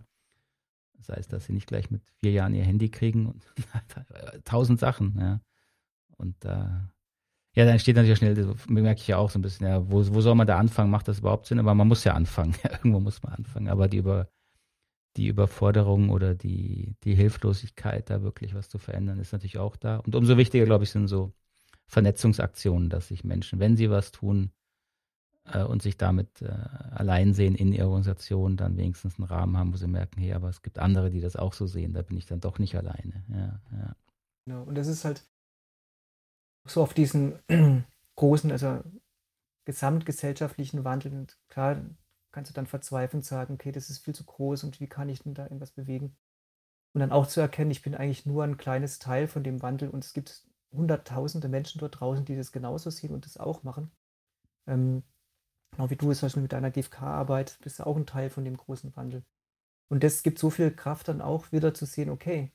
Das 1.07 1.17
heißt, 1.17 1.33
dass 1.33 1.47
sie 1.47 1.53
nicht 1.53 1.67
gleich 1.67 1.91
mit 1.91 2.03
vier 2.21 2.33
Jahren 2.33 2.55
ihr 2.55 2.65
Handy 2.65 2.91
kriegen 2.91 3.27
und 3.27 3.43
tausend 4.45 4.79
Sachen, 4.79 5.17
ja. 5.19 5.41
Und 6.17 6.45
äh, 6.45 6.69
ja, 7.55 7.65
dann 7.65 7.79
steht 7.79 7.97
natürlich 7.97 8.19
schnell, 8.19 8.35
das 8.35 8.69
merke 8.69 9.01
ich 9.01 9.09
ja 9.09 9.17
auch 9.17 9.31
so 9.31 9.39
ein 9.39 9.43
bisschen, 9.43 9.67
ja, 9.67 9.91
wo, 9.91 10.07
wo 10.15 10.21
soll 10.21 10.35
man 10.35 10.47
da 10.47 10.59
anfangen? 10.59 10.91
Macht 10.91 11.09
das 11.09 11.19
überhaupt 11.21 11.47
Sinn? 11.47 11.59
Aber 11.59 11.75
man 11.75 11.89
muss 11.89 12.05
ja 12.05 12.15
anfangen. 12.15 12.55
Irgendwo 12.63 13.01
muss 13.01 13.23
man 13.23 13.33
anfangen. 13.33 13.69
Aber 13.69 13.89
die 13.89 13.97
über 13.97 14.29
die 15.17 15.27
Überforderung 15.27 16.11
oder 16.11 16.35
die, 16.35 16.95
die 17.03 17.15
Hilflosigkeit, 17.15 18.11
da 18.11 18.23
wirklich 18.23 18.55
was 18.55 18.69
zu 18.69 18.79
verändern, 18.79 19.19
ist 19.19 19.33
natürlich 19.33 19.59
auch 19.59 19.77
da. 19.77 19.97
Und 19.99 20.15
umso 20.15 20.37
wichtiger, 20.37 20.67
glaube 20.67 20.85
ich, 20.85 20.91
sind 20.91 21.09
so 21.09 21.33
Vernetzungsaktionen, 21.87 22.89
dass 22.89 23.09
sich 23.09 23.25
Menschen, 23.25 23.59
wenn 23.59 23.77
sie 23.77 23.91
was 23.91 24.13
tun, 24.13 24.53
äh, 25.53 25.65
und 25.65 25.83
sich 25.83 25.97
damit 25.97 26.43
äh, 26.43 26.49
allein 26.91 27.35
sehen 27.35 27.55
in 27.55 27.73
ihrer 27.73 27.89
Organisation, 27.89 28.57
dann 28.57 28.77
wenigstens 28.77 29.19
einen 29.19 29.29
Rahmen 29.29 29.57
haben, 29.57 29.73
wo 29.73 29.77
sie 29.77 29.87
merken, 29.87 30.21
hey, 30.21 30.33
aber 30.33 30.49
es 30.49 30.63
gibt 30.63 30.79
andere, 30.79 31.11
die 31.11 31.21
das 31.21 31.37
auch 31.37 31.53
so 31.53 31.67
sehen, 31.67 31.93
da 31.93 32.03
bin 32.03 32.17
ich 32.17 32.27
dann 32.27 32.41
doch 32.41 32.59
nicht 32.59 32.77
alleine. 32.77 33.25
Ja, 33.29 33.61
ja. 33.79 33.97
Genau, 34.45 34.63
und 34.63 34.75
das 34.75 34.87
ist 34.87 35.05
halt 35.05 35.25
so 36.65 36.83
auf 36.83 36.95
diesen 36.95 37.39
großen, 38.17 38.51
also 38.51 38.83
gesamtgesellschaftlichen 39.65 40.85
Wandel. 40.85 41.13
Und 41.13 41.39
klar, 41.49 41.81
kannst 42.33 42.51
du 42.51 42.55
dann 42.55 42.67
verzweifelnd 42.67 43.25
sagen, 43.25 43.55
okay, 43.55 43.73
das 43.73 43.91
ist 43.91 44.05
viel 44.05 44.15
zu 44.15 44.25
groß 44.25 44.65
und 44.65 44.81
wie 44.81 44.89
kann 44.89 45.09
ich 45.09 45.23
denn 45.23 45.35
da 45.35 45.45
irgendwas 45.45 45.73
bewegen? 45.73 46.17
Und 46.93 47.01
dann 47.01 47.13
auch 47.13 47.27
zu 47.27 47.41
erkennen, 47.41 47.71
ich 47.71 47.83
bin 47.83 47.95
eigentlich 47.95 48.27
nur 48.27 48.43
ein 48.43 48.57
kleines 48.57 48.99
Teil 48.99 49.29
von 49.29 49.45
dem 49.45 49.63
Wandel 49.63 49.91
und 49.91 50.05
es 50.05 50.13
gibt 50.13 50.45
hunderttausende 50.73 51.49
Menschen 51.49 51.79
dort 51.79 52.01
draußen, 52.01 52.25
die 52.25 52.37
das 52.37 52.53
genauso 52.53 52.91
sehen 52.91 53.15
und 53.15 53.27
das 53.27 53.37
auch 53.37 53.63
machen. 53.63 53.91
Ähm, 54.67 55.03
genau 55.71 55.91
wie 55.91 55.97
du 55.97 56.11
es 56.11 56.37
mit 56.37 56.53
deiner 56.53 56.71
GFK-Arbeit 56.71 57.59
bist 57.63 57.79
du 57.79 57.87
auch 57.87 57.97
ein 57.97 58.07
Teil 58.07 58.31
von 58.31 58.45
dem 58.45 58.57
großen 58.57 58.95
Wandel. 58.97 59.25
Und 59.89 60.05
das 60.05 60.23
gibt 60.23 60.39
so 60.39 60.51
viel 60.51 60.71
Kraft 60.71 61.09
dann 61.09 61.21
auch 61.21 61.53
wieder 61.53 61.75
zu 61.75 61.85
sehen, 61.85 62.11
okay, 62.11 62.53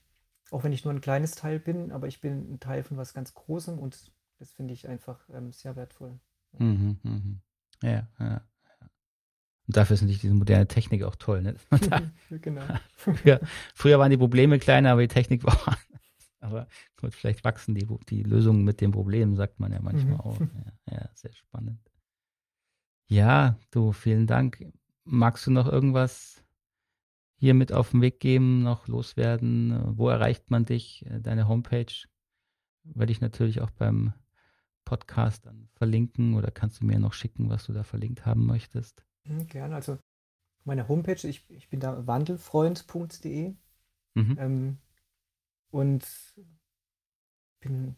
auch 0.51 0.63
wenn 0.63 0.71
ich 0.71 0.85
nur 0.85 0.93
ein 0.93 1.01
kleines 1.01 1.31
Teil 1.31 1.59
bin, 1.59 1.91
aber 1.91 2.07
ich 2.07 2.21
bin 2.21 2.53
ein 2.53 2.59
Teil 2.59 2.83
von 2.83 2.97
was 2.97 3.13
ganz 3.13 3.33
Großem 3.33 3.79
und 3.79 4.11
das 4.39 4.51
finde 4.51 4.73
ich 4.73 4.87
einfach 4.87 5.27
ähm, 5.33 5.51
sehr 5.51 5.75
wertvoll. 5.75 6.19
Mhm, 6.57 6.99
mhm. 7.03 7.41
Ja, 7.81 8.07
ja. 8.19 8.41
Und 9.67 9.77
dafür 9.77 9.95
ist 9.95 10.01
natürlich 10.01 10.21
diese 10.21 10.35
moderne 10.35 10.67
Technik 10.67 11.03
auch 11.03 11.15
toll. 11.15 11.41
Ne? 11.41 11.55
Da, 11.89 12.01
genau. 12.37 12.63
früher, 12.95 13.39
früher, 13.73 13.99
waren 13.99 14.11
die 14.11 14.17
Probleme 14.17 14.59
kleiner, 14.59 14.91
aber 14.91 15.01
die 15.01 15.07
Technik 15.07 15.43
war 15.43 15.59
anders. 15.67 15.81
Aber 16.39 16.67
gut, 17.01 17.15
vielleicht 17.15 17.43
wachsen 17.43 17.73
die, 17.73 17.87
die 18.07 18.21
Lösungen 18.21 18.63
mit 18.63 18.79
den 18.79 18.91
Problemen, 18.91 19.35
sagt 19.35 19.59
man 19.59 19.71
ja 19.71 19.79
manchmal 19.81 20.13
mhm. 20.13 20.21
auch. 20.21 20.39
Ja, 20.39 20.97
ja, 20.97 21.09
sehr 21.15 21.33
spannend. 21.33 21.79
Ja, 23.07 23.57
du, 23.71 23.91
vielen 23.91 24.27
Dank. 24.27 24.65
Magst 25.03 25.45
du 25.45 25.51
noch 25.51 25.67
irgendwas 25.67 26.43
hier 27.37 27.53
mit 27.53 27.71
auf 27.71 27.91
den 27.91 28.01
Weg 28.01 28.19
geben, 28.19 28.63
noch 28.63 28.87
loswerden? 28.87 29.97
Wo 29.97 30.09
erreicht 30.09 30.49
man 30.49 30.65
dich? 30.65 31.05
Deine 31.19 31.47
Homepage 31.47 31.93
werde 32.83 33.11
ich 33.11 33.21
natürlich 33.21 33.61
auch 33.61 33.71
beim 33.71 34.13
Podcast 34.85 35.45
dann 35.45 35.67
verlinken 35.73 36.35
oder 36.35 36.51
kannst 36.51 36.81
du 36.81 36.85
mir 36.85 36.99
noch 36.99 37.13
schicken, 37.13 37.49
was 37.49 37.65
du 37.65 37.73
da 37.73 37.83
verlinkt 37.83 38.25
haben 38.25 38.45
möchtest? 38.45 39.05
Mhm, 39.25 39.47
gerne. 39.47 39.75
Also 39.75 39.97
meine 40.63 40.87
Homepage, 40.87 41.27
ich, 41.27 41.49
ich 41.49 41.69
bin 41.69 41.79
da 41.79 42.07
wandelfreund.de 42.07 43.55
mhm. 44.13 44.37
ähm, 44.39 44.77
und 45.69 46.05
bin 47.59 47.95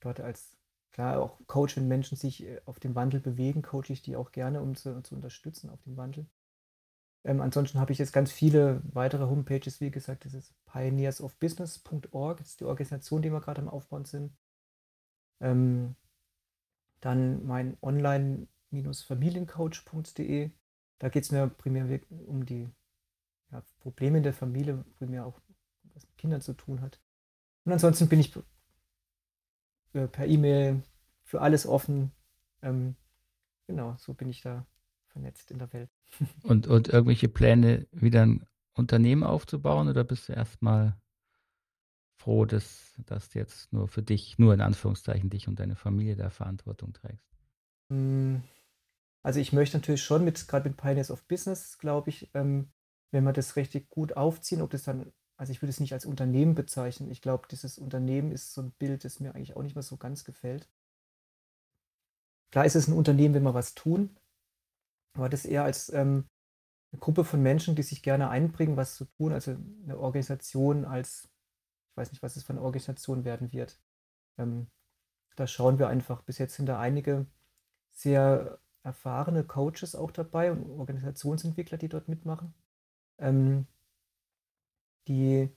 dort 0.00 0.20
als 0.20 0.57
klar 0.92 1.20
auch 1.20 1.38
Coach, 1.46 1.76
wenn 1.76 1.88
Menschen 1.88 2.16
sich 2.16 2.44
äh, 2.44 2.60
auf 2.64 2.80
dem 2.80 2.94
Wandel 2.94 3.20
bewegen, 3.20 3.62
coache 3.62 3.90
ich 3.90 4.02
die 4.02 4.16
auch 4.16 4.32
gerne, 4.32 4.60
um 4.60 4.74
zu, 4.74 5.02
zu 5.02 5.14
unterstützen 5.14 5.70
auf 5.70 5.82
dem 5.82 5.96
Wandel. 5.96 6.26
Ähm, 7.24 7.40
ansonsten 7.40 7.80
habe 7.80 7.92
ich 7.92 7.98
jetzt 7.98 8.12
ganz 8.12 8.30
viele 8.32 8.82
weitere 8.92 9.26
Homepages, 9.26 9.80
wie 9.80 9.90
gesagt, 9.90 10.24
das 10.24 10.34
ist 10.34 10.54
pioneersofbusiness.org, 10.66 12.38
das 12.38 12.48
ist 12.48 12.60
die 12.60 12.64
Organisation, 12.64 13.22
die 13.22 13.32
wir 13.32 13.40
gerade 13.40 13.60
am 13.60 13.68
Aufbauen 13.68 14.04
sind. 14.04 14.32
Ähm, 15.40 15.96
dann 17.00 17.46
mein 17.46 17.76
online-familiencoach.de. 17.82 20.50
Da 20.98 21.08
geht 21.08 21.24
es 21.24 21.30
mir 21.30 21.48
primär 21.48 22.00
um 22.26 22.44
die 22.44 22.68
ja, 23.52 23.62
Probleme 23.80 24.18
in 24.18 24.24
der 24.24 24.34
Familie, 24.34 24.84
primär 24.96 25.26
auch 25.26 25.40
was 25.94 26.06
mit 26.06 26.18
Kindern 26.18 26.40
zu 26.40 26.54
tun 26.54 26.80
hat. 26.80 27.00
Und 27.64 27.72
ansonsten 27.72 28.08
bin 28.08 28.20
ich 28.20 28.32
äh, 29.92 30.06
per 30.06 30.26
E-Mail 30.26 30.82
für 31.24 31.40
alles 31.40 31.66
offen. 31.66 32.12
Ähm, 32.62 32.96
genau, 33.66 33.96
so 33.98 34.14
bin 34.14 34.28
ich 34.28 34.40
da 34.40 34.66
vernetzt 35.08 35.50
in 35.50 35.58
der 35.58 35.72
Welt. 35.72 35.90
Und, 36.42 36.66
und 36.66 36.88
irgendwelche 36.88 37.28
Pläne, 37.28 37.86
wieder 37.92 38.22
ein 38.22 38.46
Unternehmen 38.72 39.24
aufzubauen 39.24 39.88
oder 39.88 40.04
bist 40.04 40.28
du 40.28 40.32
erstmal 40.32 40.96
froh, 42.16 42.44
dass, 42.44 42.94
du 43.06 43.38
jetzt 43.38 43.72
nur 43.72 43.88
für 43.88 44.02
dich, 44.02 44.38
nur 44.38 44.54
in 44.54 44.60
Anführungszeichen, 44.60 45.30
dich 45.30 45.48
und 45.48 45.60
deine 45.60 45.76
Familie 45.76 46.16
da 46.16 46.30
Verantwortung 46.30 46.92
trägst? 46.92 47.28
Hm, 47.90 48.42
also 49.22 49.40
ich 49.40 49.52
möchte 49.52 49.76
natürlich 49.76 50.02
schon 50.02 50.24
mit, 50.24 50.48
gerade 50.48 50.68
mit 50.68 50.78
Pioneers 50.78 51.10
of 51.10 51.26
Business, 51.26 51.78
glaube 51.78 52.10
ich, 52.10 52.30
ähm, 52.34 52.70
wenn 53.10 53.24
wir 53.24 53.32
das 53.32 53.56
richtig 53.56 53.88
gut 53.88 54.16
aufziehen, 54.16 54.62
ob 54.62 54.70
das 54.70 54.82
dann, 54.82 55.12
also 55.38 55.52
ich 55.52 55.62
würde 55.62 55.70
es 55.70 55.80
nicht 55.80 55.94
als 55.94 56.04
Unternehmen 56.04 56.54
bezeichnen. 56.54 57.10
Ich 57.10 57.22
glaube, 57.22 57.48
dieses 57.50 57.78
Unternehmen 57.78 58.32
ist 58.32 58.52
so 58.52 58.62
ein 58.62 58.72
Bild, 58.72 59.04
das 59.04 59.20
mir 59.20 59.34
eigentlich 59.34 59.56
auch 59.56 59.62
nicht 59.62 59.74
mehr 59.76 59.82
so 59.82 59.96
ganz 59.96 60.24
gefällt. 60.24 60.68
Klar 62.50 62.66
ist 62.66 62.76
es 62.76 62.88
ein 62.88 62.94
Unternehmen, 62.94 63.34
wenn 63.34 63.42
wir 63.42 63.54
was 63.54 63.74
tun, 63.74 64.16
aber 65.14 65.28
das 65.28 65.44
eher 65.44 65.64
als 65.64 65.90
ähm, 65.92 66.28
eine 66.92 67.00
Gruppe 67.00 67.24
von 67.24 67.42
Menschen, 67.42 67.74
die 67.76 67.82
sich 67.82 68.02
gerne 68.02 68.30
einbringen, 68.30 68.76
was 68.76 68.96
zu 68.96 69.04
tun, 69.04 69.32
also 69.32 69.56
eine 69.84 69.98
Organisation 69.98 70.84
als 70.84 71.30
weiß 71.98 72.12
nicht, 72.12 72.22
was 72.22 72.36
es 72.36 72.44
für 72.44 72.54
eine 72.54 72.62
Organisation 72.62 73.24
werden 73.24 73.52
wird. 73.52 73.78
Ähm, 74.38 74.68
da 75.36 75.46
schauen 75.46 75.78
wir 75.78 75.88
einfach. 75.88 76.22
Bis 76.22 76.38
jetzt 76.38 76.54
sind 76.54 76.66
da 76.66 76.80
einige 76.80 77.26
sehr 77.90 78.58
erfahrene 78.82 79.44
Coaches 79.44 79.94
auch 79.94 80.10
dabei 80.10 80.52
und 80.52 80.70
Organisationsentwickler, 80.70 81.76
die 81.76 81.88
dort 81.88 82.08
mitmachen, 82.08 82.54
ähm, 83.18 83.66
die 85.08 85.50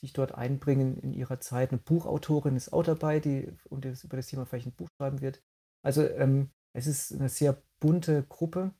sich 0.00 0.12
dort 0.12 0.32
einbringen 0.34 0.98
in 0.98 1.12
ihrer 1.12 1.40
Zeit. 1.40 1.70
Eine 1.70 1.78
Buchautorin 1.78 2.56
ist 2.56 2.72
auch 2.72 2.84
dabei, 2.84 3.20
die 3.20 3.52
und 3.68 3.84
das, 3.84 4.04
über 4.04 4.16
das 4.16 4.28
Thema 4.28 4.46
vielleicht 4.46 4.66
ein 4.66 4.72
Buch 4.72 4.88
schreiben 4.96 5.20
wird. 5.20 5.42
Also 5.82 6.08
ähm, 6.08 6.50
es 6.72 6.86
ist 6.86 7.12
eine 7.12 7.28
sehr 7.28 7.60
bunte 7.80 8.22
Gruppe, 8.24 8.72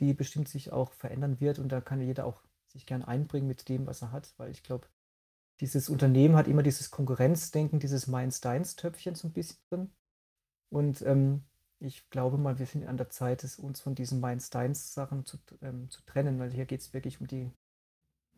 die 0.00 0.12
bestimmt 0.12 0.48
sich 0.48 0.72
auch 0.72 0.92
verändern 0.92 1.40
wird 1.40 1.58
und 1.58 1.70
da 1.70 1.80
kann 1.80 2.00
jeder 2.00 2.26
auch 2.26 2.42
sich 2.68 2.86
gern 2.86 3.02
einbringen 3.02 3.46
mit 3.46 3.68
dem, 3.68 3.86
was 3.86 4.02
er 4.02 4.12
hat, 4.12 4.34
weil 4.36 4.50
ich 4.50 4.62
glaube, 4.62 4.88
dieses 5.60 5.88
Unternehmen 5.88 6.34
hat 6.36 6.48
immer 6.48 6.62
dieses 6.62 6.90
Konkurrenzdenken, 6.90 7.78
dieses 7.78 8.06
Mainz-Deins-Töpfchen 8.08 9.14
so 9.14 9.28
ein 9.28 9.32
bisschen 9.32 9.58
drin. 9.70 9.92
Und 10.68 11.02
ähm, 11.02 11.44
ich 11.78 12.10
glaube 12.10 12.38
mal, 12.38 12.58
wir 12.58 12.66
sind 12.66 12.86
an 12.86 12.96
der 12.96 13.10
Zeit, 13.10 13.44
es 13.44 13.58
uns 13.58 13.80
von 13.80 13.94
diesen 13.94 14.18
Mainz-Deins-Sachen 14.20 15.24
zu, 15.24 15.38
ähm, 15.62 15.88
zu 15.90 16.02
trennen, 16.02 16.40
weil 16.40 16.52
hier 16.52 16.66
geht 16.66 16.80
es 16.80 16.92
wirklich 16.92 17.20
um, 17.20 17.28
die, 17.28 17.52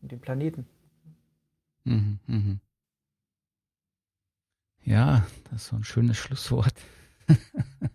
um 0.02 0.08
den 0.08 0.20
Planeten. 0.20 0.66
Mhm, 1.86 2.18
mhm. 2.26 2.60
Ja, 4.82 5.26
das 5.44 5.62
ist 5.62 5.68
so 5.68 5.76
ein 5.76 5.84
schönes 5.84 6.16
Schlusswort. 6.16 6.74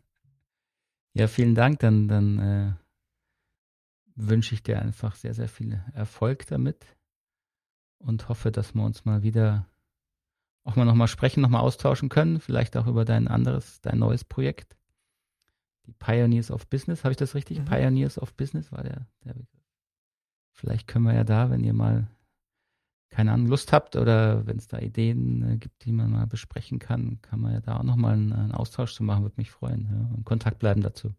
ja, 1.14 1.28
vielen 1.28 1.56
Dank. 1.56 1.80
Dann, 1.80 2.08
dann 2.08 2.40
äh, 2.40 2.74
wünsche 4.16 4.56
ich 4.56 4.64
dir 4.64 4.82
einfach 4.82 5.16
sehr, 5.16 5.34
sehr 5.34 5.48
viel 5.48 5.84
Erfolg 5.94 6.48
damit 6.48 6.86
und 8.00 8.30
hoffe, 8.30 8.52
dass 8.52 8.74
wir 8.74 8.84
uns 8.84 9.06
mal 9.06 9.24
wieder 9.24 9.68
auch 10.64 10.76
mal 10.76 10.86
nochmal 10.86 11.08
sprechen, 11.08 11.42
nochmal 11.42 11.62
austauschen 11.62 12.10
können, 12.10 12.40
vielleicht 12.40 12.78
auch 12.78 12.88
über 12.88 13.04
dein 13.04 13.28
anderes, 13.28 13.82
dein 13.82 14.00
neues 14.00 14.24
Projekt. 14.24 14.78
Die 15.88 15.94
Pioneers 15.94 16.52
of 16.52 16.68
Business, 16.68 17.04
habe 17.04 17.12
ich 17.12 17.18
das 17.18 17.36
richtig? 17.36 17.60
Mhm. 17.60 17.66
Pioneers 17.66 18.20
of 18.20 18.34
Business 18.36 18.72
war 18.72 18.84
der, 18.84 19.08
der 19.26 19.34
Begriff. 19.34 19.66
Vielleicht 20.52 20.88
können 20.88 21.06
wir 21.06 21.14
ja 21.14 21.24
da, 21.24 21.50
wenn 21.50 21.64
ihr 21.64 21.74
mal 21.74 22.08
keine 23.12 23.34
Ahnung, 23.34 23.48
Lust 23.48 23.74
habt 23.74 23.98
oder 23.98 24.48
wenn 24.48 24.58
es 24.58 24.68
da 24.68 24.80
Ideen 24.80 25.44
äh, 25.48 25.58
gibt, 25.58 25.86
die 25.86 25.92
man 25.92 26.12
mal 26.12 26.26
besprechen 26.26 26.80
kann, 26.80 27.22
kann 27.22 27.42
man 27.42 27.54
ja 27.54 27.60
da 27.60 27.78
auch 27.78 27.84
nochmal 27.84 28.14
einen, 28.14 28.34
einen 28.34 28.52
Austausch 28.54 28.94
zu 28.96 29.04
machen, 29.04 29.24
würde 29.24 29.36
mich 29.38 29.52
freuen. 29.52 29.86
Ja, 29.92 30.16
und 30.16 30.26
Kontakt 30.26 30.60
bleiben 30.60 30.82
dazu. 30.82 31.14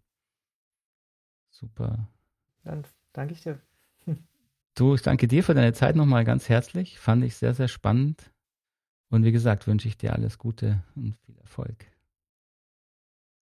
Super. 1.50 2.08
Dann 2.64 2.82
danke 3.12 3.34
ich 3.34 3.42
dir. 3.42 3.60
Du, 4.74 4.94
ich 4.94 5.02
danke 5.02 5.28
dir 5.28 5.44
für 5.44 5.52
deine 5.52 5.74
Zeit 5.74 5.96
nochmal 5.96 6.24
ganz 6.24 6.48
herzlich. 6.48 6.98
Fand 6.98 7.22
ich 7.24 7.36
sehr, 7.36 7.52
sehr 7.52 7.68
spannend. 7.68 8.32
Und 9.10 9.22
wie 9.22 9.30
gesagt, 9.30 9.66
wünsche 9.66 9.86
ich 9.86 9.98
dir 9.98 10.14
alles 10.14 10.38
Gute 10.38 10.82
und 10.96 11.14
viel 11.26 11.36
Erfolg. 11.36 11.84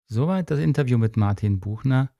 Soweit 0.09 0.51
das 0.51 0.59
Interview 0.59 0.99
mit 0.99 1.16
Martin 1.16 1.59
Buchner. 1.59 2.11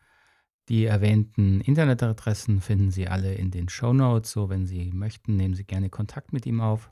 Die 0.69 0.85
erwähnten 0.85 1.61
Internetadressen 1.61 2.61
finden 2.61 2.91
Sie 2.91 3.07
alle 3.07 3.35
in 3.35 3.51
den 3.51 3.69
Show 3.69 3.93
Notes. 3.93 4.33
So, 4.33 4.49
wenn 4.49 4.67
Sie 4.67 4.91
möchten, 4.93 5.37
nehmen 5.37 5.55
Sie 5.55 5.65
gerne 5.65 5.91
Kontakt 5.91 6.33
mit 6.33 6.45
ihm 6.45 6.61
auf. 6.61 6.91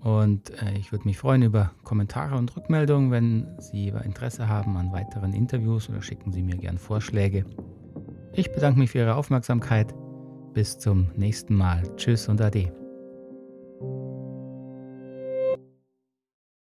Und 0.00 0.50
äh, 0.62 0.76
ich 0.78 0.92
würde 0.92 1.06
mich 1.06 1.18
freuen 1.18 1.42
über 1.42 1.72
Kommentare 1.82 2.36
und 2.36 2.54
Rückmeldungen, 2.56 3.10
wenn 3.10 3.46
Sie 3.58 3.88
Interesse 3.88 4.48
haben 4.48 4.76
an 4.76 4.92
weiteren 4.92 5.32
Interviews 5.32 5.88
oder 5.88 6.02
schicken 6.02 6.32
Sie 6.32 6.42
mir 6.42 6.56
gerne 6.56 6.78
Vorschläge. 6.78 7.44
Ich 8.34 8.52
bedanke 8.52 8.78
mich 8.78 8.90
für 8.90 8.98
Ihre 8.98 9.14
Aufmerksamkeit. 9.14 9.94
Bis 10.52 10.78
zum 10.78 11.10
nächsten 11.16 11.54
Mal. 11.54 11.82
Tschüss 11.96 12.28
und 12.28 12.40
Ade. 12.40 12.83